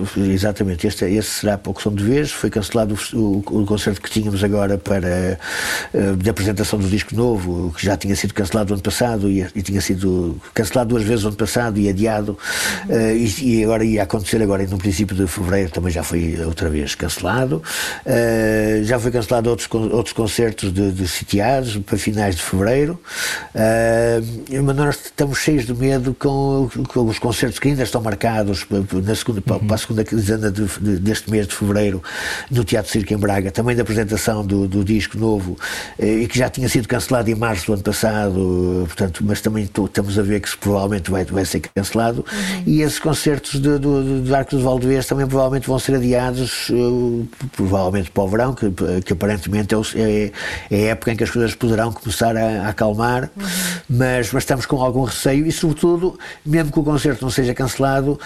Foi- 0.07 0.31
exatamente, 0.31 0.87
este, 0.87 1.05
esse 1.05 1.29
será 1.29 1.59
para 1.59 1.71
o 1.71 1.91
de 1.91 2.03
vez. 2.05 2.33
Foi 2.33 2.49
cancelado 2.49 2.97
o, 3.13 3.19
o- 3.19 3.63
o 3.63 3.67
concerto 3.67 4.01
que 4.01 4.11
tínhamos 4.11 4.43
agora 4.43 4.79
para 4.79 5.39
eh, 5.93 6.13
de 6.17 6.31
apresentação 6.31 6.79
do 6.79 6.89
disco 6.89 7.15
novo, 7.15 7.73
que 7.77 7.85
já 7.85 7.97
tinha 7.97 8.17
sido 8.17 8.33
cancelado 8.33 8.73
ano 8.73 8.83
passado 8.83 9.31
e, 9.31 9.47
e 9.55 9.63
tinha 9.63 9.81
sido 9.81 10.41
cancelado 10.55 10.91
duas 10.91 11.03
vezes 11.05 11.25
ano 11.25 11.37
passado 11.37 11.79
e 11.79 11.89
adiado. 11.89 12.39
Eh, 12.89 13.17
e, 13.17 13.59
e 13.61 13.65
agora 13.65 13.85
ia 13.85 14.03
acontecer 14.03 14.41
agora 14.43 14.67
no 14.67 14.79
princípio 14.79 15.15
de 15.15 15.27
fevereiro 15.27 15.71
também 15.71 15.93
já 15.93 16.03
foi 16.03 16.37
outra 16.45 16.71
vez 16.71 16.95
cancelado. 16.95 17.63
Eh, 18.07 18.81
já 18.85 18.99
foi 18.99 19.11
cancelado 19.11 19.51
outros, 19.51 19.69
outros 19.93 20.13
concertos 20.15 20.73
de, 20.73 20.91
de 20.93 21.07
sitiados 21.07 21.77
para 21.77 21.99
finais 21.99 22.37
de 22.37 22.43
fevereiro. 22.43 22.99
Mas 24.65 24.77
nós 24.77 24.97
estamos 25.05 25.39
cheios 25.39 25.67
de 25.67 25.75
medo 25.75 26.15
com, 26.19 26.69
com 26.89 27.05
os 27.07 27.19
concertos 27.19 27.59
que 27.59 27.69
ainda 27.69 27.83
estão 27.83 28.01
marcados 28.03 28.65
pa- 29.03 29.09
na 29.09 29.15
segunda, 29.15 29.41
pa- 29.41 29.59
para 29.59 29.75
a 29.75 29.79
segunda 29.79 30.05
quinzena 30.05 30.51
de- 30.51 30.67
de- 30.81 30.97
deste 30.99 31.31
mês 31.31 31.47
de 31.47 31.55
fevereiro 31.55 32.03
no 32.51 32.65
Teatro 32.65 32.91
Circo 32.91 33.13
em 33.13 33.17
Braga, 33.17 33.51
também 33.51 33.75
da 33.77 33.83
apresentação 33.83 34.45
do, 34.45 34.67
do 34.69 34.85
disco 34.85 35.19
novo 35.19 35.57
eh, 35.99 36.21
e 36.23 36.27
que 36.29 36.39
já 36.39 36.49
tinha 36.49 36.69
sido 36.69 36.87
cancelado 36.89 37.31
em 37.31 37.35
março 37.35 37.67
do 37.67 37.73
ano 37.75 37.83
passado, 37.83 38.85
portanto, 38.87 39.23
mas 39.25 39.41
também 39.41 39.67
to- 39.67 39.87
estamos 39.87 40.19
a 40.19 40.23
ver 40.23 40.41
que 40.41 40.57
provavelmente 40.57 41.11
vai, 41.11 41.25
vai 41.25 41.45
ser 41.45 41.61
cancelado. 41.75 42.25
E 42.67 42.83
esses 42.83 42.99
concertos 42.99 43.53
de, 43.61 43.79
do, 43.79 44.23
do 44.23 44.35
Arco 44.35 44.53
dos 44.57 44.63
Valdevez 44.65 45.07
também 45.07 45.27
provavelmente 45.27 45.67
vão 45.67 45.79
ser 45.79 45.95
adiados 45.97 46.69
eh, 46.71 47.45
provavelmente 47.57 48.11
para 48.11 48.23
o 48.23 48.29
verão, 48.29 48.55
que, 48.55 48.67
que 49.05 49.13
aparentemente 49.13 49.75
é, 49.75 49.79
o- 49.79 49.83
é, 49.95 50.33
é 50.71 50.77
a 50.89 50.91
época 50.93 51.13
em 51.13 51.17
que 51.17 51.25
as 51.25 51.31
coisas 51.31 51.55
poderão 51.55 51.93
começar 51.93 52.37
a, 52.37 52.67
a 52.67 52.69
acalmar, 52.69 53.31
mas, 53.89 54.33
mas 54.33 54.43
estamos 54.43 54.67
com 54.67 54.81
algum 54.81 55.05
receio 55.05 55.47
e, 55.47 55.53
sobretudo, 55.53 56.19
mesmo 56.45 56.71
que 56.73 56.79
o 56.79 56.83
concerto 56.83 57.25
não 57.25 57.31
seja 57.31 57.55
cancelado, 57.55 58.19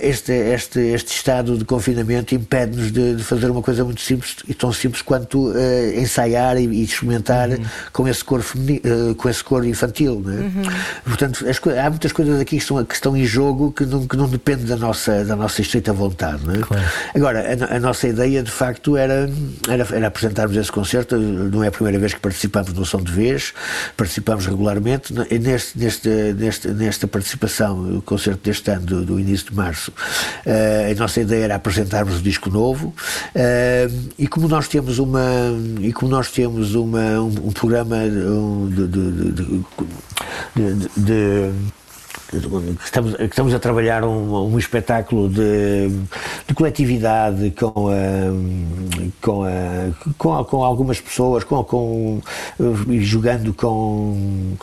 este, 0.00 0.32
este, 0.32 0.80
este 0.80 1.14
estado 1.14 1.58
de 1.58 1.64
confinamento 1.64 2.34
impede-nos 2.34 2.90
de, 2.90 3.16
de 3.16 3.22
fazer 3.22 3.50
uma 3.50 3.60
coisa 3.62 3.84
muito 3.84 4.00
simples 4.00 4.36
e 4.48 4.54
tão 4.54 4.72
simples 4.72 5.02
quanto 5.02 5.52
eh, 5.54 6.00
ensaiar 6.00 6.56
e, 6.56 6.64
e 6.64 6.82
experimentar 6.82 7.48
com 7.92 8.08
esse 8.08 8.24
cor 8.24 8.40
femini- 8.40 8.80
eh, 8.82 9.14
com 9.14 9.28
esse 9.28 9.44
cor 9.44 9.66
infantil. 9.66 10.24
é? 10.28 11.08
Portanto, 11.08 11.46
as 11.48 11.60
há 11.78 11.90
muitas 11.90 12.12
coisas 12.12 12.40
aqui 12.40 12.56
que 12.56 12.62
estão, 12.62 12.84
que 12.84 12.94
estão 12.94 13.16
em 13.16 13.24
jogo 13.24 13.70
que 13.72 13.84
não, 13.84 14.06
que 14.06 14.16
não 14.16 14.28
dependem 14.28 14.64
da 14.66 14.76
nossa, 14.76 15.24
da 15.24 15.36
nossa 15.36 15.60
estrita 15.60 15.92
vontade. 15.92 16.42
É? 16.48 17.18
Agora, 17.18 17.44
a, 17.70 17.76
a 17.76 17.80
nossa 17.80 18.08
ideia 18.08 18.42
de 18.42 18.50
facto 18.50 18.96
era, 18.96 19.28
era, 19.68 19.86
era 19.92 20.06
apresentarmos 20.06 20.56
esse 20.56 20.72
concerto. 20.72 21.16
Não 21.16 21.62
é 21.62 21.68
a 21.68 21.70
primeira 21.70 21.98
vez 21.98 22.14
que 22.14 22.20
participamos 22.20 22.72
no 22.72 22.84
Som 22.86 23.02
de 23.02 23.12
Vez, 23.12 23.52
participamos 23.96 24.46
regularmente. 24.46 25.12
Neste, 25.12 25.78
neste, 25.78 26.08
neste, 26.08 26.68
nesta 26.68 27.06
participação, 27.06 27.98
o 27.98 28.02
concerto 28.02 28.40
deste 28.42 28.70
ano, 28.70 28.86
do, 28.86 29.04
do 29.04 29.20
início 29.20 29.49
de 29.50 29.56
março, 29.56 29.92
eh, 30.46 30.92
a 30.96 30.98
nossa 31.00 31.20
ideia 31.20 31.44
era 31.44 31.54
apresentarmos 31.56 32.16
o 32.18 32.22
disco 32.22 32.48
novo. 32.50 32.94
eh, 33.34 33.88
e 34.18 34.26
como 34.26 34.48
nós 34.48 34.68
temos 34.68 34.98
uma 34.98 35.20
e 35.80 35.92
como 35.92 36.10
nós 36.10 36.30
temos 36.30 36.74
uma, 36.74 37.20
um, 37.20 37.26
um 37.48 37.52
programa 37.52 37.96
um, 37.96 38.68
de- 38.68 38.86
de- 38.86 39.32
de- 39.32 40.88
de- 40.96 41.52
Estamos, 42.84 43.16
estamos 43.18 43.52
a 43.54 43.58
trabalhar 43.58 44.04
um, 44.04 44.52
um 44.52 44.58
espetáculo 44.58 45.28
de, 45.28 45.88
de 46.46 46.54
coletividade 46.54 47.50
com, 47.52 47.88
a, 47.88 49.10
com, 49.20 49.42
a, 49.44 49.50
com, 50.16 50.36
a- 50.36 50.44
com 50.44 50.62
algumas 50.64 51.00
pessoas, 51.00 51.42
com, 51.42 51.64
com, 51.64 52.20
jogando 53.00 53.52
com, 53.52 54.56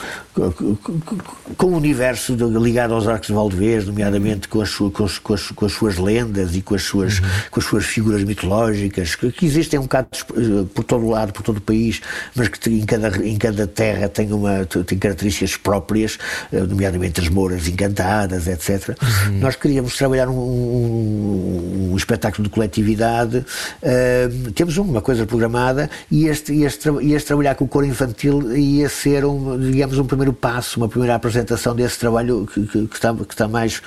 com, 1.57 1.67
o 1.67 1.75
universo 1.75 2.35
ligado 2.35 2.93
aos 2.93 3.05
arcos 3.07 3.27
de 3.27 3.33
Valdevez, 3.33 3.85
nomeadamente 3.85 4.47
com 4.47 4.61
as, 4.61 4.73
com, 4.73 5.03
as, 5.03 5.19
com, 5.19 5.33
as, 5.33 5.51
com 5.51 5.65
as 5.65 5.71
suas 5.73 5.97
lendas 5.97 6.55
e 6.55 6.61
com 6.61 6.73
as 6.75 6.83
suas, 6.83 7.19
com 7.51 7.59
as 7.59 7.65
suas 7.65 7.85
figuras 7.85 8.23
mitológicas, 8.23 9.15
que, 9.15 9.29
que 9.31 9.45
existem 9.45 9.77
um 9.79 9.83
bocado 9.83 10.07
eh, 10.13 10.65
por 10.73 10.83
todo 10.85 11.05
o 11.05 11.09
lado, 11.09 11.33
por 11.33 11.43
todo 11.43 11.57
o 11.57 11.61
país, 11.61 12.01
mas 12.33 12.47
que 12.47 12.69
em 12.69 12.85
cada, 12.85 13.09
em 13.25 13.37
cada 13.37 13.67
terra 13.67 14.07
tem, 14.07 14.31
uma, 14.31 14.65
tem 14.65 14.97
características 14.97 15.57
próprias, 15.57 16.17
eh, 16.51 16.61
nomeadamente 16.61 17.19
as 17.19 17.27
mouras 17.27 17.56
encantadas, 17.65 18.45
etc. 18.47 18.97
Nós 19.39 19.55
queríamos 19.55 19.95
trabalhar 19.95 20.27
um, 20.27 20.33
um- 20.37 21.89
um 21.93 21.97
espetáculo 21.97 22.43
de 22.43 22.49
coletividade, 22.53 23.45
eh, 23.81 24.29
temos 24.53 24.77
uma 24.77 25.01
coisa 25.01 25.25
programada 25.25 25.89
e 26.11 26.27
este, 26.27 26.61
este, 26.63 26.89
este 27.13 27.27
trabalhar 27.27 27.55
com 27.55 27.63
o 27.65 27.67
coro 27.67 27.85
infantil 27.85 28.55
ia 28.57 28.89
ser, 28.89 29.23
um, 29.25 29.57
digamos, 29.59 29.97
um 29.97 30.05
primeiro 30.05 30.33
passo, 30.33 30.79
uma 30.79 30.89
primeira 30.89 31.15
apresentação 31.15 31.73
desse 31.75 31.97
trabalho 31.97 32.47
que, 32.53 32.65
que- 32.67 32.87
que 32.87 32.95
está, 32.95 33.13
que 33.13 33.33
está 33.33 33.47
mais 33.47 33.81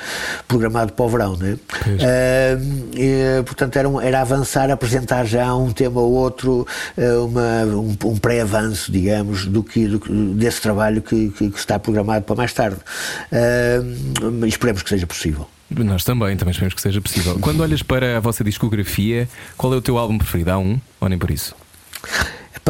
programado 0.49 0.93
para 0.95 1.05
o 1.05 1.09
verão. 1.09 1.37
Né? 1.37 1.59
Eh, 2.01 2.59
e, 2.95 3.43
portanto, 3.45 3.77
era, 3.77 3.89
um- 3.89 4.01
era 4.01 4.21
avançar, 4.23 4.71
apresentar 4.71 5.25
já 5.27 5.55
um 5.55 5.71
tema 5.73 6.01
ou 6.01 6.13
outro, 6.13 6.67
eh, 6.97 7.13
uma, 7.15 7.65
um, 7.65 7.97
um 8.07 8.17
pré-avanço, 8.17 8.91
digamos, 8.91 9.47
do 9.47 9.63
que, 9.63 9.87
do 9.87 10.01
desse 10.35 10.61
trabalho 10.61 11.03
que, 11.03 11.29
que- 11.31 11.51
que 11.51 11.59
está 11.59 11.79
programado 11.79 12.25
para 12.25 12.37
mais 12.37 12.53
tarde. 12.53 12.79
Esperemos 14.47 14.83
que 14.83 14.89
seja 14.89 15.07
possível. 15.07 15.49
Nós 15.71 16.03
também, 16.05 16.37
também 16.37 16.51
esperamos 16.51 16.75
que 16.75 16.81
seja 16.81 17.01
possível. 17.01 17.39
Quando 17.41 17.61
olhas 17.61 17.83
para 17.83 18.17
a 18.17 18.21
vossa 18.21 18.43
discografia, 18.43 19.29
qual 19.57 19.73
é 19.73 19.77
o 19.77 19.83
teu 19.83 19.99
álbum 19.99 20.19
preferido? 20.19 20.51
Há 20.51 20.59
um? 20.59 20.81
Ou 21.01 21.09
nem 21.09 21.19
por 21.19 21.31
isso? 21.31 21.55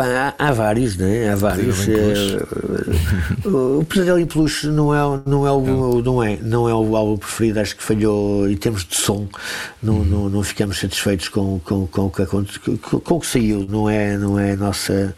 Epá, 0.01 0.35
há, 0.39 0.49
há 0.49 0.53
vários, 0.53 0.97
né? 0.97 1.31
Há 1.31 1.37
vários. 1.37 1.87
Eh, 1.89 3.49
o 3.49 3.85
Pesadelo 3.85 4.19
em 4.19 4.27
Peluche 4.27 4.67
não 4.69 4.95
é, 4.95 5.21
não, 5.27 5.47
é 5.47 5.51
o, 5.53 6.03
não, 6.03 6.23
é, 6.23 6.39
não 6.43 6.69
é 6.69 6.75
o 6.75 6.97
álbum 6.97 7.17
preferido, 7.19 7.61
acho 7.61 7.77
que 7.77 7.83
falhou 7.83 8.49
em 8.49 8.57
termos 8.57 8.85
de 8.85 8.97
som. 8.97 9.29
Não, 9.83 9.91
Uhum. 10.01 10.05
não, 10.05 10.29
não 10.29 10.43
ficamos 10.43 10.79
satisfeitos 10.79 11.29
com, 11.29 11.59
com, 11.61 11.87
com, 11.87 12.07
o 12.07 12.11
que 12.11 12.25
com, 12.27 12.45
com 13.01 13.15
o 13.15 13.21
que 13.21 13.27
saiu. 13.27 13.67
Não 13.69 13.89
é, 13.91 14.17
não 14.17 14.39
é 14.39 14.57
nossa. 14.57 15.15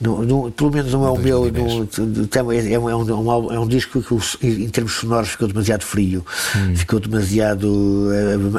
Não, 0.00 0.22
não- 0.22 0.50
pelo 0.50 0.70
menos 0.72 0.92
não 0.92 1.06
é 1.06 1.10
o 1.10 1.18
meu. 1.18 1.50
2010. 1.50 2.34
não- 2.34 2.52
é, 2.52 2.78
um, 2.78 2.90
é, 2.90 2.96
um, 2.96 3.08
é 3.10 3.14
um 3.14 3.30
álbum- 3.30 3.52
é 3.52 3.58
um 3.60 3.68
disco 3.68 4.02
que, 4.02 4.46
em 4.46 4.68
termos 4.68 4.92
sonoros, 4.94 5.30
ficou 5.30 5.46
demasiado 5.48 5.82
frio. 5.84 6.24
Hum. 6.56 6.74
Ficou 6.76 6.98
demasiado. 7.00 8.08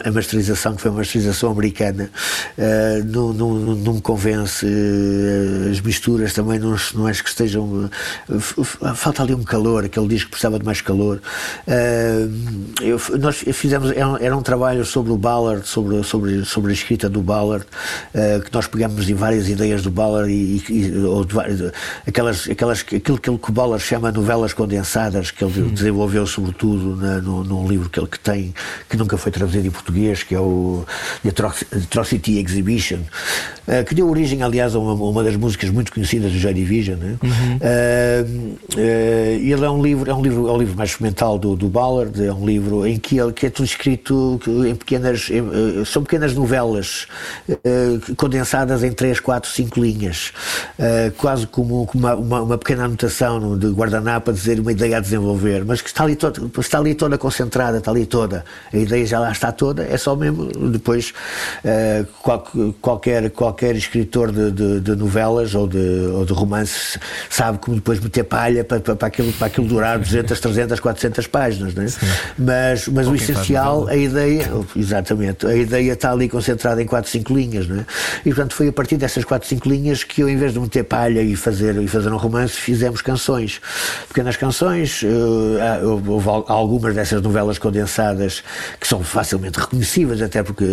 A, 0.05 0.09
a 0.09 0.11
masterização, 0.11 0.75
que 0.75 0.81
foi 0.81 0.91
uma 0.91 0.97
masterização 0.99 1.51
americana, 1.51 2.09
eh, 2.57 3.03
não, 3.05 3.33
não, 3.33 3.53
não, 3.55 3.75
não 3.75 3.93
me 3.95 4.01
convence. 4.01 4.65
eh, 4.65 5.50
as 5.71 5.79
misturas 5.81 6.33
também 6.33 6.59
não, 6.59 6.75
não 6.93 7.07
acho 7.07 7.23
que 7.23 7.29
estejam. 7.29 7.89
eh, 8.29 8.93
falta 8.95 9.23
ali 9.23 9.33
um 9.33 9.43
calor, 9.43 9.85
aquele 9.85 10.07
disco 10.07 10.29
precisava 10.31 10.57
de 10.59 10.65
mais 10.65 10.81
calor. 10.81 11.21
Eh, 11.67 12.27
eu- 12.81 12.99
nós 13.19 13.37
fizemos. 13.53 13.91
Era 13.91 14.07
um, 14.07 14.17
era 14.17 14.37
um 14.37 14.41
trabalho 14.41 14.85
sobre 14.85 15.11
o 15.11 15.17
Ballard, 15.17 15.67
sobre, 15.67 16.03
sobre, 16.03 16.45
sobre 16.45 16.71
a 16.71 16.73
escrita 16.73 17.09
do 17.09 17.21
Ballard, 17.21 17.65
eh, 18.13 18.41
que 18.43 18.53
nós 18.53 18.67
pegamos 18.67 19.09
em 19.09 19.13
várias 19.13 19.47
ideias 19.49 19.81
do 19.81 19.91
Ballard 19.91 20.31
e, 20.31 20.63
e- 20.69 20.97
ou 21.05 21.23
de 21.25 21.35
aquelas, 22.07 22.49
aquelas, 22.49 22.79
aquilo 22.81 23.17
que 23.19 23.29
o 23.29 23.39
Ballard 23.51 23.83
chama 23.83 24.11
novelas 24.11 24.53
condensadas, 24.53 25.31
que 25.31 25.43
ele 25.43 25.69
desenvolveu 25.71 26.25
sobretudo 26.27 26.95
na, 26.95 27.19
no, 27.21 27.43
num 27.43 27.67
livro 27.67 27.89
que 27.89 27.99
ele 27.99 28.07
que 28.07 28.19
tem, 28.19 28.53
que 28.89 28.97
nunca 28.97 29.17
foi 29.17 29.31
traduzido 29.31 29.67
em 29.67 29.71
português, 29.71 30.23
que 30.23 30.35
é 30.35 30.39
o 30.39 30.85
The 31.23 31.29
Atroc- 31.29 31.63
Atrocity 31.73 32.39
Exhibition, 32.39 32.99
que 33.87 33.95
deu 33.95 34.09
origem, 34.09 34.41
aliás, 34.43 34.75
a 34.75 34.79
uma, 34.79 34.93
uma 34.93 35.23
das 35.23 35.35
músicas 35.41 35.69
muito 35.71 35.91
conhecidas 35.91 36.31
do 36.31 36.37
Joy 36.37 36.53
Division. 36.53 36.97
Né? 36.97 37.17
Eh, 37.61 38.25
eh, 38.77 39.39
ele 39.41 39.65
é 39.65 39.69
um 39.69 39.81
livro, 39.81 40.09
é 40.09 40.13
um 40.13 40.21
livro, 40.21 40.47
é 40.47 40.51
um 40.51 40.57
livro 40.57 40.75
mais 40.77 40.91
experimental 40.91 41.37
do, 41.39 41.55
do 41.55 41.67
Ballard, 41.67 42.23
é 42.23 42.31
um 42.31 42.45
livro 42.45 42.85
em 42.85 42.97
que, 42.99 43.17
ele, 43.19 43.33
que 43.33 43.47
é 43.47 43.49
tudo 43.49 43.65
escrito 43.65 44.39
em 44.67 44.75
pequenas, 44.75 45.29
em, 45.29 45.39
eh, 45.39 45.85
são 45.85 46.03
pequenas 46.03 46.33
novelas 46.35 47.07
condensadas 48.17 48.83
em 48.83 48.91
3, 48.91 49.19
4, 49.19 49.49
5 49.49 49.79
linhas, 49.81 50.31
quase 51.17 51.47
como, 51.47 51.89
uma, 51.93 52.15
uma, 52.15 52.41
uma 52.41 52.57
pequena 52.57 52.85
anotação 52.85 53.57
de 53.57 53.67
guardanapo 53.67 54.29
a 54.31 54.33
dizer 54.33 54.59
uma 54.59 54.71
ideia 54.71 54.97
a 54.97 54.99
desenvolver, 54.99 55.65
mas 55.65 55.81
que 55.81 55.87
está 55.89 56.03
ali, 56.03 56.15
toda, 56.15 56.39
está 56.59 56.77
ali 56.77 56.93
toda 56.93 57.17
concentrada, 57.17 57.77
está 57.79 57.89
ali 57.91 58.05
toda. 58.05 58.45
A 58.71 58.77
ideia 58.77 59.05
já 59.05 59.19
lá 59.19 59.31
está 59.31 59.51
toda, 59.51 59.83
é 59.83 59.97
só 59.97 60.15
mesmo 60.15 60.45
depois 60.69 61.13
qual- 62.21 62.45
qualquer, 62.81 63.29
qualquer 63.31 63.75
escritor 63.75 64.31
de, 64.31 64.51
de- 64.51 64.79
de 64.79 64.95
novelas 65.21 65.53
ou 65.55 65.67
de, 65.67 65.77
ou 66.13 66.25
de 66.25 66.33
romances 66.33 66.97
sabe 67.29 67.57
como 67.59 67.75
depois 67.77 67.99
meter 67.99 68.23
palha 68.23 68.63
para, 68.63 68.79
para, 68.79 68.95
para, 68.95 69.07
aquilo, 69.07 69.31
para 69.33 69.47
aquilo 69.47 69.67
durar 69.67 69.99
200, 69.99 70.39
300, 70.39 70.79
400 70.79 71.27
páginas, 71.27 71.73
não 71.75 71.83
é? 71.83 71.87
Mas, 72.37 72.87
mas 72.87 73.07
o 73.07 73.11
essencial, 73.15 73.87
a 73.87 73.95
ideia, 73.95 74.49
exatamente, 74.75 75.45
a 75.45 75.55
ideia 75.55 75.93
está 75.93 76.11
ali 76.11 76.27
concentrada 76.27 76.81
em 76.81 76.85
4, 76.85 77.09
5 77.09 77.33
linhas, 77.33 77.67
não 77.67 77.77
é? 77.77 77.85
E 78.25 78.29
portanto 78.29 78.53
foi 78.55 78.67
a 78.67 78.73
partir 78.73 78.97
dessas 78.97 79.23
4, 79.23 79.47
5 79.47 79.69
linhas 79.69 80.03
que 80.03 80.21
eu, 80.21 80.29
em 80.29 80.37
vez 80.37 80.53
de 80.53 80.59
meter 80.59 80.83
palha 80.83 81.21
e 81.21 81.35
fazer, 81.35 81.75
e 81.81 81.87
fazer 81.87 82.11
um 82.11 82.17
romance, 82.17 82.53
fizemos 82.53 83.01
canções. 83.01 83.61
Pequenas 84.07 84.35
canções, 84.37 85.01
eh, 85.03 85.85
houve 85.85 86.09
houve 86.09 86.29
al- 86.29 86.45
algumas 86.47 86.95
dessas 86.95 87.21
novelas 87.21 87.57
condensadas 87.59 88.43
que 88.79 88.87
são 88.87 89.03
facilmente 89.03 89.59
reconhecíveis, 89.59 90.21
até 90.21 90.41
porque 90.43 90.65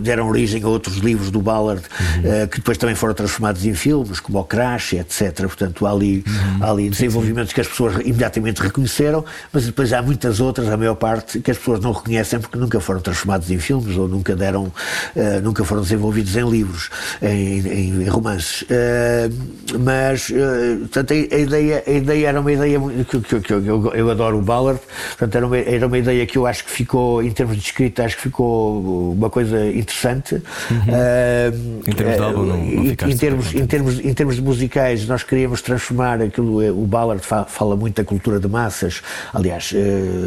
deram 0.00 0.28
origem 0.28 0.62
a 0.62 0.68
outros 0.68 0.96
livros 0.98 1.30
do 1.30 1.40
Ballard, 1.40 1.82
eh, 2.24 2.46
que 2.46 2.56
depois 2.58 2.78
também 2.78 2.94
foram 2.94 3.14
transformados 3.14 3.64
em, 3.64 3.74
filmes, 3.82 4.20
como 4.20 4.38
o 4.38 4.44
Crash, 4.44 4.92
etc. 4.94 5.40
Portanto, 5.40 5.86
há 5.86 5.90
ali, 5.90 6.24
há 6.60 6.70
ali 6.70 6.88
desenvolvimentos 6.88 7.52
que 7.52 7.60
as 7.60 7.66
pessoas 7.66 7.94
imediatamente 8.04 8.62
reconheceram, 8.62 9.24
mas 9.52 9.66
depois 9.66 9.92
há 9.92 10.00
muitas 10.00 10.40
outras, 10.40 10.68
a 10.68 10.76
maior 10.76 10.94
parte, 10.94 11.40
que 11.40 11.50
as 11.50 11.58
pessoas 11.58 11.80
não 11.80 11.90
reconhecem 11.90 12.38
porque 12.38 12.56
nunca 12.56 12.78
foram 12.80 13.00
transformados 13.00 13.50
em 13.50 13.58
filmes 13.58 13.96
ou 13.96 14.06
nunca 14.06 14.36
deram, 14.36 14.64
uh, 14.64 15.40
nunca 15.42 15.64
foram 15.64 15.82
desenvolvidos 15.82 16.36
em 16.36 16.48
livros, 16.48 16.90
em, 17.20 17.58
em, 17.58 18.02
em 18.02 18.08
romances. 18.08 18.62
Uh, 18.62 19.78
mas, 19.80 20.28
uh, 20.30 20.78
portanto, 20.80 21.12
a, 21.12 21.34
a, 21.34 21.38
ideia, 21.38 21.82
a 21.84 21.90
ideia 21.90 22.28
era 22.28 22.40
uma 22.40 22.52
ideia 22.52 22.80
que, 23.08 23.20
que, 23.20 23.40
que 23.40 23.52
eu, 23.52 23.92
eu, 23.94 24.10
adoro 24.10 24.38
o 24.38 24.42
Ballard, 24.42 24.80
portanto, 25.08 25.34
era 25.34 25.46
uma, 25.46 25.58
era 25.58 25.86
uma 25.86 25.98
ideia 25.98 26.24
que 26.24 26.38
eu 26.38 26.46
acho 26.46 26.64
que 26.64 26.70
ficou, 26.70 27.22
em 27.22 27.30
termos 27.32 27.56
de 27.56 27.62
escrita, 27.62 28.04
acho 28.04 28.16
que 28.16 28.22
ficou 28.22 29.12
uma 29.12 29.28
coisa 29.28 29.66
interessante. 29.66 30.34
Uhum. 30.70 31.82
em 31.86 31.92
termos 31.92 32.16
de 32.16 32.22
álbum, 32.22 32.42
não, 32.44 32.56
não 32.56 32.84
em, 32.84 33.16
termos, 33.16 33.54
em, 33.54 33.66
termos, 33.72 33.98
em 33.98 34.12
termos 34.12 34.36
de 34.36 34.42
musicais, 34.42 35.06
nós 35.06 35.22
queríamos 35.22 35.62
transformar 35.62 36.20
aquilo, 36.20 36.62
o 36.70 36.86
Ballard 36.86 37.24
fala 37.48 37.74
muito 37.74 37.96
da 37.96 38.04
cultura 38.04 38.38
de 38.38 38.46
massas, 38.46 39.00
aliás, 39.32 39.72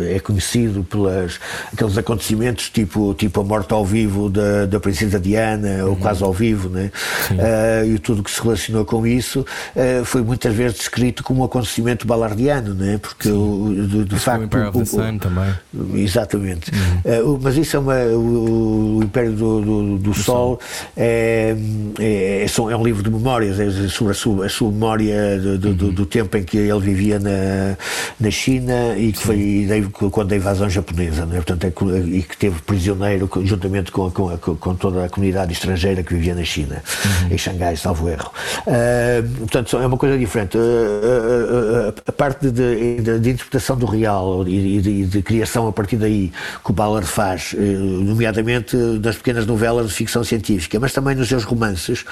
é 0.10 0.20
conhecido 0.20 0.84
pelos 0.84 1.39
aqueles 1.72 1.96
acontecimentos 1.96 2.70
tipo, 2.70 3.14
tipo 3.14 3.41
a 3.41 3.43
morte 3.43 3.72
ao 3.72 3.86
vivo 3.86 4.32
da, 4.32 4.66
da 4.66 4.80
Princesa 4.80 5.20
Diana, 5.20 5.84
uhum. 5.84 5.91
ou 5.91 5.96
quase 5.96 6.24
ao 6.24 6.34
vivo, 6.34 6.70
né? 6.70 6.91
Uh, 7.32 7.93
e 7.93 8.00
tudo 8.00 8.24
que 8.24 8.32
se 8.32 8.41
relacionou 8.41 8.84
com 8.84 9.06
isso 9.06 9.46
uh, 9.76 10.04
foi 10.06 10.24
muitas 10.24 10.54
vezes 10.56 10.78
descrito 10.78 11.24
como 11.24 11.41
um 11.41 11.46
acontecimento 11.46 12.08
balardiano, 12.08 12.74
né? 12.74 12.98
porque 12.98 13.30
o, 13.30 13.88
de, 13.88 14.06
de 14.06 14.20
facto. 14.20 14.46
O 14.46 14.80
the 14.80 14.86
Sun 14.86 15.18
também. 15.20 15.54
Exatamente. 15.93 16.72
Uhum. 16.72 17.36
Uh, 17.36 17.39
mas 17.41 17.58
isso 17.58 17.76
é 17.76 17.80
uma. 17.80 17.96
O, 17.96 18.98
o 18.98 19.04
Império 19.04 19.34
do, 19.34 19.62
do, 19.62 19.98
do 19.98 20.14
Sol, 20.14 20.60
É, 20.98 21.56
é, 22.00 22.46
é, 22.46 22.46
é, 22.46 22.78
um 22.78 22.84
livro 22.84 23.04
de 23.04 23.10
memórias 23.36 23.60
é 23.60 23.88
sobre 23.90 24.12
a 24.12 24.16
sua, 24.16 24.46
a 24.46 24.50
sua 24.50 24.72
memória 24.72 25.40
do, 25.40 25.70
uhum. 25.70 25.94
do, 25.94 26.06
tempo 26.06 26.38
em 26.38 26.44
que 26.44 26.58
ele 26.58 26.80
vivia 26.80 27.20
na, 27.20 27.78
na 28.20 28.32
China 28.32 28.96
e 28.98 29.12
que 29.12 29.20
Sim. 29.20 29.70
foi 29.98 30.10
quando 30.10 30.32
a 30.34 30.36
invasão 30.36 30.70
japonesa, 30.70 31.26
né? 31.26 31.36
Portanto, 31.36 31.66
é, 31.66 32.00
e 32.00 32.24
que 32.24 32.38
teve 32.38 32.62
prisioneiro 32.62 33.30
juntamente 33.44 33.92
com, 33.92 34.10
com, 34.12 34.38
com 34.38 34.76
toda 34.76 35.06
a 35.06 35.10
comunidade 35.10 35.54
estrangeira 35.54 36.04
que 36.04 36.14
vivia 36.14 36.36
na 36.36 36.44
China, 36.44 36.82
uhum. 37.06 37.34
em 37.34 37.38
Xangai, 37.38 37.76
salvo 37.76 38.10
erro. 38.10 38.32
Uh, 38.62 39.38
portanto, 39.40 39.78
é 39.78 39.86
uma 39.86 39.98
coisa 39.98 40.18
diferente. 40.18 40.58
Uh, 40.58 41.90
uh, 41.90 41.94
a 42.08 42.12
parte 42.12 42.50
de, 42.52 43.02
de, 43.02 43.20
de, 43.20 43.30
interpretação 43.32 43.78
do 43.78 43.86
real 43.86 44.48
e 44.48 44.80
de, 44.80 45.06
de, 45.06 45.22
criação 45.22 45.68
a 45.68 45.74
partir 45.74 45.98
daí 45.98 46.32
que 46.64 46.72
o 46.72 46.74
Ballard 46.74 47.08
faz, 47.08 47.56
nomeadamente 47.58 48.76
nas 48.76 49.16
pequenas 49.16 49.46
novelas 49.46 49.88
de 49.88 49.94
ficção 49.94 50.24
científica, 50.24 50.80
mas 50.80 50.94
também 50.94 51.16
nos 51.16 51.28
seus 51.28 51.44
romances, 51.44 52.06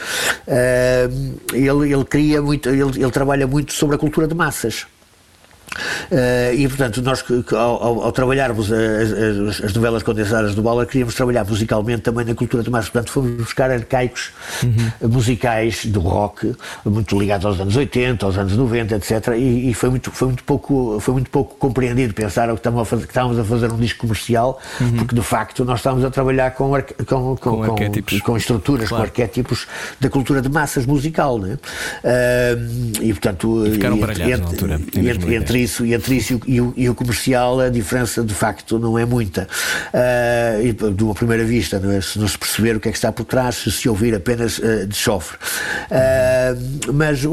ele, 1.54 1.94
ele 1.94 2.06
cria 2.06 2.42
muito, 2.42 2.70
ele, 2.70 2.82
ele 2.82 3.12
trabalha 3.12 3.48
muito 3.48 3.74
sobre 3.74 3.96
a 3.96 4.00
cultura 4.00 4.28
de 4.28 4.36
massas. 4.36 4.86
Uh, 6.12 6.54
e 6.56 6.68
portanto, 6.68 7.02
nós 7.02 7.24
ao, 7.52 8.04
ao 8.04 8.12
trabalharmos 8.12 8.72
as, 8.72 9.64
as, 9.64 9.74
novelas 9.74 10.04
condensadas 10.04 10.56
do 10.56 10.62
Bala, 10.62 10.86
queríamos 10.86 11.16
trabalhar 11.16 11.46
musicalmente 11.46 12.02
também 12.02 12.26
na 12.26 12.36
cultura 12.36 12.64
de 12.64 12.70
massa. 12.70 12.90
Portanto, 12.92 13.12
fomos 13.12 13.32
buscar 13.38 13.72
arcaicos 13.72 14.32
uhum. 14.64 15.10
musicais 15.10 15.86
do 15.86 16.00
rock, 16.00 16.56
muito 16.86 17.20
ligados 17.20 17.46
aos 17.46 17.60
anos 17.60 17.76
80, 17.76 18.26
aos 18.26 18.38
anos 18.38 18.56
90, 18.56 18.96
etc. 18.96 19.30
E, 19.36 19.70
e, 19.70 19.74
foi, 19.74 19.90
muito, 19.90 20.12
foi, 20.12 20.28
muito 20.28 20.44
pouco, 20.44 21.00
foi 21.00 21.14
muito 21.14 21.30
pouco 21.30 21.56
compreendido. 21.56 22.14
Pensaram 22.14 22.54
que 22.54 22.60
estávamos 22.60 22.88
a 22.88 22.90
fazer, 22.90 23.06
estávamos 23.06 23.40
a 23.40 23.44
fazer 23.44 23.72
um 23.72 23.78
disco 23.78 24.02
comercial, 24.02 24.60
uhum. 24.80 24.98
porque 24.98 25.16
de 25.16 25.22
facto 25.22 25.66
nós 25.66 25.80
estávamos 25.80 26.06
a 26.06 26.12
trabalhar 26.12 26.52
com, 26.52 26.72
com, 26.72 27.06
com, 27.06 27.38
com, 27.38 27.64
arquétipos. 27.64 28.22
com 28.22 28.38
estruturas, 28.38 28.90
claro. 28.90 29.04
com 29.04 29.10
arquétipos 29.10 29.68
da 30.00 30.10
cultura 30.10 30.42
de 30.42 30.50
massas 30.50 30.86
musical. 30.86 31.40
Né? 31.40 31.58
Uh, 32.04 33.02
e 33.02 33.14
portanto, 33.14 33.66
e 33.66 33.72
ficaram 33.72 33.98
baralhados 33.98 34.54
entre, 34.54 34.68
na 34.68 34.76
altura. 34.76 35.10
Entre, 35.10 35.36
entre 35.36 35.63
isso 35.64 35.86
e 35.86 35.94
entre 35.94 36.16
isso 36.16 36.40
e 36.46 36.62
o, 36.62 36.74
e 36.76 36.90
o, 36.90 36.96
comercial 36.96 37.60
a 37.60 37.70
diferença 37.70 38.24
de 38.24 38.34
facto 38.34 38.78
não 38.78 38.98
é 38.98 39.06
muita. 39.06 39.48
Uh, 39.94 40.66
e, 40.66 40.74
de 40.74 41.04
uma 41.04 41.14
primeira 41.14 41.44
vista 41.44 41.80
não 41.80 41.92
é? 41.92 42.02
se 42.02 42.20
não 42.20 42.28
se 42.28 42.38
perceber 42.38 42.76
o 42.76 42.80
que 42.80 42.90
é 42.90 42.92
que 42.92 42.98
está 42.98 43.12
por 43.12 43.26
trás 43.26 43.56
se 43.56 43.72
se 43.72 43.90
ouvir 43.90 44.16
apenas 44.16 44.60
uh, 44.60 44.86
de 44.86 44.96
chofre 44.96 45.38
uh, 45.38 46.94
mas 46.94 47.24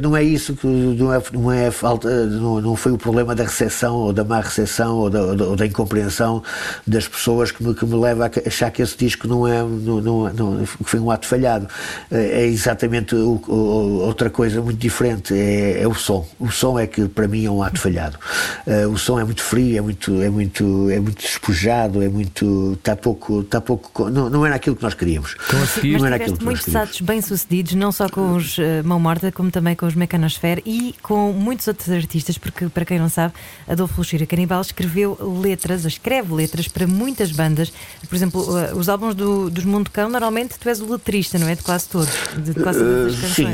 não 0.00 0.16
é 0.16 0.22
isso 0.22 0.54
que 0.54 0.66
não 0.66 1.12
é, 1.12 1.22
não 1.32 1.52
é 1.52 1.70
falta 1.70 2.26
não, 2.26 2.60
não 2.60 2.76
foi 2.76 2.92
o 2.92 2.98
problema 2.98 3.34
da 3.34 3.44
recepção 3.44 3.94
ou 3.94 4.12
da 4.12 4.24
má 4.24 4.40
recepção 4.40 4.96
ou 4.96 5.10
da, 5.10 5.20
ou 5.22 5.56
da 5.56 5.66
incompreensão 5.66 6.42
das 6.86 7.06
pessoas 7.06 7.50
que 7.50 7.62
me, 7.62 7.74
que 7.74 7.84
me 7.86 7.94
leva 7.94 8.26
a 8.26 8.48
achar 8.48 8.70
que 8.70 8.82
esse 8.82 8.96
disco 8.96 9.26
não 9.26 9.46
é 9.46 9.62
não, 9.62 10.00
não, 10.00 10.32
não 10.32 10.66
foi 10.66 11.00
um 11.00 11.10
ato 11.10 11.26
falhado. 11.26 11.68
É 12.10 12.44
exatamente 12.44 13.14
o, 13.14 13.40
o, 13.46 14.00
outra 14.04 14.30
coisa 14.30 14.60
muito 14.60 14.78
diferente 14.78 15.34
é, 15.34 15.82
é 15.82 15.88
o 15.88 15.94
som. 15.94 16.26
O 16.38 16.50
som 16.50 16.78
é 16.78 16.86
que 16.86 17.06
para 17.08 17.28
mim 17.28 17.44
é 17.44 17.50
um 17.50 17.57
ato 17.62 17.80
falhado. 17.80 18.18
Uh, 18.66 18.88
o 18.88 18.98
som 18.98 19.18
é 19.18 19.24
muito 19.24 19.42
frio, 19.42 19.78
é 19.78 19.80
muito, 19.80 20.20
é 20.20 20.30
muito, 20.30 20.90
é 20.90 21.00
muito 21.00 21.22
despojado, 21.22 22.02
é 22.02 22.08
muito. 22.08 22.74
está 22.74 22.96
pouco. 22.96 23.40
Está 23.40 23.60
pouco 23.60 24.10
não, 24.10 24.30
não 24.30 24.46
era 24.46 24.56
aquilo 24.56 24.76
que 24.76 24.82
nós 24.82 24.94
queríamos. 24.94 25.36
Então, 25.46 25.98
não 25.98 26.06
era 26.06 26.16
aquilo 26.16 26.36
que 26.36 26.44
muitos 26.44 26.72
saltos 26.72 27.00
bem-sucedidos, 27.00 27.74
não 27.74 27.92
só 27.92 28.08
com 28.08 28.34
os 28.34 28.58
uh, 28.58 28.62
Mão 28.84 29.00
Morta, 29.00 29.32
como 29.32 29.50
também 29.50 29.74
com 29.74 29.86
os 29.86 29.94
Mecanosfera 29.94 30.62
e 30.64 30.94
com 31.02 31.32
muitos 31.32 31.66
outros 31.68 31.90
artistas, 31.90 32.38
porque, 32.38 32.68
para 32.68 32.84
quem 32.84 32.98
não 32.98 33.08
sabe, 33.08 33.34
Adolfo 33.66 33.94
Luxira 33.98 34.26
Canibal 34.26 34.60
escreveu 34.60 35.16
letras, 35.42 35.84
escreve 35.84 36.32
letras 36.32 36.68
para 36.68 36.86
muitas 36.86 37.32
bandas. 37.32 37.72
Por 38.08 38.14
exemplo, 38.14 38.42
uh, 38.42 38.76
os 38.76 38.88
álbuns 38.88 39.14
do, 39.14 39.50
dos 39.50 39.64
Mundo 39.64 39.90
Cão, 39.90 40.08
normalmente 40.08 40.54
tu 40.58 40.68
és 40.68 40.80
o 40.80 40.90
letrista, 40.90 41.38
não 41.38 41.48
é? 41.48 41.54
De 41.54 41.62
quase 41.62 41.88
todos. 41.88 42.08
De 42.36 42.54
quase 42.54 42.78
todas 42.78 43.14
as 43.14 43.20
canções. 43.20 43.34
Sim, 43.34 43.46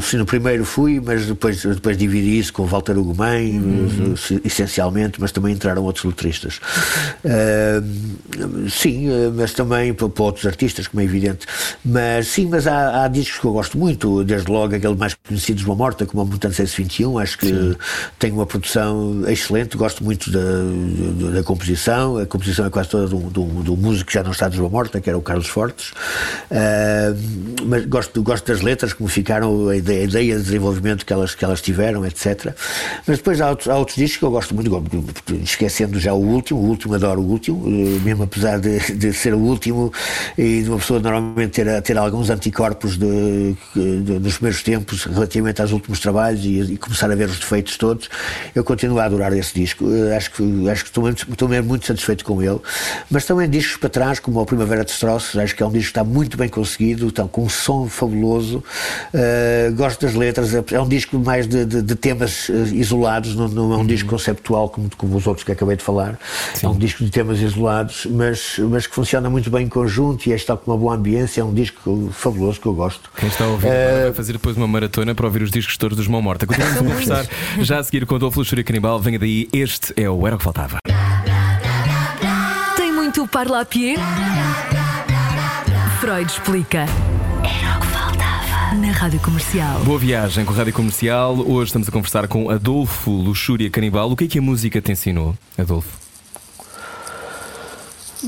sim, 0.00 0.16
no 0.16 0.26
primeiro 0.26 0.64
fui, 0.64 1.00
mas 1.00 1.26
depois, 1.26 1.62
depois 1.62 1.96
dividi 2.08 2.38
isso 2.38 2.52
com 2.52 2.64
Walter 2.66 2.98
Ugumem, 2.98 3.58
uhum. 3.58 4.14
essencialmente, 4.44 5.20
mas 5.20 5.32
também 5.32 5.54
entraram 5.54 5.82
outros 5.84 6.04
letristas. 6.04 6.60
Uh, 7.24 8.68
sim, 8.68 9.08
mas 9.34 9.52
também 9.52 9.92
para, 9.94 10.08
para, 10.08 10.24
outros 10.24 10.46
artistas, 10.46 10.86
como 10.86 11.00
é 11.00 11.04
evidente. 11.04 11.46
Mas 11.84 12.28
sim, 12.28 12.46
mas 12.46 12.66
há, 12.66 13.04
há, 13.04 13.08
discos 13.08 13.38
que 13.38 13.44
eu 13.44 13.52
gosto 13.52 13.78
muito, 13.78 14.24
desde 14.24 14.50
logo 14.50 14.74
aquele 14.74 14.96
mais 14.96 15.14
conhecido 15.14 15.58
de 15.58 15.64
uma 15.66 15.74
morta, 15.74 16.06
como 16.06 16.22
a 16.22 16.24
Mutante 16.24 16.56
621, 16.56 17.18
acho 17.18 17.38
que 17.38 17.46
sim. 17.46 17.76
tem 18.18 18.32
uma 18.32 18.46
produção 18.46 19.22
excelente, 19.28 19.76
gosto 19.76 20.02
muito 20.04 20.30
da, 20.30 20.40
da, 20.40 21.30
da, 21.36 21.42
composição, 21.42 22.18
a 22.18 22.26
composição 22.26 22.66
é 22.66 22.70
quase 22.70 22.88
toda 22.88 23.06
do, 23.06 23.18
do, 23.18 23.44
do 23.44 23.76
músico 23.76 24.08
que 24.08 24.14
já 24.14 24.22
não 24.22 24.32
está 24.32 24.48
de 24.48 24.60
uma 24.60 24.68
morta, 24.68 25.00
que 25.00 25.08
era 25.08 25.18
o 25.18 25.22
Carlos 25.22 25.48
Fortes. 25.48 25.90
Uh, 26.50 27.64
mas 27.66 27.84
gosto, 27.86 28.22
gosto 28.22 28.46
das 28.46 28.62
letras, 28.62 28.92
como 28.92 29.08
ficaram, 29.08 29.68
a 29.68 29.76
ideia, 29.76 30.00
a 30.00 30.04
ideia 30.04 30.36
de 30.36 30.42
desenvolvimento 30.42 31.04
que 31.04 31.12
elas, 31.12 31.34
que 31.34 31.44
elas 31.44 31.60
tiveram, 31.60 31.97
etc. 32.06 32.54
Mas 33.06 33.18
depois 33.18 33.40
há 33.40 33.50
outros, 33.50 33.68
há 33.68 33.76
outros 33.76 33.96
discos 33.96 34.18
que 34.18 34.24
eu 34.24 34.30
gosto 34.30 34.54
muito, 34.54 34.82
esquecendo 35.42 35.98
já 35.98 36.12
o 36.12 36.20
último, 36.20 36.60
o 36.60 36.64
último 36.64 36.94
adoro 36.94 37.20
o 37.20 37.26
último, 37.26 37.64
eh, 37.66 38.00
mesmo 38.04 38.24
apesar 38.24 38.58
de, 38.58 38.78
de 38.94 39.12
ser 39.12 39.34
o 39.34 39.38
último 39.38 39.92
e 40.36 40.62
de 40.62 40.68
uma 40.68 40.78
pessoa 40.78 41.00
normalmente 41.00 41.50
ter, 41.50 41.82
ter 41.82 41.98
alguns 41.98 42.30
anticorpos 42.30 42.96
de, 42.96 43.54
de, 43.74 44.18
dos 44.18 44.34
primeiros 44.34 44.62
tempos 44.62 45.04
relativamente 45.04 45.60
aos 45.60 45.72
últimos 45.72 46.00
trabalhos 46.00 46.44
e, 46.44 46.60
e, 46.60 46.76
começar 46.76 47.10
a 47.10 47.14
ver 47.14 47.28
os 47.28 47.38
defeitos 47.38 47.76
todos, 47.76 48.08
eu 48.54 48.64
continuo 48.64 48.98
a 48.98 49.04
adorar 49.04 49.32
esse 49.32 49.54
disco. 49.54 49.84
Eh, 49.92 50.16
acho 50.16 50.32
que, 50.32 50.68
acho 50.68 50.84
que 50.84 50.90
estou, 50.90 51.04
mesmo, 51.04 51.32
estou 51.32 51.48
mesmo 51.48 51.68
muito 51.68 51.86
satisfeito 51.86 52.24
com 52.24 52.42
ele. 52.42 52.60
Mas 53.10 53.24
também 53.24 53.48
discos 53.48 53.76
para 53.76 53.88
trás, 53.88 54.20
como 54.20 54.40
o 54.40 54.46
Primavera 54.46 54.84
de 54.84 54.90
Destroços, 54.90 55.38
acho 55.38 55.54
que 55.54 55.62
é 55.62 55.66
um 55.66 55.70
disco 55.70 55.86
que 55.86 55.90
está 55.90 56.04
muito 56.04 56.36
bem 56.36 56.48
conseguido, 56.48 57.08
está 57.08 57.24
com 57.26 57.44
um 57.44 57.48
som 57.48 57.88
fabuloso. 57.88 58.62
Uh, 59.12 59.74
gosto 59.74 60.00
das 60.04 60.14
letras, 60.14 60.54
é 60.54 60.80
um 60.80 60.88
disco 60.88 61.18
mais 61.18 61.46
de, 61.46 61.64
de, 61.64 61.82
de 61.88 61.96
temas 61.96 62.48
uh, 62.48 62.52
isolados, 62.74 63.34
não, 63.34 63.48
não, 63.48 63.72
é 63.72 63.76
um 63.76 63.78
uhum. 63.80 63.86
disco 63.86 64.08
conceptual 64.10 64.68
como, 64.68 64.90
como 64.96 65.16
os 65.16 65.26
outros 65.26 65.44
que 65.44 65.52
acabei 65.52 65.76
de 65.76 65.82
falar. 65.82 66.18
Sim. 66.54 66.66
É 66.66 66.68
um 66.68 66.76
disco 66.76 67.02
de 67.04 67.10
temas 67.10 67.40
isolados, 67.40 68.06
mas, 68.10 68.58
mas 68.58 68.86
que 68.86 68.94
funciona 68.94 69.30
muito 69.30 69.50
bem 69.50 69.64
em 69.64 69.68
conjunto 69.68 70.26
e 70.26 70.32
está 70.32 70.56
com 70.56 70.70
uma 70.70 70.76
boa 70.76 70.94
ambiência. 70.94 71.40
É 71.40 71.44
um 71.44 71.54
disco 71.54 72.10
fabuloso 72.12 72.60
que 72.60 72.66
eu 72.66 72.74
gosto. 72.74 73.10
Quem 73.16 73.28
está 73.28 73.44
a 73.44 73.48
ouvir 73.48 73.68
uh, 73.68 74.02
vai 74.04 74.12
fazer 74.12 74.32
depois 74.34 74.56
uma 74.56 74.68
maratona 74.68 75.14
para 75.14 75.26
ouvir 75.26 75.42
os 75.42 75.50
discos 75.50 75.76
todos 75.76 75.96
dos 75.96 76.06
Mão 76.06 76.20
Morta. 76.20 76.46
Continuamos 76.46 76.78
a 76.78 76.84
conversar 76.84 77.26
já 77.60 77.78
a 77.78 77.84
seguir 77.84 78.04
com 78.04 78.14
o 78.14 78.16
Adolfo 78.16 78.38
Luxúria 78.38 78.62
Canibal. 78.62 79.00
Venha 79.00 79.18
daí, 79.18 79.48
este 79.52 79.94
é 79.96 80.08
o 80.10 80.26
Era 80.26 80.36
o 80.36 80.38
que 80.38 80.44
Faltava. 80.44 80.78
Tem 82.76 82.92
muito 82.92 83.26
parla 83.26 83.60
a 83.60 83.64
pied? 83.64 83.98
Freud 86.00 86.30
explica. 86.30 86.86
Na 88.74 88.92
Rádio 88.92 89.18
Comercial. 89.20 89.80
Boa 89.80 89.98
viagem 89.98 90.44
com 90.44 90.52
a 90.52 90.56
Rádio 90.56 90.74
Comercial. 90.74 91.34
Hoje 91.38 91.68
estamos 91.68 91.88
a 91.88 91.92
conversar 91.92 92.28
com 92.28 92.50
Adolfo 92.50 93.10
Luxúria 93.10 93.70
Canibal. 93.70 94.10
O 94.10 94.16
que 94.16 94.24
é 94.24 94.28
que 94.28 94.38
a 94.38 94.42
música 94.42 94.80
te 94.80 94.92
ensinou, 94.92 95.34
Adolfo? 95.56 96.07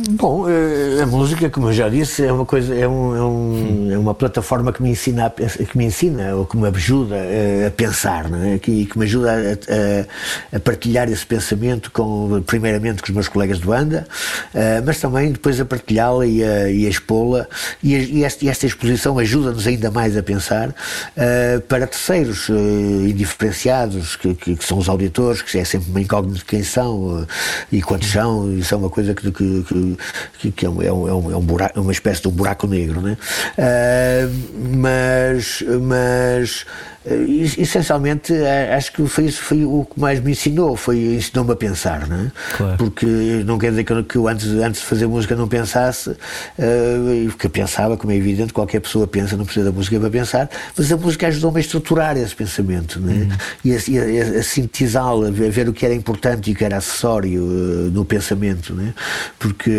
Bom, 0.08 0.48
eh, 0.48 1.02
a 1.02 1.06
música, 1.06 1.50
como 1.50 1.68
eu 1.68 1.72
já 1.74 1.88
disse, 1.88 2.24
é 2.24 2.32
uma 2.32 2.46
coisa, 2.46 2.74
é, 2.74 2.88
um, 2.88 3.16
é, 3.16 3.22
um, 3.22 3.92
é 3.92 3.98
uma 3.98 4.14
plataforma 4.14 4.72
que 4.72 4.82
me 4.82 4.90
ensina, 4.90 5.26
a, 5.26 5.30
que 5.30 5.76
me 5.76 5.84
ensina 5.84 6.34
ou 6.36 6.46
que 6.46 6.56
me 6.56 6.68
ajuda 6.68 7.16
a, 7.16 7.66
a 7.66 7.70
pensar, 7.70 8.26
é? 8.32 8.58
que, 8.58 8.86
que 8.86 8.98
me 8.98 9.04
ajuda 9.04 9.30
a, 9.32 10.56
a, 10.56 10.60
partilhar 10.60 11.10
esse 11.10 11.26
pensamento 11.26 11.90
com, 11.90 12.42
primeiramente, 12.46 13.02
com 13.02 13.08
os 13.08 13.14
meus 13.14 13.28
colegas 13.28 13.58
de 13.58 13.66
banda, 13.66 14.06
uh, 14.54 14.82
mas 14.86 14.98
também 15.00 15.32
depois 15.32 15.60
a 15.60 15.64
partilhá-la 15.66 16.24
e 16.24 16.42
a, 16.42 16.70
e 16.70 16.86
a 16.86 16.88
expô-la. 16.88 17.46
E, 17.82 17.94
e, 17.94 18.24
esta, 18.24 18.66
exposição 18.66 19.18
ajuda-nos 19.18 19.66
ainda 19.66 19.90
mais 19.90 20.16
a 20.16 20.22
pensar 20.22 20.68
uh, 20.70 21.60
para 21.68 21.86
terceiros 21.86 22.48
indiferenciados, 22.48 24.16
que, 24.16 24.34
que, 24.34 24.56
que, 24.56 24.64
são 24.64 24.78
os 24.78 24.88
auditores, 24.88 25.42
que 25.42 25.58
é 25.58 25.64
sempre 25.64 25.90
uma 25.90 26.00
incógnita 26.00 26.38
de 26.38 26.44
quem 26.44 26.62
são 26.62 27.26
e 27.70 27.82
quantos 27.82 28.10
são, 28.10 28.52
isso 28.52 28.74
é 28.74 28.76
uma 28.76 28.88
coisa 28.88 29.14
que, 29.14 29.30
que 29.30 29.89
que, 30.38 30.50
que 30.50 30.66
é, 30.66 30.70
um, 30.70 30.82
é, 30.82 30.92
um, 30.92 31.32
é, 31.32 31.36
um 31.36 31.40
buraco, 31.40 31.78
é 31.78 31.82
uma 31.82 31.92
espécie 31.92 32.22
de 32.22 32.28
um 32.28 32.32
buraco 32.32 32.66
negro, 32.66 33.00
né? 33.00 33.16
Uh, 33.58 34.76
mas, 34.76 35.62
mas 35.80 36.66
essencialmente 37.04 38.34
eh, 38.34 38.74
acho 38.74 38.92
que 38.92 39.06
foi 39.06 39.24
isso 39.24 39.42
foi 39.42 39.64
o 39.64 39.86
que 39.90 39.98
mais 39.98 40.20
me 40.20 40.32
ensinou 40.32 40.76
foi 40.76 40.98
ensinou-me 40.98 41.52
a 41.52 41.56
pensar 41.56 42.06
não 42.06 42.26
é? 42.26 42.32
claro. 42.54 42.76
porque 42.76 43.06
não 43.46 43.58
quer 43.58 43.70
dizer 43.70 43.84
que 43.84 43.92
eu, 43.92 44.04
que 44.04 44.16
eu, 44.16 44.28
antes, 44.28 44.46
antes 44.48 44.82
de 44.82 44.86
fazer 44.86 45.06
música 45.06 45.34
não 45.34 45.48
pensasse 45.48 46.10
uh, 46.10 47.36
que 47.38 47.48
pensava 47.48 47.96
como 47.96 48.12
é 48.12 48.16
evidente 48.16 48.52
qualquer 48.52 48.80
pessoa 48.80 49.06
pensa 49.06 49.34
não 49.34 49.46
precisa 49.46 49.64
da 49.64 49.72
música 49.72 49.98
para 49.98 50.10
pensar 50.10 50.50
mas 50.76 50.92
a 50.92 50.96
música 50.98 51.26
ajudou-me 51.28 51.56
a 51.56 51.60
estruturar 51.60 52.18
esse 52.18 52.34
pensamento 52.34 52.98
é? 52.98 53.12
uhum. 53.12 53.28
e 53.64 53.72
a, 53.72 54.36
a, 54.36 54.40
a 54.40 54.42
sintetizá-lo 54.42 55.26
a 55.26 55.30
ver 55.30 55.70
o 55.70 55.72
que 55.72 55.86
era 55.86 55.94
importante 55.94 56.50
e 56.50 56.52
o 56.52 56.56
que 56.56 56.64
era 56.64 56.76
acessório 56.76 57.42
uh, 57.42 57.90
no 57.90 58.04
pensamento 58.04 58.78
é? 58.78 58.92
porque 59.38 59.72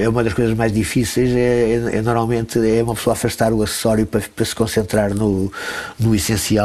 é 0.00 0.08
uma 0.08 0.22
das 0.22 0.34
coisas 0.34 0.56
mais 0.56 0.72
difíceis 0.72 1.30
é, 1.30 1.36
é, 1.36 1.96
é, 1.96 2.02
normalmente 2.02 2.60
é 2.60 2.80
uma 2.80 2.94
pessoa 2.94 3.14
afastar 3.14 3.52
o 3.52 3.60
acessório 3.60 4.06
para, 4.06 4.20
para 4.20 4.44
se 4.44 4.54
concentrar 4.54 5.12
no, 5.12 5.52
no 5.98 6.14
essencial 6.14 6.59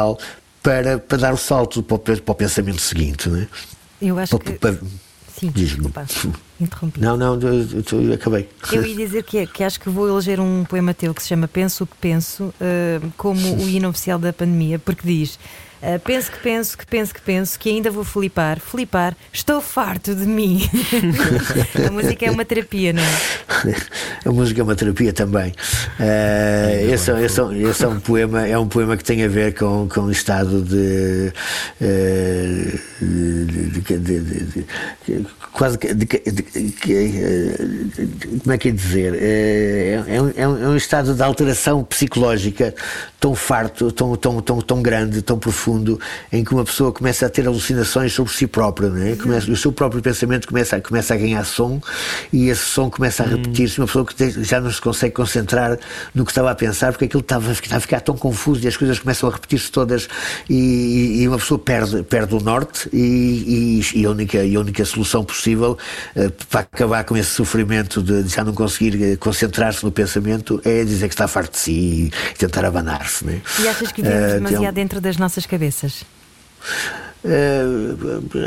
para, 0.62 0.98
para 0.98 1.18
dar 1.18 1.34
o 1.34 1.36
salto 1.36 1.82
para 1.82 1.94
o, 1.94 1.98
para 1.98 2.32
o 2.32 2.34
pensamento 2.34 2.80
seguinte. 2.80 3.28
Não 3.28 3.38
é? 3.38 3.48
Eu 4.00 4.18
acho 4.18 4.38
para, 4.38 4.52
que. 4.52 4.58
Para, 4.58 4.78
Sim, 5.38 5.50
desculpa, 5.50 6.06
interrompi. 6.58 6.98
Não, 6.98 7.14
não, 7.14 7.38
eu, 7.38 7.84
eu, 8.08 8.14
acabei. 8.14 8.48
Eu 8.72 8.86
ia 8.86 8.96
dizer 8.96 9.22
que, 9.22 9.46
que 9.46 9.62
acho 9.62 9.78
que 9.78 9.90
vou 9.90 10.08
eleger 10.08 10.40
um 10.40 10.64
poema 10.64 10.94
teu 10.94 11.12
que 11.12 11.22
se 11.22 11.28
chama 11.28 11.46
Penso 11.46 11.84
o 11.84 11.86
que 11.86 11.96
Penso, 11.96 12.44
uh, 12.44 13.12
como 13.18 13.56
o 13.56 13.68
hino 13.68 13.90
oficial 13.90 14.18
da 14.18 14.32
pandemia, 14.32 14.78
porque 14.78 15.06
diz 15.06 15.38
Uh, 15.82 15.98
penso 16.00 16.30
que 16.30 16.38
penso, 16.38 16.78
que 16.78 16.86
penso 16.86 17.14
que 17.14 17.20
penso, 17.20 17.58
que 17.58 17.68
ainda 17.68 17.90
vou 17.90 18.04
flipar. 18.04 18.58
Flipar, 18.60 19.16
estou 19.32 19.60
farto 19.60 20.14
de 20.14 20.26
mim. 20.26 20.68
a 21.86 21.90
música 21.90 22.26
é 22.26 22.30
uma 22.30 22.44
terapia, 22.44 22.92
não 22.92 23.02
é? 23.02 23.76
A 24.24 24.32
música 24.32 24.60
é 24.60 24.64
uma 24.64 24.74
terapia 24.74 25.12
também. 25.12 25.52
Uh, 26.00 26.92
esse, 26.92 27.10
esse, 27.12 27.40
esse, 27.68 27.84
é 27.84 27.88
um 27.88 28.00
poema, 28.00 28.46
é 28.46 28.58
um 28.58 28.68
poema 28.68 28.96
que 28.96 29.04
tem 29.04 29.22
a 29.24 29.28
ver 29.28 29.54
com, 29.54 29.88
com 29.88 30.02
o 30.02 30.10
estado 30.10 30.62
de, 30.62 31.32
uh, 31.80 32.80
de, 33.00 33.98
de, 33.98 34.20
de 34.20 34.66
quase 35.52 35.78
de, 35.78 36.06
como 38.42 38.52
é 38.52 38.58
que 38.58 38.68
é 38.68 38.72
dizer? 38.72 39.14
É, 39.14 40.04
é, 40.06 40.22
um, 40.22 40.32
é 40.36 40.68
um 40.68 40.76
estado 40.76 41.14
de 41.14 41.22
alteração 41.22 41.82
psicológica 41.82 42.74
tão 43.18 43.34
farto, 43.34 43.90
tão, 43.90 44.14
tão, 44.16 44.40
tão, 44.40 44.60
tão 44.60 44.82
grande, 44.82 45.22
tão 45.22 45.38
profundo, 45.38 45.65
em 46.32 46.44
que 46.44 46.52
uma 46.52 46.64
pessoa 46.64 46.92
começa 46.92 47.26
a 47.26 47.28
ter 47.28 47.46
alucinações 47.46 48.12
sobre 48.12 48.32
si 48.32 48.46
própria, 48.46 48.88
não 48.88 49.02
é? 49.02 49.16
Começa, 49.16 49.50
o 49.50 49.56
seu 49.56 49.72
próprio 49.72 50.00
pensamento 50.00 50.46
começa, 50.48 50.80
começa 50.80 51.14
a 51.14 51.16
ganhar 51.16 51.44
som 51.44 51.80
e 52.32 52.48
esse 52.48 52.64
som 52.64 52.90
começa 52.90 53.22
a 53.22 53.26
repetir-se. 53.26 53.80
Uma 53.80 53.86
pessoa 53.86 54.04
que 54.04 54.44
já 54.44 54.60
não 54.60 54.70
se 54.70 54.80
consegue 54.80 55.14
concentrar 55.14 55.78
no 56.14 56.24
que 56.24 56.30
estava 56.30 56.50
a 56.50 56.54
pensar, 56.54 56.92
porque 56.92 57.06
aquilo 57.06 57.20
estava, 57.20 57.50
estava 57.52 57.76
a 57.76 57.80
ficar 57.80 58.00
tão 58.00 58.16
confuso 58.16 58.64
e 58.64 58.68
as 58.68 58.76
coisas 58.76 58.98
começam 58.98 59.28
a 59.28 59.32
repetir-se 59.32 59.70
todas 59.70 60.08
e, 60.48 61.22
e, 61.22 61.28
uma 61.28 61.38
pessoa 61.38 61.58
perde, 61.58 62.02
perde 62.02 62.34
o 62.34 62.40
norte 62.40 62.88
e, 62.92 63.80
e, 63.92 64.00
e 64.00 64.06
a, 64.06 64.10
única, 64.10 64.38
a 64.38 64.60
única 64.60 64.84
solução 64.84 65.24
possível 65.24 65.76
uh, 66.16 66.30
para 66.48 66.60
acabar 66.60 67.04
com 67.04 67.16
esse 67.16 67.30
sofrimento 67.30 68.02
de, 68.02 68.22
de 68.22 68.34
já 68.34 68.44
não 68.44 68.52
conseguir 68.52 69.02
eh, 69.02 69.16
concentrar-se 69.16 69.84
no 69.84 69.90
pensamento 69.90 70.60
é 70.64 70.84
dizer 70.84 71.08
que 71.08 71.14
está 71.14 71.26
farto 71.26 71.52
de 71.52 71.58
si 71.58 71.72
e 71.72 72.12
tentar 72.38 72.64
abanar-se. 72.64 73.24
Né? 73.24 73.40
E 73.60 73.68
achas 73.68 73.92
que 73.92 74.02
vivemos 74.02 74.30
uh, 74.30 74.34
demasiado 74.34 74.74
tem... 74.74 74.84
dentro 74.84 75.00
das 75.00 75.16
nossas 75.16 75.44
cabeças? 75.44 75.55
Uh, 75.58 77.05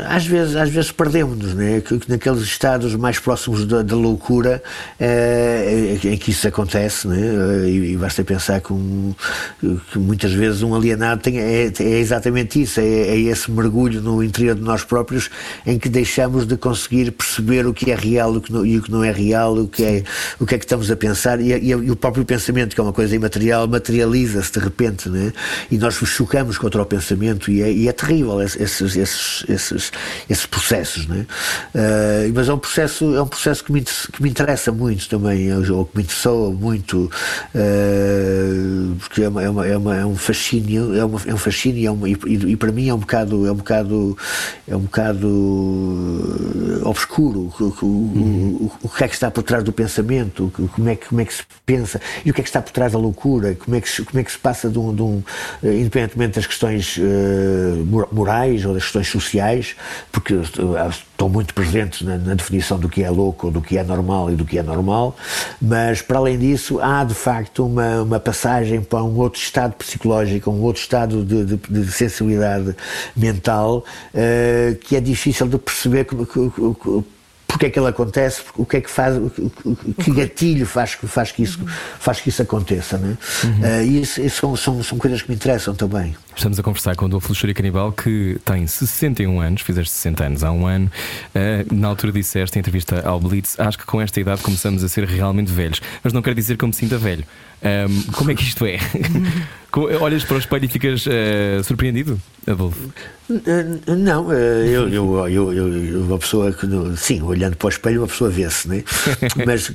às 0.08 0.26
vezes 0.26 0.56
às 0.56 0.70
vezes 0.70 0.90
perdemos-nos 0.92 1.54
né? 1.54 1.82
naqueles 2.08 2.40
estados 2.42 2.94
mais 2.94 3.18
próximos 3.18 3.66
da, 3.66 3.82
da 3.82 3.94
loucura 3.94 4.62
uh, 4.98 6.06
em 6.06 6.16
que 6.16 6.30
isso 6.30 6.48
acontece 6.48 7.06
né? 7.06 7.68
E, 7.68 7.92
e, 7.92 7.96
basta 7.96 8.24
pensar 8.24 8.60
que, 8.60 8.72
um, 8.72 9.14
que, 9.60 9.98
muitas 9.98 10.32
vezes 10.32 10.62
um 10.62 10.74
alienado 10.74 11.20
tem, 11.20 11.38
é, 11.38 11.72
é 11.78 11.98
exatamente 11.98 12.62
isso 12.62 12.80
é, 12.80 12.84
é, 12.84 13.18
esse 13.18 13.50
mergulho 13.50 14.00
no 14.00 14.22
interior 14.22 14.54
de 14.54 14.62
nós 14.62 14.82
próprios 14.82 15.30
em 15.66 15.78
que 15.78 15.88
deixamos 15.88 16.46
de 16.46 16.56
conseguir 16.56 17.10
perceber 17.10 17.66
o 17.66 17.74
que 17.74 17.90
é 17.90 17.94
real 17.94 18.34
o 18.34 18.40
que 18.40 18.52
não, 18.52 18.64
e 18.64 18.78
o 18.78 18.82
que 18.82 18.90
não 18.90 19.04
é 19.04 19.12
real 19.12 19.56
o 19.56 19.68
que 19.68 19.84
é, 19.84 20.04
o 20.38 20.46
que 20.46 20.54
é 20.54 20.58
que 20.58 20.64
estamos 20.64 20.90
a 20.90 20.96
pensar 20.96 21.40
e, 21.40 21.52
e, 21.52 21.68
e 21.68 21.90
o 21.90 21.96
próprio 21.96 22.24
pensamento 22.24 22.74
que 22.74 22.80
é 22.80 22.84
uma 22.84 22.92
coisa 22.92 23.14
imaterial 23.14 23.68
materializa-se 23.68 24.52
de 24.52 24.58
repente 24.60 25.08
né? 25.08 25.32
e 25.70 25.76
nós 25.76 26.00
nos 26.00 26.10
chocamos 26.10 26.56
contra 26.56 26.80
o 26.80 26.86
pensamento 26.86 27.50
e 27.50 27.62
é, 27.62 27.70
e 27.70 27.88
é 27.88 27.92
terrível 27.92 28.40
esses, 28.60 28.96
esses, 28.96 29.44
esses, 29.48 29.92
esses 30.28 30.46
processos. 30.46 31.06
Né? 31.06 31.26
Uh, 31.74 32.32
mas 32.34 32.48
é 32.48 32.52
um 32.52 32.58
processo, 32.58 33.16
é 33.16 33.22
um 33.22 33.26
processo 33.26 33.64
que, 33.64 33.72
me, 33.72 33.82
que 33.82 34.22
me 34.22 34.28
interessa 34.28 34.70
muito 34.70 35.08
também, 35.08 35.52
ou 35.70 35.86
que 35.86 35.96
me 35.96 36.02
interessou 36.02 36.52
muito, 36.52 37.10
uh, 37.54 38.94
porque 38.96 39.22
é, 39.22 39.28
uma, 39.28 39.42
é, 39.42 39.50
uma, 39.50 39.66
é, 39.66 39.76
uma, 39.76 39.96
é, 39.96 40.06
um 40.06 40.16
fascínio, 40.16 40.96
é, 40.96 41.04
uma, 41.04 41.20
é 41.26 41.34
um 41.34 41.38
fascínio 41.38 41.98
é 42.04 42.08
e, 42.08 42.52
e, 42.52 42.56
para 42.56 42.72
mim 42.72 42.88
é 42.88 42.94
um 42.94 42.98
bocado, 42.98 43.46
é 43.46 43.52
um 43.52 43.56
bocado, 43.56 44.18
é 44.68 44.76
um 44.76 44.80
bocado 44.80 46.80
obscuro 46.84 47.52
o, 47.58 47.64
o, 47.64 47.86
o, 47.86 48.72
o 48.82 48.88
que 48.88 49.04
é 49.04 49.08
que 49.08 49.14
está 49.14 49.30
por 49.30 49.42
trás 49.42 49.64
do 49.64 49.72
pensamento, 49.72 50.52
como 50.74 50.88
é 50.88 50.96
que, 50.96 51.08
como 51.08 51.20
é 51.20 51.24
que 51.24 51.34
se 51.34 51.42
pensa 51.64 52.00
e 52.24 52.30
o 52.30 52.34
que 52.34 52.40
é 52.40 52.44
que 52.44 52.48
está 52.48 52.60
por 52.60 52.72
trás 52.72 52.92
da 52.92 52.98
loucura, 52.98 53.54
como 53.54 53.76
é 53.76 53.80
que, 53.80 54.04
como 54.04 54.20
é 54.20 54.24
que 54.24 54.32
se 54.32 54.38
passa 54.38 54.68
de 54.68 54.78
um, 54.78 54.94
de 54.94 55.02
um 55.02 55.22
independentemente 55.62 56.36
das 56.36 56.46
questões 56.46 56.98
uh, 56.98 58.06
morais 58.12 58.49
ou 58.64 58.74
das 58.74 58.84
questões 58.84 59.08
sociais, 59.08 59.76
porque 60.10 60.34
estão 60.34 61.28
muito 61.28 61.54
presentes 61.54 62.02
na, 62.02 62.16
na, 62.16 62.34
definição 62.34 62.78
do 62.78 62.88
que 62.88 63.02
é 63.02 63.10
louco, 63.10 63.46
ou 63.46 63.52
do 63.52 63.60
que 63.60 63.78
é 63.78 63.84
normal 63.84 64.30
e 64.30 64.34
do 64.34 64.44
que 64.44 64.58
é 64.58 64.62
normal, 64.62 65.16
mas 65.60 66.02
para 66.02 66.18
além 66.18 66.38
disso 66.38 66.80
há 66.80 67.04
de 67.04 67.14
facto 67.14 67.66
uma, 67.66 68.02
uma 68.02 68.20
passagem 68.20 68.80
para 68.80 69.02
um 69.02 69.16
outro 69.16 69.40
estado 69.40 69.74
psicológico, 69.74 70.50
um 70.50 70.62
outro 70.62 70.82
estado 70.82 71.24
de, 71.24 71.44
de, 71.44 71.56
de 71.56 71.92
sensibilidade 71.92 72.74
mental 73.16 73.84
uh, 74.14 74.74
que 74.76 74.96
é 74.96 75.00
difícil 75.00 75.46
de 75.48 75.58
perceber 75.58 76.04
como, 76.04 76.26
porque 77.50 77.66
é 77.66 77.70
que 77.70 77.78
ele 77.78 77.88
acontece, 77.88 78.42
o 78.56 78.64
que 78.64 78.76
é 78.76 78.80
que 78.80 78.88
faz, 78.88 79.16
que 80.02 80.10
gatilho 80.12 80.64
faz, 80.64 80.92
faz, 80.92 81.32
que, 81.32 81.42
isso, 81.42 81.58
faz 81.98 82.20
que 82.20 82.28
isso 82.28 82.40
aconteça. 82.40 82.96
Né? 82.96 83.18
Uhum. 83.44 83.50
Uh, 83.50 83.82
e 83.82 84.02
isso, 84.02 84.20
isso 84.20 84.40
são, 84.40 84.56
são, 84.56 84.82
são, 84.82 84.96
coisas 84.96 85.20
que 85.20 85.28
me 85.28 85.34
interessam 85.34 85.74
também. 85.74 86.16
Estamos 86.40 86.58
a 86.58 86.62
conversar 86.62 86.96
com 86.96 87.04
o 87.04 87.06
Adolfo 87.06 87.28
Luxúria 87.28 87.54
Canibal, 87.54 87.92
que 87.92 88.38
tem 88.46 88.66
61 88.66 89.42
anos, 89.42 89.60
fizeste 89.60 89.92
60 89.92 90.24
anos 90.24 90.42
há 90.42 90.50
um 90.50 90.66
ano. 90.66 90.90
Uh, 91.34 91.74
na 91.74 91.88
altura 91.88 92.12
disseste, 92.12 92.56
em 92.56 92.60
entrevista 92.60 93.06
ao 93.06 93.20
Blitz, 93.20 93.60
acho 93.60 93.76
que 93.76 93.84
com 93.84 94.00
esta 94.00 94.18
idade 94.18 94.40
começamos 94.40 94.82
a 94.82 94.88
ser 94.88 95.04
realmente 95.04 95.52
velhos. 95.52 95.82
Mas 96.02 96.14
não 96.14 96.22
quer 96.22 96.34
dizer 96.34 96.56
que 96.56 96.64
eu 96.64 96.68
me 96.68 96.72
sinta 96.72 96.96
velho. 96.96 97.26
Um, 97.62 98.12
como 98.12 98.30
é 98.30 98.34
que 98.34 98.42
isto 98.42 98.64
é? 98.64 98.78
Olhas 100.00 100.24
para 100.24 100.36
o 100.36 100.38
espelho 100.38 100.64
e 100.64 100.68
ficas 100.68 101.06
uh, 101.06 101.62
surpreendido, 101.62 102.18
Adolfo? 102.46 102.90
Não, 103.86 104.32
eh, 104.32 104.66
eu, 104.66 104.88
eu, 104.88 105.28
eu, 105.28 105.52
eu, 105.52 106.00
uma 106.02 106.18
pessoa 106.18 106.52
que, 106.52 106.66
sim, 106.96 107.22
olhando 107.22 107.56
para 107.56 107.66
o 107.66 107.68
espelho, 107.68 108.00
uma 108.00 108.08
pessoa 108.08 108.28
vê-se, 108.28 108.68
né? 108.68 108.82
mas 109.46 109.72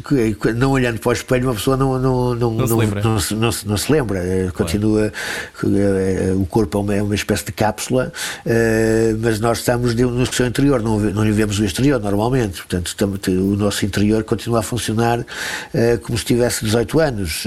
não 0.57 0.72
olhando 0.72 0.99
para 0.99 1.09
o 1.09 1.13
espelho, 1.13 1.47
uma 1.47 1.53
pessoa 1.53 1.78
não, 1.78 1.97
não, 1.97 2.36
não, 2.36 2.51
não, 2.51 2.68
se, 2.68 2.74
lembra. 2.74 3.01
Não, 3.01 3.18
não, 3.32 3.49
não 3.66 3.78
se 3.78 3.91
lembra. 3.91 4.20
Eh, 4.20 4.51
continua, 4.53 5.13
claro. 5.57 6.41
o 6.41 6.45
corpo 6.56 6.78
é 6.78 6.82
uma, 6.82 6.95
é 6.95 7.03
uma 7.03 7.16
espécie 7.16 7.45
de 7.45 7.51
cápsula, 7.51 8.14
mas 9.20 9.39
nós 9.41 9.58
estamos 9.60 9.93
no 9.93 10.26
seu 10.26 10.45
interior, 10.45 10.82
não, 10.82 10.99
não 10.99 11.24
vivemos 11.24 11.60
o 11.60 11.66
exterior 11.66 11.99
normalmente. 11.99 12.58
Portanto, 12.58 12.88
estamos, 12.88 13.20
o 13.28 13.56
nosso 13.58 13.86
interior 13.86 14.24
continua 14.24 14.60
a 14.60 14.62
funcionar 14.62 15.26
como 16.03 16.18
se 16.18 16.24
tivesse 16.24 16.64
18 16.64 16.99
anos 16.99 17.43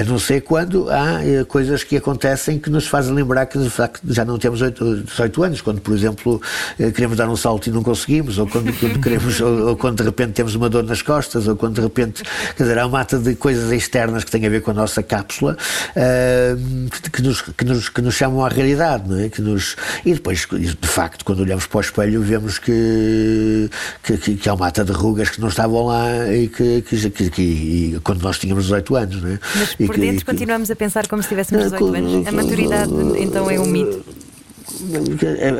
a 0.00 0.04
não 0.04 0.18
ser 0.18 0.40
quando 0.40 0.88
há 0.90 1.24
eh, 1.24 1.44
coisas 1.44 1.84
que 1.84 1.96
acontecem 1.96 2.58
que 2.58 2.70
nos 2.70 2.86
fazem 2.86 3.12
lembrar 3.12 3.46
que 3.46 3.58
de 3.58 3.70
facto 3.70 4.00
já 4.08 4.24
não 4.24 4.38
temos 4.38 4.60
18 4.60 5.42
anos, 5.42 5.60
quando 5.60 5.80
por 5.80 5.94
exemplo 5.94 6.40
eh, 6.78 6.90
queremos 6.90 7.16
dar 7.16 7.28
um 7.28 7.36
salto 7.36 7.68
e 7.68 7.70
não 7.70 7.82
conseguimos, 7.82 8.38
ou 8.38 8.46
quando, 8.46 8.72
quando 8.78 9.00
queremos, 9.00 9.40
ou, 9.40 9.68
ou, 9.68 9.76
quando 9.76 9.98
de 9.98 10.04
repente 10.04 10.32
temos 10.32 10.54
uma 10.54 10.68
dor 10.68 10.84
nas 10.84 11.02
costas, 11.02 11.46
ou 11.46 11.56
quando 11.56 11.74
de 11.76 11.80
repente, 11.80 12.22
quer 12.56 12.62
dizer, 12.64 12.78
há 12.78 12.86
uma 12.86 12.98
mata 12.98 13.18
de 13.18 13.34
coisas 13.34 13.70
externas 13.72 14.24
que 14.24 14.30
têm 14.30 14.46
a 14.46 14.48
ver 14.48 14.62
com 14.62 14.70
a 14.70 14.74
nossa 14.74 15.02
cápsula 15.02 15.56
uh, 15.90 17.10
que, 17.10 17.22
nos, 17.26 17.42
que, 17.42 17.64
nos, 17.64 17.88
que 17.88 18.00
nos 18.00 18.14
chamam 18.14 18.44
à 18.44 18.48
realidade, 18.48 19.08
não 19.08 19.18
é? 19.18 19.28
Que 19.28 19.42
nos, 19.42 19.76
e 20.04 20.14
depois, 20.14 20.46
de 20.50 20.88
facto, 20.88 21.24
quando 21.24 21.40
olhamos 21.40 21.66
para 21.66 21.78
o 21.78 21.80
espelho, 21.80 22.22
vemos 22.22 22.58
que, 22.58 23.70
que, 24.02 24.16
que, 24.16 24.34
que 24.36 24.48
há 24.48 24.54
uma 24.54 24.66
mata 24.66 24.84
de 24.84 24.92
rugas 24.92 25.30
que 25.30 25.40
não 25.40 25.48
estavam 25.48 25.86
lá 25.86 26.32
e 26.32 26.48
que, 26.48 26.82
que, 26.82 27.10
que, 27.10 27.30
que 27.30 28.00
quando 28.02 28.22
nós 28.22 28.38
tínhamos 28.38 28.64
18 28.64 28.96
anos, 28.96 29.22
não 29.22 29.30
é? 29.30 29.38
Mas 29.54 29.74
por 29.74 29.96
E 29.96 30.00
dentro 30.00 30.26
continuamos 30.26 30.70
a 30.70 30.76
pensar 30.76 31.06
como 31.08 31.22
se 31.22 31.28
tivéssemos 31.28 31.64
18 31.64 31.94
anos. 31.94 32.26
A 32.26 32.32
maturidade 32.32 32.92
então 33.18 33.50
é 33.50 33.58
um 33.58 33.66
mito. 33.66 34.25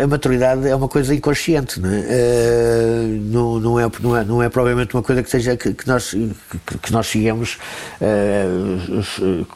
A, 0.02 0.06
maturidade 0.06 0.66
é 0.66 0.74
uma 0.74 0.88
coisa 0.88 1.14
inconsciente, 1.14 1.78
não 1.78 1.88
é? 1.88 2.04
Eh, 2.08 3.02
não, 3.22 3.60
não, 3.60 3.78
é, 3.78 3.88
não, 4.00 4.16
é, 4.16 4.24
não 4.24 4.42
é 4.42 4.48
provavelmente 4.48 4.94
uma 4.94 5.02
coisa 5.02 5.22
que, 5.22 5.30
seja, 5.30 5.56
que, 5.56 5.72
que 5.72 5.86
nós, 5.86 6.10
que, 6.10 6.78
que 6.78 6.92
nós 6.92 7.06
chegamos 7.06 7.56
eh, 8.00 8.46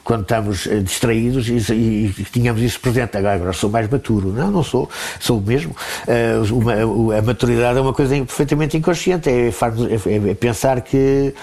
quando 0.04 0.22
estamos 0.22 0.68
distraídos 0.84 1.48
e, 1.48 1.72
e, 1.72 2.14
e 2.16 2.24
tínhamos 2.30 2.62
isso 2.62 2.78
presente. 2.78 3.16
Agora, 3.16 3.34
agora 3.34 3.52
sou 3.52 3.68
mais 3.68 3.88
maturo. 3.88 4.32
Não, 4.32 4.52
não 4.52 4.62
sou, 4.62 4.88
sou 5.18 5.38
o 5.38 5.42
mesmo. 5.42 5.74
Eh, 6.06 6.34
uma, 6.52 7.18
a 7.18 7.22
maturidade 7.22 7.76
é 7.76 7.80
uma 7.80 7.92
coisa 7.92 8.14
perfeitamente 8.14 8.76
inconsciente, 8.76 9.28
é, 9.28 9.48
é, 9.48 10.30
é 10.30 10.34
pensar 10.34 10.80
que, 10.80 11.34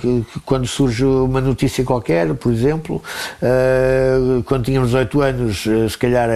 que, 0.00 0.24
quando 0.46 0.66
surge 0.66 1.04
uma 1.04 1.40
notícia 1.40 1.84
qualquer, 1.84 2.32
por 2.34 2.50
exemplo, 2.50 3.02
quando 4.46 4.64
tínhamos 4.64 4.90
18 4.90 5.20
anos, 5.20 5.64
se 5.90 5.98
calhar 5.98 6.28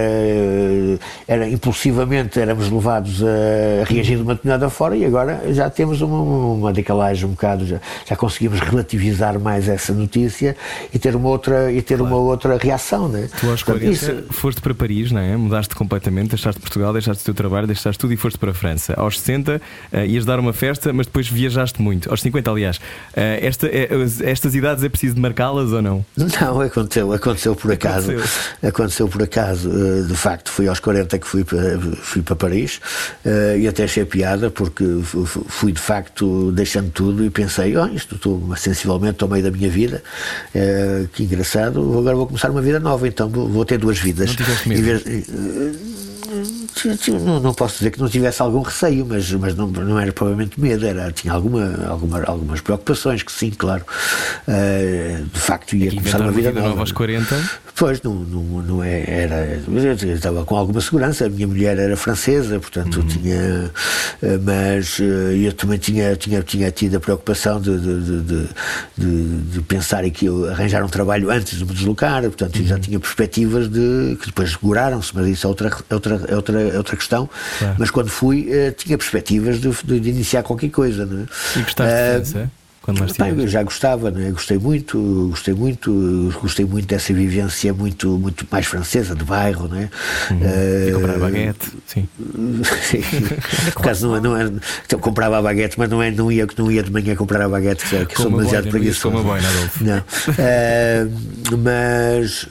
era 1.27 1.47
impulsivamente 1.47 2.39
éramos 2.39 2.69
levados 2.69 3.23
a 3.23 3.83
reagir 3.85 4.17
de 4.17 4.23
uma 4.23 4.33
determinada 4.35 4.69
forma 4.69 4.97
e 4.97 5.05
agora 5.05 5.41
já 5.53 5.69
temos 5.69 6.01
uma, 6.01 6.19
uma 6.19 6.73
decalagem 6.73 7.25
um 7.25 7.31
bocado, 7.31 7.65
já, 7.65 7.79
já 8.05 8.15
conseguimos 8.15 8.59
relativizar 8.59 9.39
mais 9.39 9.67
essa 9.67 9.93
notícia 9.93 10.55
e 10.93 10.99
ter 10.99 11.15
uma 11.15 11.29
outra, 11.29 11.71
e 11.71 11.81
ter 11.81 11.97
claro. 11.97 12.13
uma 12.13 12.23
outra 12.23 12.57
reação. 12.57 13.07
Né? 13.07 13.29
Tu 13.39 13.49
aos 13.49 13.63
40 13.63 13.85
isso... 13.85 14.23
foste 14.29 14.61
para 14.61 14.73
Paris, 14.73 15.11
não 15.11 15.21
é? 15.21 15.35
mudaste 15.37 15.75
completamente, 15.75 16.29
deixaste 16.29 16.59
Portugal, 16.59 16.91
deixaste 16.93 17.21
o 17.23 17.25
teu 17.25 17.33
trabalho, 17.33 17.67
deixaste 17.67 17.99
tudo 17.99 18.13
e 18.13 18.17
foste 18.17 18.37
para 18.37 18.51
a 18.51 18.53
França. 18.53 18.93
Aos 18.97 19.19
60 19.19 19.61
uh, 19.93 19.97
ias 20.05 20.25
dar 20.25 20.39
uma 20.39 20.53
festa, 20.53 20.91
mas 20.91 21.05
depois 21.05 21.27
viajaste 21.27 21.81
muito. 21.81 22.09
Aos 22.09 22.21
50, 22.21 22.51
aliás. 22.51 22.77
Uh, 22.77 22.81
esta, 23.41 23.67
uh, 23.67 24.23
estas 24.23 24.55
idades 24.55 24.83
é 24.83 24.89
preciso 24.89 25.19
marcá-las 25.19 25.71
ou 25.71 25.81
não? 25.81 26.05
Não, 26.15 26.61
aconteceu, 26.61 27.13
aconteceu 27.13 27.55
por 27.55 27.71
acaso. 27.71 28.11
Aconteceu, 28.11 28.69
aconteceu 28.69 29.07
por 29.07 29.23
acaso. 29.23 29.69
de 30.07 30.15
facto, 30.15 30.49
fui 30.49 30.67
aos 30.67 30.79
40 30.79 30.96
que 31.05 31.27
fui 31.27 31.43
para, 31.43 31.79
fui 32.01 32.21
para 32.21 32.35
Paris 32.35 32.79
e 33.57 33.67
até 33.67 33.83
achei 33.83 34.05
piada 34.05 34.49
porque 34.49 34.83
fui 35.03 35.71
de 35.71 35.79
facto 35.79 36.51
deixando 36.51 36.91
tudo 36.91 37.23
e 37.23 37.29
pensei, 37.29 37.75
oh, 37.77 37.87
isto 37.87 38.15
estou 38.15 38.55
sensivelmente 38.55 39.23
ao 39.23 39.29
meio 39.29 39.43
da 39.43 39.51
minha 39.51 39.69
vida, 39.69 40.01
que 41.13 41.23
engraçado, 41.23 41.79
agora 41.97 42.15
vou 42.15 42.27
começar 42.27 42.49
uma 42.49 42.61
vida 42.61 42.79
nova, 42.79 43.07
então 43.07 43.29
vou 43.29 43.65
ter 43.65 43.77
duas 43.77 43.99
vidas. 43.99 44.35
Não 44.35 46.06
não, 46.85 47.39
não, 47.39 47.53
posso 47.53 47.77
dizer 47.77 47.91
que 47.91 47.99
não 47.99 48.09
tivesse 48.09 48.41
algum 48.41 48.61
receio, 48.61 49.05
mas, 49.05 49.31
mas 49.31 49.55
não, 49.55 49.67
não 49.67 49.99
era 49.99 50.11
provavelmente 50.11 50.59
medo, 50.59 50.85
era, 50.85 51.11
tinha 51.11 51.33
alguma, 51.33 51.85
alguma, 51.87 52.23
algumas 52.23 52.61
preocupações, 52.61 53.23
que 53.23 53.31
sim, 53.31 53.51
claro. 53.51 53.83
Uh, 54.47 55.25
de 55.25 55.39
facto, 55.39 55.75
ia 55.75 55.91
começar 55.91 56.21
uma 56.21 56.31
vida, 56.31 56.51
vida 56.51 56.61
nova. 56.61 56.81
aos 56.81 56.91
40? 56.91 57.67
Pois, 57.77 58.01
não, 58.01 58.15
não, 58.15 58.41
não 58.63 58.83
é, 58.83 59.03
era. 59.07 59.61
Eu 59.67 60.15
estava 60.15 60.43
com 60.43 60.57
alguma 60.57 60.81
segurança, 60.81 61.27
a 61.27 61.29
minha 61.29 61.47
mulher 61.47 61.77
era 61.77 61.95
francesa, 61.95 62.59
portanto 62.59 63.01
uhum. 63.01 63.05
tinha. 63.05 63.71
Eh, 64.23 64.39
mas 64.41 64.97
eh, 64.99 65.45
eu 65.47 65.53
também 65.53 65.77
tinha, 65.77 66.15
tinha, 66.15 66.41
tinha 66.41 66.71
tido 66.71 66.95
a 66.95 66.99
preocupação 66.99 67.61
de, 67.61 67.77
de, 67.77 68.21
de, 68.21 68.49
de, 68.97 69.37
de 69.41 69.61
pensar 69.61 70.03
em 70.03 70.09
que 70.09 70.25
eu 70.25 70.49
arranjar 70.49 70.83
um 70.83 70.87
trabalho 70.87 71.29
antes 71.29 71.59
de 71.59 71.65
me 71.65 71.71
deslocar, 71.71 72.23
portanto 72.23 72.57
uhum. 72.57 72.65
já 72.65 72.79
tinha 72.79 72.99
perspectivas 72.99 73.69
de. 73.69 74.17
que 74.19 74.25
depois 74.25 74.49
seguraram-se, 74.53 75.11
mas 75.13 75.27
isso 75.27 75.45
é 75.45 75.49
outra, 75.49 75.71
é 75.87 75.93
outra, 75.93 76.21
é 76.27 76.35
outra, 76.35 76.59
é 76.73 76.77
outra 76.77 76.95
questão. 76.95 77.29
Claro. 77.59 77.75
Mas 77.77 77.91
quando 77.91 78.09
fui, 78.09 78.49
uh, 78.49 78.71
tinha 78.71 78.97
perspectivas 78.97 79.59
de, 79.59 79.99
de, 79.99 80.09
iniciar 80.09 80.43
qualquer 80.43 80.69
coisa. 80.69 81.05
Não 81.05 81.21
é? 81.21 81.25
E 81.55 81.61
gostaste 81.61 82.37
uh? 82.37 82.49
Quando 82.87 83.01
lá 83.01 83.07
Bem, 83.19 83.41
eu 83.41 83.47
já 83.49 83.61
gostava, 83.63 84.09
né? 84.11 84.31
gostei 84.31 84.57
muito, 84.57 85.27
gostei 85.29 85.53
muito, 85.53 86.33
gostei 86.41 86.65
muito 86.65 86.87
dessa 86.87 87.13
vivência 87.13 87.73
muito, 87.73 88.11
muito 88.11 88.47
mais 88.49 88.65
francesa, 88.65 89.13
de 89.13 89.25
bairro, 89.25 89.67
né? 89.67 89.89
Uhum. 90.31 90.37
Uh, 90.37 90.93
comprar 90.93 91.19
baguete, 91.19 91.69
sim. 91.85 92.07
sim. 92.81 93.01
Por 93.75 93.81
acaso 93.81 94.07
não, 94.07 94.21
não 94.21 94.37
é, 94.37 94.49
então, 94.85 94.99
comprava 94.99 95.37
a 95.37 95.41
baguete, 95.41 95.77
mas 95.77 95.89
não, 95.89 96.01
é, 96.01 96.11
não, 96.11 96.31
ia, 96.31 96.47
não 96.57 96.71
ia 96.71 96.81
de 96.81 96.89
manhã 96.89 97.13
comprar 97.13 97.41
a 97.43 97.49
baguete, 97.49 97.85
que, 97.85 98.05
que 98.05 98.21
sou 98.21 98.31
demasiado 98.31 98.69
preguiçoso. 98.69 99.17
Não. 99.81 99.97
Uh, 99.97 101.57
mas 101.57 102.47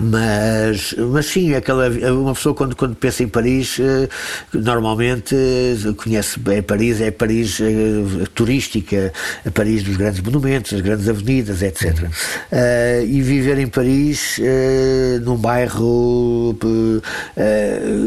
mas, 0.00 0.94
mas 0.96 1.26
sim, 1.26 1.54
aquela, 1.54 1.88
uma 2.12 2.34
pessoa 2.34 2.54
quando, 2.54 2.76
quando 2.76 2.94
pensa 2.94 3.22
em 3.22 3.28
Paris, 3.28 3.78
eh, 3.80 4.08
normalmente 4.52 5.34
eh, 5.34 5.92
conhece 5.96 6.38
bem 6.38 6.62
Paris, 6.62 7.00
é 7.00 7.10
Paris 7.10 7.60
eh, 7.60 8.24
turística, 8.34 9.12
a 9.44 9.50
Paris 9.50 9.82
dos 9.82 9.96
grandes 9.96 10.20
monumentos, 10.20 10.72
as 10.72 10.80
grandes 10.80 11.08
avenidas, 11.08 11.62
etc. 11.62 11.98
Uhum. 12.02 12.08
Uh, 12.08 13.06
e 13.06 13.20
viver 13.22 13.58
em 13.58 13.66
Paris, 13.66 14.38
uh, 14.38 15.20
num 15.20 15.36
bairro, 15.36 16.50
uh, 16.52 17.02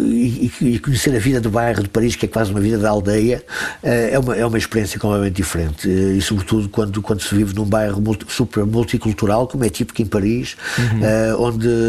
e, 0.09 0.51
e, 0.61 0.79
conhecer 0.79 1.15
a 1.15 1.19
vida 1.19 1.41
do 1.41 1.49
bairro 1.49 1.83
de 1.83 1.89
Paris, 1.89 2.15
que 2.15 2.25
é 2.25 2.29
quase 2.29 2.51
uma 2.51 2.59
vida 2.59 2.77
da 2.77 2.89
aldeia, 2.89 3.43
é, 3.83 4.17
uma, 4.17 4.35
é 4.35 4.45
uma 4.45 4.57
experiência 4.57 4.99
completamente 4.99 5.35
diferente. 5.35 5.89
e 5.89 6.21
sobretudo 6.21 6.69
quando, 6.69 7.01
quando 7.01 7.21
se 7.21 7.33
vive 7.35 7.53
num 7.55 7.65
bairro 7.65 8.01
multi, 8.01 8.25
super 8.29 8.65
multicultural, 8.65 9.47
como 9.47 9.65
é 9.65 9.69
típico 9.69 10.01
em 10.01 10.05
Paris, 10.05 10.55
uhum. 10.77 11.45
onde 11.45 11.80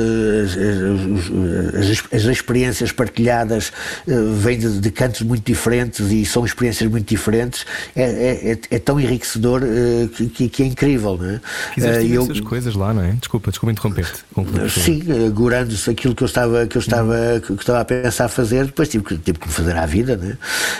as, 0.44 1.90
as, 1.90 2.12
as 2.12 2.24
experiências 2.24 2.92
partilhadas 2.92 3.72
uh, 4.06 4.34
vêm 4.34 4.58
de, 4.58 4.80
de, 4.80 4.90
cantos 4.90 5.22
muito 5.22 5.44
diferentes 5.44 6.10
e 6.10 6.24
são 6.24 6.44
experiências 6.44 6.90
muito 6.90 7.08
diferentes, 7.08 7.64
é, 7.94 8.02
é, 8.02 8.52
é, 8.52 8.58
é 8.70 8.78
tão 8.78 9.00
enriquecedor 9.00 9.62
uh, 9.62 10.08
que, 10.08 10.48
que, 10.48 10.62
é 10.62 10.66
incrível. 10.66 11.16
Não 11.16 11.30
é? 11.30 11.40
Fizeste 11.74 12.06
uh, 12.06 12.14
eu, 12.14 12.44
coisas 12.44 12.74
lá, 12.74 12.92
não 12.92 13.02
é? 13.02 13.12
Desculpa, 13.12 13.50
desculpa 13.50 13.72
interromper-te. 13.72 14.24
Sim, 14.70 15.02
agorando-se 15.26 15.90
aquilo 15.90 16.14
que 16.14 16.22
eu 16.22 16.26
estava, 16.26 16.66
que 16.66 16.76
eu 16.76 16.80
estava, 16.80 17.14
uhum. 17.14 17.40
que, 17.40 17.54
que, 17.54 17.62
estava 17.62 17.80
a 17.80 17.84
pensar 17.84 18.28
fazer, 18.28 18.66
depois 18.66 18.88
tive 18.88 19.04
que, 19.04 19.18
tive 19.18 19.38
que 19.38 19.46
me 19.46 19.52
fazer 19.52 19.76
à 19.76 19.86
vida. 19.86 20.16
Não 20.16 20.30
é? 20.30 20.36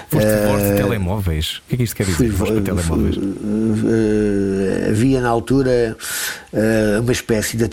Foste 0.09 0.29
uh, 0.29 0.71
de 0.71 0.77
telemóveis? 0.77 1.59
O 1.59 1.63
que 1.69 1.75
é 1.75 1.77
que 1.79 1.85
isto 1.85 1.97
quer 1.97 2.07
dizer? 2.07 2.31
Fui, 2.33 2.53
para 2.53 2.61
telemóveis? 2.61 3.17
havia 4.89 5.21
na 5.21 5.29
altura 5.29 5.97
uma 7.01 7.13
espécie 7.13 7.57
de 7.57 7.65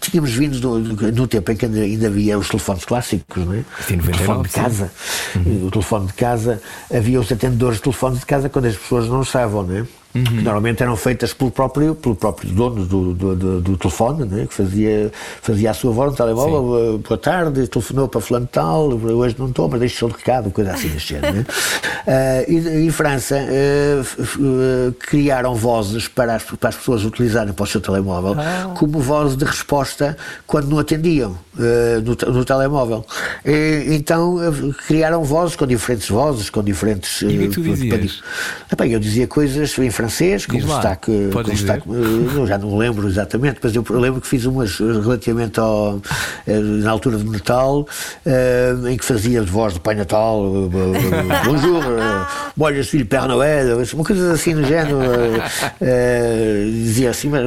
tínhamos 0.00 0.32
vindo 0.32 0.60
no, 0.60 0.78
no, 1.12 1.26
tempo 1.26 1.52
em 1.52 1.56
que 1.56 1.66
ainda 1.66 2.06
havia 2.06 2.38
os 2.38 2.48
telefones 2.48 2.84
clássicos, 2.84 3.44
não 3.44 3.54
é? 3.54 3.64
Sim, 3.86 3.96
99, 3.96 4.02
o 4.02 4.12
telefone 4.12 4.42
de 4.42 4.54
casa. 4.54 4.92
Uhum. 5.36 5.66
O 5.66 5.70
telefone 5.70 6.06
de 6.06 6.12
casa, 6.14 6.62
havia 6.92 7.20
os 7.20 7.32
atendedores 7.32 7.76
de 7.76 7.82
telefone 7.82 8.18
de 8.18 8.26
casa 8.26 8.48
quando 8.48 8.66
as 8.66 8.76
pessoas 8.76 9.08
não 9.08 9.22
estavam, 9.22 9.62
não 9.62 9.76
é? 9.76 9.86
Uhum. 10.12 10.24
que 10.24 10.34
normalmente 10.42 10.82
eram 10.82 10.96
feitas 10.96 11.32
pelo 11.32 11.52
próprio, 11.52 11.94
pelo 11.94 12.16
próprio 12.16 12.50
dono 12.50 12.84
do, 12.84 13.14
do, 13.14 13.36
do, 13.36 13.60
do 13.60 13.76
telefone, 13.76 14.24
né? 14.24 14.46
que 14.48 14.54
fazia, 14.54 15.12
fazia 15.40 15.70
a 15.70 15.74
sua 15.74 15.92
voz 15.92 16.10
no 16.10 16.16
telemóvel, 16.16 16.96
Sim. 16.96 17.04
boa 17.08 17.18
tarde, 17.18 17.68
telefonou 17.68 18.08
para 18.08 18.20
fulano 18.20 18.48
tal, 18.50 18.88
hoje 18.88 19.36
não 19.38 19.48
estou, 19.48 19.68
mas 19.68 19.78
deixe 19.78 20.04
o 20.04 20.08
recado, 20.08 20.50
coisa 20.50 20.72
assim 20.72 20.88
deste 20.88 21.14
género. 21.14 21.36
Né? 21.36 21.44
uh, 21.46 22.50
e 22.50 22.86
em 22.86 22.90
França 22.90 23.36
uh, 23.36 24.92
criaram 24.94 25.54
vozes 25.54 26.08
para 26.08 26.34
as, 26.34 26.42
para 26.42 26.70
as 26.70 26.76
pessoas 26.76 27.04
utilizarem 27.04 27.52
para 27.52 27.62
o 27.62 27.66
seu 27.66 27.80
telemóvel 27.80 28.34
ah. 28.36 28.74
como 28.76 28.98
voz 28.98 29.36
de 29.36 29.44
resposta 29.44 30.16
quando 30.44 30.68
não 30.68 30.80
atendiam 30.80 31.38
uh, 31.56 32.00
no, 32.04 32.32
no, 32.32 32.44
telemóvel. 32.44 33.06
E, 33.44 33.86
então 33.90 34.38
criaram 34.88 35.22
vozes 35.22 35.54
com 35.54 35.66
diferentes 35.68 36.08
vozes, 36.08 36.50
com 36.50 36.64
diferentes. 36.64 37.22
E 37.22 37.26
o 37.26 37.30
que 37.30 37.48
tu 37.48 37.62
dizias? 37.62 38.22
Bem, 38.76 38.92
eu 38.92 38.98
dizia 38.98 39.28
coisas 39.28 39.78
em 39.78 39.90
francês, 40.00 40.46
com 40.46 40.56
destaque. 40.56 41.30
Com 41.32 41.42
destaque 41.42 41.82
eu 41.88 42.46
já 42.46 42.56
não 42.58 42.76
lembro 42.76 43.06
exatamente, 43.08 43.58
mas 43.62 43.74
eu 43.74 43.84
lembro 43.90 44.20
que 44.20 44.26
fiz 44.26 44.44
umas 44.46 44.78
relativamente 44.78 45.60
ao, 45.60 46.00
eh, 46.46 46.58
na 46.58 46.90
altura 46.90 47.18
de 47.18 47.24
Natal, 47.24 47.86
eh, 48.24 48.74
em 48.88 48.96
que 48.96 49.04
fazia 49.04 49.42
de 49.42 49.50
voz 49.50 49.74
do 49.74 49.80
Pai 49.80 49.94
Natal, 49.94 50.42
eh, 50.42 51.44
bonjour, 51.44 51.82
moi 52.56 52.72
je 52.74 52.82
suis 52.82 53.04
Père 53.04 53.28
Noël, 53.28 53.76
uma 53.94 54.04
coisa 54.04 54.32
assim 54.32 54.54
no 54.54 54.64
género. 54.64 54.98
dizia 56.70 57.10
assim, 57.10 57.28
mas 57.28 57.42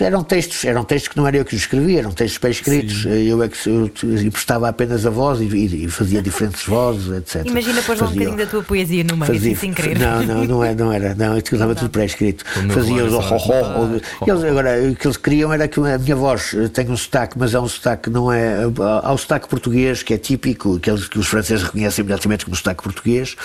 eram 0.00 0.22
textos, 0.22 0.64
eram 0.64 0.84
textos 0.84 1.08
que 1.08 1.16
não 1.16 1.26
era 1.26 1.38
eu 1.38 1.44
que 1.44 1.56
escrevia, 1.56 2.00
eram 2.00 2.12
textos 2.12 2.38
bem 2.38 2.50
escritos. 2.50 3.02
Sim. 3.02 3.10
Eu 3.10 3.42
é 3.42 3.48
que 3.48 3.68
eu, 3.68 3.90
prestava 4.30 4.68
apenas 4.68 5.06
a 5.06 5.10
voz 5.10 5.40
e, 5.40 5.44
e, 5.44 5.88
fazia 5.88 6.20
diferentes 6.20 6.66
vozes, 6.66 7.10
etc. 7.12 7.46
Imagina 7.46 7.82
pôr 7.82 7.96
um 7.96 8.06
bocadinho 8.06 8.36
da 8.36 8.46
tua 8.46 8.62
poesia 8.62 9.04
no 9.04 9.16
meio, 9.16 9.32
fazia, 9.32 9.56
sem 9.56 9.72
querer. 9.72 9.98
Não, 9.98 10.22
não, 10.22 10.44
não, 10.44 10.64
é, 10.64 10.74
não 10.74 10.92
era. 10.92 11.14
Não, 11.14 11.36
estava 11.62 11.74
tudo 11.74 11.90
pré-escrito. 11.90 12.44
Fazia 12.70 13.04
os 13.04 13.12
relógio, 13.12 13.32
ho, 13.32 13.36
ho, 13.36 13.48
ho, 13.48 13.52
ah, 13.52 14.00
ho, 14.20 14.30
Eles, 14.30 14.44
agora, 14.44 14.90
o 14.90 14.96
que 14.96 15.06
eles 15.06 15.16
queriam 15.16 15.52
era 15.52 15.68
que 15.68 15.80
a 15.80 15.98
minha 15.98 16.16
voz 16.16 16.54
eh, 16.54 16.68
tenha 16.68 16.90
um 16.90 16.96
sotaque, 16.96 17.38
mas 17.38 17.54
é 17.54 17.60
um 17.60 17.68
sotaque, 17.68 18.10
não 18.10 18.32
é. 18.32 18.64
Há 19.02 19.12
o 19.12 19.18
sotaque 19.18 19.48
português 19.48 20.02
que 20.02 20.14
é 20.14 20.18
típico, 20.18 20.76
aqueles 20.76 21.08
que 21.08 21.18
os 21.18 21.26
franceses 21.26 21.64
reconhecem 21.64 22.02
imediatamente 22.02 22.44
como 22.44 22.56
sotaque 22.56 22.82
português. 22.82 23.36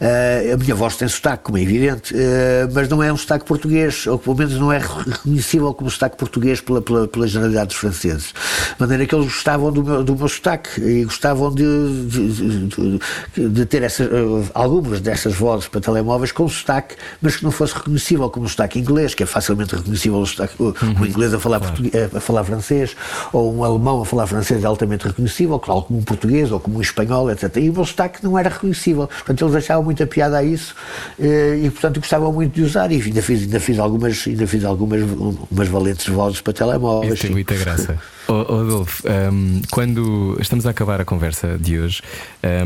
Eh, 0.00 0.52
a 0.52 0.56
minha 0.56 0.74
voz 0.74 0.96
tem 0.96 1.08
sotaque, 1.08 1.44
como 1.44 1.58
é 1.58 1.62
evidente, 1.62 2.14
eh, 2.16 2.68
mas 2.72 2.88
não 2.88 3.02
é 3.02 3.12
um 3.12 3.16
sotaque 3.16 3.44
português, 3.44 4.06
ou 4.06 4.18
pelo 4.18 4.36
menos 4.36 4.54
não 4.54 4.72
é 4.72 4.78
reconhecível 4.78 5.72
como 5.74 5.90
sotaque 5.90 6.16
português 6.16 6.60
pela, 6.60 6.82
pela, 6.82 7.08
pela 7.08 7.26
generalidade 7.26 7.68
dos 7.68 7.76
franceses. 7.76 8.34
De 8.74 8.80
maneira 8.80 9.06
que 9.06 9.14
eles 9.14 9.26
gostavam 9.26 9.72
do 9.72 9.82
meu, 9.82 10.04
do 10.04 10.16
meu 10.16 10.28
sotaque 10.28 10.80
e 10.80 11.04
gostavam 11.04 11.54
de, 11.54 11.64
de, 12.06 12.66
de, 12.66 13.48
de 13.48 13.66
ter 13.66 13.82
essas, 13.82 14.06
eh, 14.06 14.50
algumas 14.54 15.00
dessas 15.00 15.34
vozes 15.34 15.68
para 15.68 15.80
telemóveis 15.80 16.32
com 16.32 16.48
sotaque, 16.48 16.96
mas 17.20 17.36
que 17.36 17.44
não 17.44 17.50
fosse 17.50 17.61
reconhecível 17.70 18.28
como 18.30 18.46
o 18.46 18.48
sotaque 18.48 18.78
inglês, 18.78 19.14
que 19.14 19.22
é 19.22 19.26
facilmente 19.26 19.76
reconhecível 19.76 20.18
o, 20.18 20.26
sotaque, 20.26 20.54
o, 20.60 20.74
o 21.00 21.06
inglês 21.06 21.32
a 21.34 21.38
falar, 21.38 21.60
português, 21.60 22.14
a 22.14 22.20
falar 22.20 22.44
francês, 22.44 22.96
ou 23.32 23.54
um 23.54 23.62
alemão 23.62 24.02
a 24.02 24.06
falar 24.06 24.26
francês 24.26 24.64
é 24.64 24.66
altamente 24.66 25.06
reconhecível, 25.06 25.58
claro, 25.58 25.82
como 25.82 26.00
um 26.00 26.02
português 26.02 26.50
ou 26.50 26.58
como 26.58 26.78
um 26.78 26.80
espanhol, 26.80 27.30
etc. 27.30 27.56
E 27.58 27.70
o 27.70 27.72
meu 27.72 27.84
sotaque 27.84 28.24
não 28.24 28.38
era 28.38 28.48
reconhecível. 28.48 29.06
Portanto, 29.06 29.44
eles 29.44 29.54
achavam 29.54 29.84
muita 29.84 30.06
piada 30.06 30.38
a 30.38 30.42
isso 30.42 30.74
eh, 31.20 31.60
e, 31.62 31.70
portanto, 31.70 32.00
gostavam 32.00 32.32
muito 32.32 32.54
de 32.54 32.62
usar. 32.62 32.90
E 32.90 33.00
ainda 33.00 33.22
fiz, 33.22 33.42
ainda 33.42 33.60
fiz 33.60 33.78
algumas, 33.78 34.24
ainda 34.26 34.46
fiz 34.46 34.64
algumas 34.64 35.02
umas 35.50 35.68
valentes 35.68 36.08
vozes 36.08 36.40
para 36.40 36.52
telemóveis. 36.52 37.14
Isso 37.14 37.22
tem 37.22 37.30
muita 37.30 37.54
graça. 37.54 37.98
Oh, 38.34 38.60
Adolfo, 38.60 39.02
um, 39.06 39.60
quando 39.70 40.38
estamos 40.40 40.66
a 40.66 40.70
acabar 40.70 40.98
a 41.02 41.04
conversa 41.04 41.58
de 41.58 41.78
hoje 41.78 42.00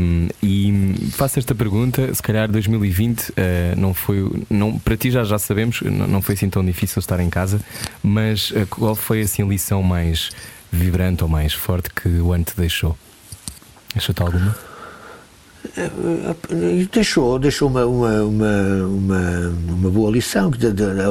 um, 0.01 0.29
e 0.41 0.95
faço 1.11 1.39
esta 1.39 1.53
pergunta, 1.53 2.13
se 2.13 2.23
calhar 2.23 2.49
2020 2.49 3.29
uh, 3.31 3.33
não 3.75 3.93
foi, 3.93 4.31
não, 4.49 4.79
para 4.79 4.95
ti 4.95 5.11
já, 5.11 5.25
já 5.25 5.37
sabemos, 5.37 5.81
não, 5.81 6.07
não 6.07 6.21
foi 6.21 6.35
assim 6.35 6.49
tão 6.49 6.63
difícil 6.63 7.01
estar 7.01 7.19
em 7.19 7.29
casa, 7.29 7.59
mas 8.01 8.51
uh, 8.51 8.65
qual 8.69 8.95
foi 8.95 9.19
assim 9.19 9.43
a 9.43 9.45
lição 9.45 9.83
mais 9.83 10.29
vibrante 10.71 11.21
ou 11.21 11.29
mais 11.29 11.51
forte 11.51 11.89
que 11.89 12.07
o 12.07 12.31
ano 12.31 12.45
te 12.45 12.55
deixou? 12.55 12.97
Deixou-te 13.93 14.21
alguma? 14.21 14.55
E 16.49 16.89
deixou, 16.91 17.37
deixou 17.37 17.69
uma, 17.69 17.85
uma, 17.85 18.23
uma, 18.23 19.53
uma, 19.69 19.89
boa 19.91 20.09
lição, 20.11 20.51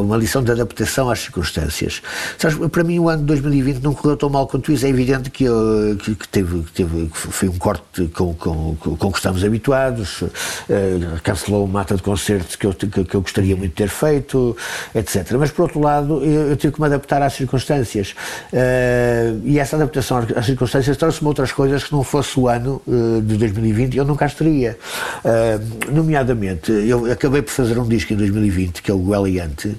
uma 0.02 0.16
lição 0.16 0.42
de 0.42 0.50
adaptação 0.50 1.08
às 1.08 1.20
circunstâncias. 1.20 2.02
Sabes, 2.36 2.58
para 2.68 2.82
mim, 2.82 2.98
o 2.98 3.08
ano 3.08 3.20
de 3.20 3.26
2020 3.26 3.78
não 3.82 3.94
correu 3.94 4.16
tão 4.16 4.28
mal 4.28 4.46
quanto 4.46 4.72
isso. 4.72 4.84
É 4.84 4.88
evidente 4.88 5.30
que, 5.30 5.44
eu- 5.44 5.96
que, 6.02 6.14
que 6.16 6.28
teve, 6.28 6.62
que 6.64 6.72
teve, 6.72 7.06
que 7.06 7.16
foi 7.16 7.48
um 7.48 7.56
corte 7.58 8.08
com, 8.08 8.34
com, 8.34 8.74
com, 8.76 9.12
que 9.12 9.18
estamos 9.18 9.44
habituados, 9.44 10.24
eh, 10.68 10.98
cancelou 11.22 11.64
uma 11.64 11.74
mata 11.80 11.94
de 11.94 12.02
concertos 12.02 12.56
que 12.56 12.66
eu, 12.66 12.72
que, 12.74 12.86
que 13.04 13.14
eu 13.14 13.20
gostaria 13.20 13.54
muito 13.56 13.70
de 13.70 13.76
ter 13.76 13.88
feito, 13.88 14.56
etc. 14.94 15.32
Mas, 15.38 15.50
por 15.52 15.62
outro 15.62 15.80
lado, 15.80 16.24
eu, 16.24 16.48
eu 16.50 16.56
tive 16.56 16.72
que 16.72 16.80
me 16.80 16.86
adaptar 16.86 17.22
às 17.22 17.34
circunstâncias. 17.34 18.14
Eh, 18.52 19.34
e 19.44 19.58
essa 19.58 19.76
adaptação 19.76 20.18
às- 20.18 20.46
circunstâncias 20.46 20.96
trouxe-me 20.96 21.28
outras 21.28 21.52
coisas 21.52 21.84
que 21.84 21.92
não 21.92 22.02
fosse 22.02 22.38
o 22.38 22.48
ano 22.48 22.82
eh, 22.88 23.20
de 23.22 23.36
2020 23.36 23.96
eu 23.96 24.04
não 24.04 24.16
cá 24.16 24.26
estaria. 24.56 24.78
Eh, 25.24 25.60
nomeadamente, 25.90 26.72
eu 26.72 27.10
acabei 27.10 27.42
por 27.42 27.50
fazer 27.50 27.78
um 27.78 27.86
disco 27.86 28.12
em 28.12 28.16
2020, 28.16 28.82
que 28.82 28.90
é 28.90 28.94
o 28.94 29.14
Eliante, 29.14 29.76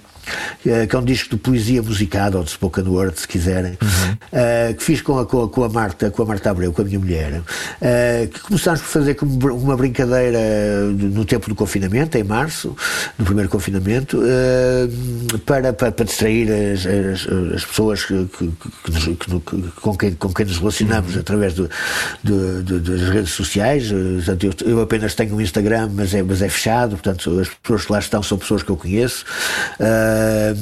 que 0.63 0.95
é 0.95 0.99
um 0.99 1.03
disco 1.03 1.29
de 1.31 1.37
poesia 1.37 1.81
musicada 1.81 2.37
ou 2.37 2.43
de 2.43 2.51
spoken 2.51 2.85
word, 2.87 3.19
se 3.19 3.27
quiserem, 3.27 3.77
eh, 4.31 4.73
que 4.77 4.83
fiz 4.83 5.01
com 5.01 5.19
a, 5.19 5.25
com, 5.25 5.63
a, 5.63 5.69
Marta, 5.69 6.09
com 6.11 6.23
a 6.23 6.25
Marta 6.25 6.49
Abreu, 6.51 6.71
com 6.73 6.81
a 6.81 6.85
minha 6.85 6.99
mulher, 6.99 7.41
eh, 7.81 8.27
que 8.33 8.39
começámos 8.41 8.81
por 8.81 8.87
fazer 8.87 9.13
como 9.15 9.33
uma 9.55 9.75
brincadeira 9.77 10.39
no 10.91 11.25
tempo 11.25 11.49
do 11.49 11.55
confinamento, 11.55 12.17
em 12.17 12.23
março, 12.23 12.75
no 13.17 13.25
primeiro 13.25 13.49
confinamento, 13.49 14.21
eh, 14.23 14.87
para, 15.45 15.73
para, 15.73 15.91
para 15.91 16.05
distrair 16.05 16.49
as, 16.51 16.85
as, 16.85 17.27
as 17.55 17.65
pessoas 17.65 18.05
que, 18.05 18.25
que, 18.37 18.51
que 19.15 19.71
com, 19.81 19.95
quem, 19.95 20.11
com 20.13 20.33
quem 20.33 20.45
nos 20.45 20.57
relacionamos 20.57 21.17
através 21.17 21.53
do, 21.53 21.69
do- 22.23 22.63
do- 22.63 22.79
das 22.79 23.09
redes 23.09 23.31
sociais. 23.31 23.89
Eu, 23.91 24.19
eu 24.69 24.81
apenas 24.81 25.13
tenho 25.15 25.35
um 25.35 25.41
Instagram, 25.41 25.89
mas 25.93 26.13
é, 26.13 26.21
mas 26.23 26.41
é 26.41 26.49
fechado, 26.49 26.91
portanto, 26.91 27.39
as 27.39 27.49
pessoas 27.49 27.85
que 27.85 27.91
lá 27.91 27.99
estão 27.99 28.23
são 28.23 28.37
pessoas 28.37 28.63
que 28.63 28.69
eu 28.69 28.77
conheço. 28.77 29.25
Ah, 30.17 30.53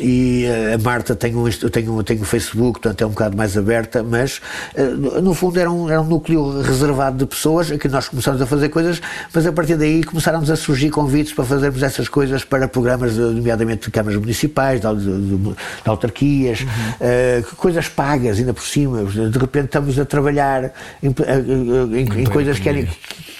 e 0.00 0.46
a 0.74 0.78
Marta 0.78 1.14
tem 1.14 1.36
um, 1.36 1.44
tem 1.50 1.86
um, 1.88 2.02
tem 2.02 2.18
um 2.20 2.24
Facebook, 2.24 2.80
portanto 2.80 3.02
é 3.02 3.06
um 3.06 3.10
bocado 3.10 3.36
mais 3.36 3.56
aberta, 3.58 4.02
mas 4.02 4.40
ah, 4.76 5.20
no 5.20 5.34
fundo 5.34 5.60
era 5.60 5.70
um, 5.70 5.88
era 5.90 6.00
um 6.00 6.04
núcleo 6.06 6.62
reservado 6.62 7.18
de 7.18 7.26
pessoas 7.26 7.70
a 7.70 7.76
que 7.76 7.88
nós 7.88 8.08
começamos 8.08 8.40
a 8.40 8.46
fazer 8.46 8.70
coisas, 8.70 9.02
mas 9.34 9.46
a 9.46 9.52
partir 9.52 9.76
daí 9.76 10.02
começaram 10.02 10.40
a 10.40 10.56
surgir 10.56 10.88
convites 10.90 11.32
para 11.34 11.44
fazermos 11.44 11.82
essas 11.82 12.08
coisas 12.08 12.42
para 12.42 12.66
programas, 12.66 13.12
de- 13.14 13.20
nomeadamente 13.20 13.86
de 13.86 13.90
câmaras 13.90 14.18
municipais, 14.18 14.80
de, 14.80 14.94
de- 14.94 15.36
de 15.36 15.54
autarquias, 15.84 16.64
ah, 17.00 17.42
coisas 17.56 17.88
pagas 17.88 18.38
ainda 18.38 18.54
por 18.54 18.64
cima. 18.64 19.04
De 19.04 19.38
repente 19.38 19.66
estamos 19.66 19.98
a 19.98 20.04
trabalhar 20.06 20.72
em, 21.02 21.08
ah, 21.08 21.12
ah, 21.28 21.96
em- 21.98 22.22
em 22.22 22.24
coisas 22.24 22.58
que 22.58 22.68
eram, 22.68 22.86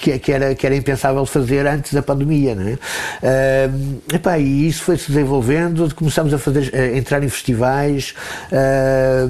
que, 0.02 0.32
era, 0.32 0.54
que 0.54 0.66
era 0.66 0.74
impensável 0.76 1.24
fazer 1.24 1.66
antes 1.66 1.94
da 1.94 2.02
pandemia. 2.02 2.54
Não 2.54 2.66
é? 2.68 2.78
Ah, 3.22 3.70
epá, 4.14 4.38
e 4.38 4.68
isso 4.68 4.82
foi-se 4.84 5.08
desenvolvendo, 5.08 5.61
começamos 5.94 6.32
a, 6.34 6.38
fazer, 6.38 6.70
a 6.74 6.96
entrar 6.96 7.22
em 7.22 7.28
festivais 7.28 8.14
ah, 8.52 9.28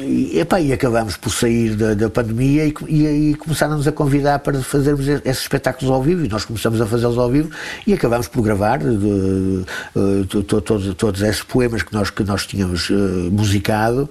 e, 0.00 0.38
epá, 0.38 0.60
e 0.60 0.72
acabamos 0.72 1.16
por 1.16 1.30
sair 1.30 1.74
da, 1.76 1.94
da 1.94 2.10
pandemia 2.10 2.64
e, 2.66 2.74
e, 2.88 3.30
e 3.30 3.34
começaram-nos 3.34 3.86
a 3.86 3.92
convidar 3.92 4.38
para 4.40 4.60
fazermos 4.62 5.06
esses 5.08 5.42
espetáculos 5.42 5.90
ao 5.90 6.02
vivo 6.02 6.24
e 6.24 6.28
nós 6.28 6.44
começamos 6.44 6.80
a 6.80 6.86
fazê-los 6.86 7.18
ao 7.18 7.30
vivo 7.30 7.50
e 7.86 7.92
acabamos 7.92 8.28
por 8.28 8.42
gravar 8.42 8.78
de- 8.78 8.96
de- 8.96 9.64
de- 10.26 10.42
to- 10.44 10.60
todos, 10.60 10.94
todos 10.94 11.22
esses 11.22 11.42
poemas 11.42 11.82
que 11.82 11.92
nós, 11.92 12.10
que 12.10 12.22
nós 12.24 12.46
tínhamos 12.46 12.88
ah, 12.90 12.94
musicado, 13.30 14.08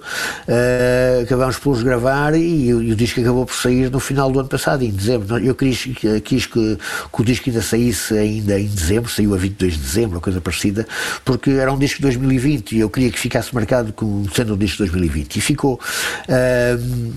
ah, 0.48 1.22
acabamos 1.22 1.58
por 1.58 1.72
os 1.72 1.82
gravar 1.82 2.34
e, 2.34 2.66
e 2.66 2.74
o 2.74 2.96
disco 2.96 3.20
acabou 3.20 3.46
por 3.46 3.54
sair 3.54 3.90
no 3.90 4.00
final 4.00 4.30
do 4.30 4.38
ano 4.40 4.48
passado, 4.48 4.82
em 4.82 4.90
dezembro. 4.90 5.38
Eu 5.38 5.54
quis, 5.54 5.88
quis 6.24 6.46
que, 6.46 6.76
que 7.12 7.20
o 7.20 7.24
disco 7.24 7.48
ainda 7.48 7.62
saísse 7.62 8.16
ainda 8.16 8.58
em 8.58 8.66
dezembro, 8.66 9.10
saiu 9.10 9.34
a 9.34 9.36
22 9.36 9.74
de 9.74 9.78
dezembro, 9.80 10.20
coisa 10.20 10.40
parecida, 10.40 10.86
porque 11.24 11.50
era 11.62 11.72
um 11.72 11.78
disco 11.78 11.98
de 11.98 12.02
2020 12.02 12.72
e 12.76 12.80
eu 12.80 12.90
queria 12.90 13.10
que 13.10 13.18
ficasse 13.18 13.54
marcado 13.54 13.92
como 13.92 14.28
sendo 14.34 14.54
um 14.54 14.56
disco 14.56 14.78
de 14.84 14.90
2020 14.90 15.36
e 15.36 15.40
ficou. 15.40 15.80
Ah, 16.28 16.76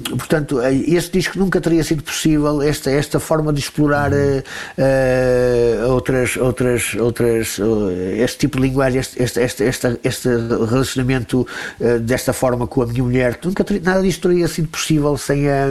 portanto, 0.09 0.61
eh, 0.61 0.73
esse 0.87 1.11
disco 1.11 1.37
nunca 1.37 1.59
teria 1.59 1.83
sido 1.83 2.03
possível, 2.03 2.61
esta, 2.61 2.91
esta 2.91 3.19
forma 3.19 3.51
de 3.51 3.59
explorar 3.59 4.11
eh, 4.13 4.43
outras, 5.87 6.37
outras, 6.37 6.95
outras, 6.95 7.59
este 8.17 8.37
tipo 8.39 8.57
de 8.57 8.63
linguagem, 8.67 8.99
este, 8.99 9.21
este, 9.21 9.39
este, 9.41 9.63
este, 9.63 9.99
este 10.03 10.29
relacionamento 10.69 11.47
desta 12.01 12.33
forma 12.33 12.67
com 12.67 12.81
a 12.83 12.85
minha 12.85 13.03
mulher, 13.03 13.39
nunca 13.43 13.63
teria- 13.63 13.81
nada 13.83 14.01
disto 14.01 14.27
teria 14.29 14.47
sido 14.47 14.67
possível 14.67 15.17
sem 15.17 15.49
a, 15.49 15.67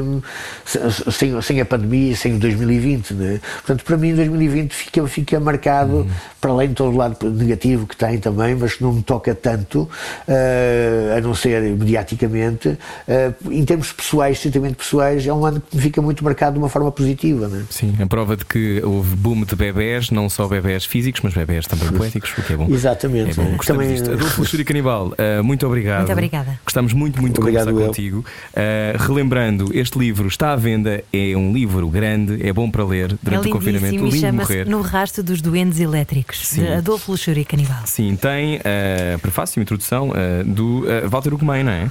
sem, 1.11 1.41
sem 1.41 1.61
a 1.61 1.65
pandemia, 1.65 2.17
sem 2.17 2.37
o 2.37 2.39
2020. 2.39 3.15
Né? 3.15 3.41
Portanto, 3.57 3.85
para 3.85 3.97
mim, 3.97 4.15
2020 4.15 4.73
fica, 4.73 5.07
fica 5.07 5.41
marcado, 5.41 6.07
para 6.41 6.51
além 6.51 6.69
de 6.69 6.75
todo 6.75 6.93
o 6.93 6.97
lado 6.97 7.31
negativo 7.31 7.87
que 7.87 7.97
tem 7.97 8.19
também, 8.19 8.55
mas 8.65 8.75
que 8.75 8.83
não 8.83 8.93
me 8.95 9.03
toca 9.03 9.35
tanto, 9.35 9.89
eh, 10.27 11.15
a 11.17 11.21
não 11.21 11.35
ser 11.35 11.61
mediaticamente, 11.63 12.79
eh, 13.07 13.33
em 13.51 13.65
termos 13.65 13.93
pessoais, 13.93 14.37
estritamente 14.39 14.77
pessoais, 14.77 15.27
é 15.27 15.33
um 15.33 15.45
ano 15.45 15.61
que 15.61 15.77
me 15.77 15.83
fica 15.83 16.01
muito 16.01 16.25
marcado 16.25 16.55
de 16.55 16.59
uma 16.59 16.69
forma 16.69 16.91
positiva. 16.91 17.47
Né? 17.47 17.65
Sim, 17.69 17.95
a 18.01 18.07
prova 18.07 18.37
de 18.37 18.45
que 18.45 18.81
houve 18.83 19.15
boom 19.17 19.45
de 19.45 19.55
bebés, 19.55 20.11
não 20.11 20.29
só 20.31 20.49
bebés 20.49 20.85
físicos, 20.85 21.21
mas 21.23 21.35
bebés 21.35 21.67
também 21.67 21.89
poéticos, 21.89 22.33
o 22.39 22.43
que 22.43 22.53
é 22.55 22.57
bom. 22.57 22.69
Exatamente. 22.71 23.39
É 23.39 23.43
bom, 23.45 23.57
gostamos 23.57 23.85
Também- 23.85 24.01
disto. 24.01 24.13
Adolfo 24.13 24.41
Luxúria 24.41 24.65
Canibal, 24.65 25.09
uh, 25.09 25.45
muito 25.45 25.67
obrigado. 25.67 25.99
Muito 25.99 26.13
obrigada. 26.13 26.59
Gostamos 26.65 26.93
muito, 26.93 27.21
muito 27.21 27.35
de 27.35 27.41
conversar 27.41 27.71
eu. 27.71 27.87
contigo. 27.87 28.25
Uh, 28.55 29.03
relembrando, 29.03 29.71
este 29.75 29.99
livro 29.99 30.27
está 30.27 30.53
à 30.53 30.57
venda, 30.57 31.05
é 31.13 31.37
um 31.37 31.53
livro 31.53 31.87
grande, 31.89 32.47
é 32.47 32.53
bom 32.53 32.71
para 32.71 32.85
ler 32.85 33.17
durante 33.23 33.47
é 33.47 33.51
o 33.51 33.53
confinamento. 33.53 34.05
Lindo 34.05 34.17
chama-se 34.17 34.53
morrer. 34.53 34.67
No 34.67 34.81
Rasto 34.81 35.23
dos 35.23 35.41
Duendes 35.43 35.81
Elétricos, 35.81 36.47
Sim. 36.49 36.63
de 36.63 36.69
Adolfo 36.75 37.13
Luxúria 37.13 37.45
Canibal. 37.45 37.83
Sim, 37.85 38.17
tem 38.17 38.44
uh, 38.57 39.19
prefácio 39.21 39.61
e 39.61 39.63
introdução 39.63 40.11
uh, 40.11 40.45
do 40.45 40.81
uh, 40.81 41.09
Walter 41.09 41.35
Ugumem, 41.35 41.65
não 41.65 41.73
é? 41.73 41.91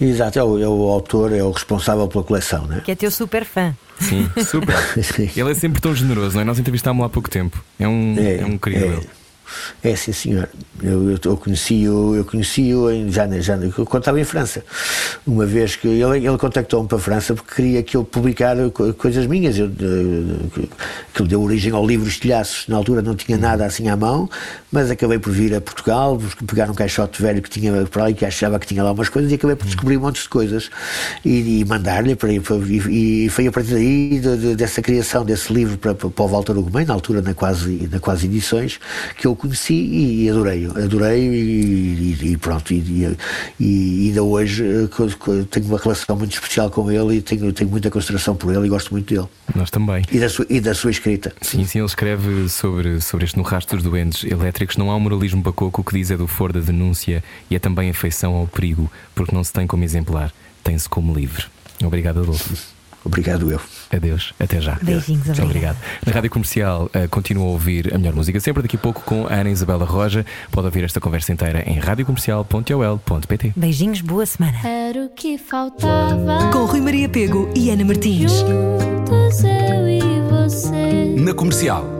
Exato, 0.00 0.38
é 0.38 0.44
o, 0.44 0.58
é 0.58 0.68
o 0.68 0.82
autor, 0.90 1.32
é 1.32 1.42
o 1.42 1.50
responsável 1.50 2.06
pela 2.06 2.22
coleção. 2.22 2.66
Né? 2.66 2.82
Que 2.84 2.92
é 2.92 2.94
teu 2.94 3.10
super 3.10 3.44
fã. 3.44 3.74
Sim, 3.98 4.28
super. 4.44 4.76
Ele 5.34 5.50
é 5.50 5.54
sempre 5.54 5.80
tão 5.80 5.94
generoso, 5.94 6.34
não 6.34 6.42
é? 6.42 6.44
Nós 6.44 6.58
entrevistámos-lo 6.58 7.06
há 7.06 7.08
pouco 7.08 7.30
tempo. 7.30 7.64
É 7.78 7.88
um, 7.88 8.14
é, 8.18 8.44
um 8.44 8.58
querido. 8.58 8.84
ele. 8.84 9.08
É, 9.82 9.94
sim, 9.96 10.12
senhor. 10.12 10.48
Eu, 10.82 11.10
eu, 11.10 11.18
eu 11.24 11.36
conheci-o 11.36 12.24
conheci 12.24 12.70
já, 13.08 13.26
já 13.40 13.56
quando 13.86 14.02
estava 14.02 14.20
em 14.20 14.24
França. 14.24 14.64
Uma 15.26 15.46
vez 15.46 15.76
que 15.76 15.88
ele, 15.88 16.26
ele 16.26 16.38
contactou-me 16.38 16.88
para 16.88 16.98
a 16.98 17.00
França 17.00 17.34
porque 17.34 17.54
queria 17.54 17.82
que 17.82 17.96
eu 17.96 18.04
publicar 18.04 18.56
co- 18.70 18.92
coisas 18.94 19.26
minhas. 19.26 19.58
Eu, 19.58 19.70
que 21.14 21.22
deu 21.22 21.42
origem 21.42 21.72
ao 21.72 21.86
livro 21.86 22.08
Estilhaços. 22.08 22.66
Na 22.68 22.76
altura 22.76 23.02
não 23.02 23.14
tinha 23.14 23.38
nada 23.38 23.64
assim 23.64 23.88
à 23.88 23.96
mão, 23.96 24.28
mas 24.70 24.90
acabei 24.90 25.18
por 25.18 25.32
vir 25.32 25.54
a 25.54 25.60
Portugal, 25.60 26.20
pegar 26.46 26.70
um 26.70 26.74
caixote 26.74 27.20
velho 27.22 27.40
que 27.42 27.50
tinha 27.50 27.72
para 27.86 28.04
ali, 28.04 28.14
que 28.14 28.24
achava 28.24 28.58
que 28.58 28.66
tinha 28.66 28.82
lá 28.82 28.92
umas 28.92 29.08
coisas, 29.08 29.30
e 29.30 29.34
acabei 29.34 29.56
por 29.56 29.66
descobrir 29.66 29.96
um 29.96 30.00
monte 30.00 30.22
de 30.22 30.28
coisas 30.28 30.70
e, 31.24 31.60
e 31.60 31.64
mandar-lhe. 31.64 32.14
para- 32.16 32.28
para- 32.40 32.56
E, 32.56 33.26
e 33.26 33.28
foi 33.30 33.46
a 33.46 33.52
partir 33.52 33.74
daí, 33.74 34.18
de- 34.20 34.36
de- 34.36 34.56
dessa 34.56 34.82
criação 34.82 35.24
desse 35.24 35.52
livro 35.52 35.78
para, 35.78 35.94
para 35.94 36.08
o 36.24 36.28
Walter 36.28 36.56
Ugumem, 36.56 36.84
na 36.86 36.94
altura 36.94 37.20
na 37.22 37.34
quase, 37.34 37.88
na 37.90 37.98
quase 38.00 38.26
edições, 38.26 38.78
que 39.16 39.26
eu 39.26 39.35
o 39.36 39.38
conheci 39.38 39.74
e 39.74 40.30
adorei-o, 40.30 40.70
adorei-o 40.70 41.32
e, 41.32 42.16
e, 42.20 42.32
e, 42.32 42.36
pronto, 42.36 42.72
e, 42.72 43.16
e, 43.60 44.08
ainda 44.08 44.22
hoje 44.22 44.64
eh, 44.64 45.44
tenho 45.50 45.66
uma 45.66 45.78
relação 45.78 46.16
muito 46.16 46.32
especial 46.32 46.70
com 46.70 46.90
ele 46.90 47.16
e 47.16 47.22
tenho, 47.22 47.52
tenho 47.52 47.70
muita 47.70 47.90
consideração 47.90 48.34
por 48.34 48.52
ele 48.52 48.66
e 48.66 48.68
gosto 48.68 48.90
muito 48.90 49.14
dele. 49.14 49.28
Nós 49.54 49.70
também. 49.70 50.04
E 50.10 50.18
da 50.18 50.28
sua, 50.28 50.46
e 50.48 50.60
da 50.60 50.74
sua 50.74 50.90
escrita. 50.90 51.32
Sim, 51.42 51.64
sim, 51.64 51.78
ele 51.78 51.86
escreve 51.86 52.48
sobre, 52.48 53.00
sobre 53.00 53.26
este 53.26 53.36
no 53.36 53.42
rastro 53.42 53.76
dos 53.76 53.84
doentes 53.84 54.24
elétricos. 54.24 54.76
Não 54.76 54.90
há 54.90 54.96
um 54.96 55.00
moralismo 55.00 55.42
bacoco, 55.42 55.82
o 55.82 55.84
que 55.84 55.96
diz 55.96 56.10
é 56.10 56.16
do 56.16 56.26
for 56.26 56.52
da 56.52 56.60
denúncia 56.60 57.22
e 57.50 57.54
é 57.54 57.58
também 57.58 57.90
afeição 57.90 58.34
ao 58.34 58.46
perigo, 58.46 58.90
porque 59.14 59.34
não 59.34 59.44
se 59.44 59.52
tem 59.52 59.66
como 59.66 59.84
exemplar, 59.84 60.32
tem-se 60.64 60.88
como 60.88 61.14
livre. 61.14 61.44
Obrigado, 61.84 62.20
Adolfo. 62.20 62.54
Obrigado 63.04 63.50
eu. 63.50 63.60
Adeus, 63.92 64.34
até 64.38 64.60
já. 64.60 64.78
Beijinhos, 64.82 65.26
Muito 65.26 65.42
obrigado. 65.42 65.76
Na 66.04 66.12
Rádio 66.12 66.30
Comercial 66.30 66.84
uh, 66.86 67.08
continua 67.08 67.44
a 67.44 67.48
ouvir 67.48 67.94
a 67.94 67.98
melhor 67.98 68.14
música 68.14 68.38
sempre. 68.40 68.62
Daqui 68.62 68.76
a 68.76 68.78
pouco 68.78 69.02
com 69.02 69.26
a 69.26 69.34
Ana 69.34 69.50
Isabela 69.50 69.84
Roja. 69.84 70.24
Pode 70.50 70.66
ouvir 70.66 70.84
esta 70.84 71.00
conversa 71.00 71.32
inteira 71.32 71.62
em 71.66 71.78
radiocomercial.ol.pt. 71.78 73.52
Beijinhos, 73.56 74.00
boa 74.00 74.26
semana. 74.26 74.58
Era 74.66 75.04
o 75.04 75.08
que 75.10 75.38
faltava. 75.38 76.50
Com 76.52 76.64
Rui 76.64 76.80
Maria 76.80 77.08
Pego 77.08 77.50
e 77.54 77.70
Ana 77.70 77.84
Martins. 77.84 78.32
Juntos 78.32 79.44
eu 79.44 79.88
e 79.88 80.00
você. 80.30 81.14
Na 81.16 81.32
comercial. 81.34 81.95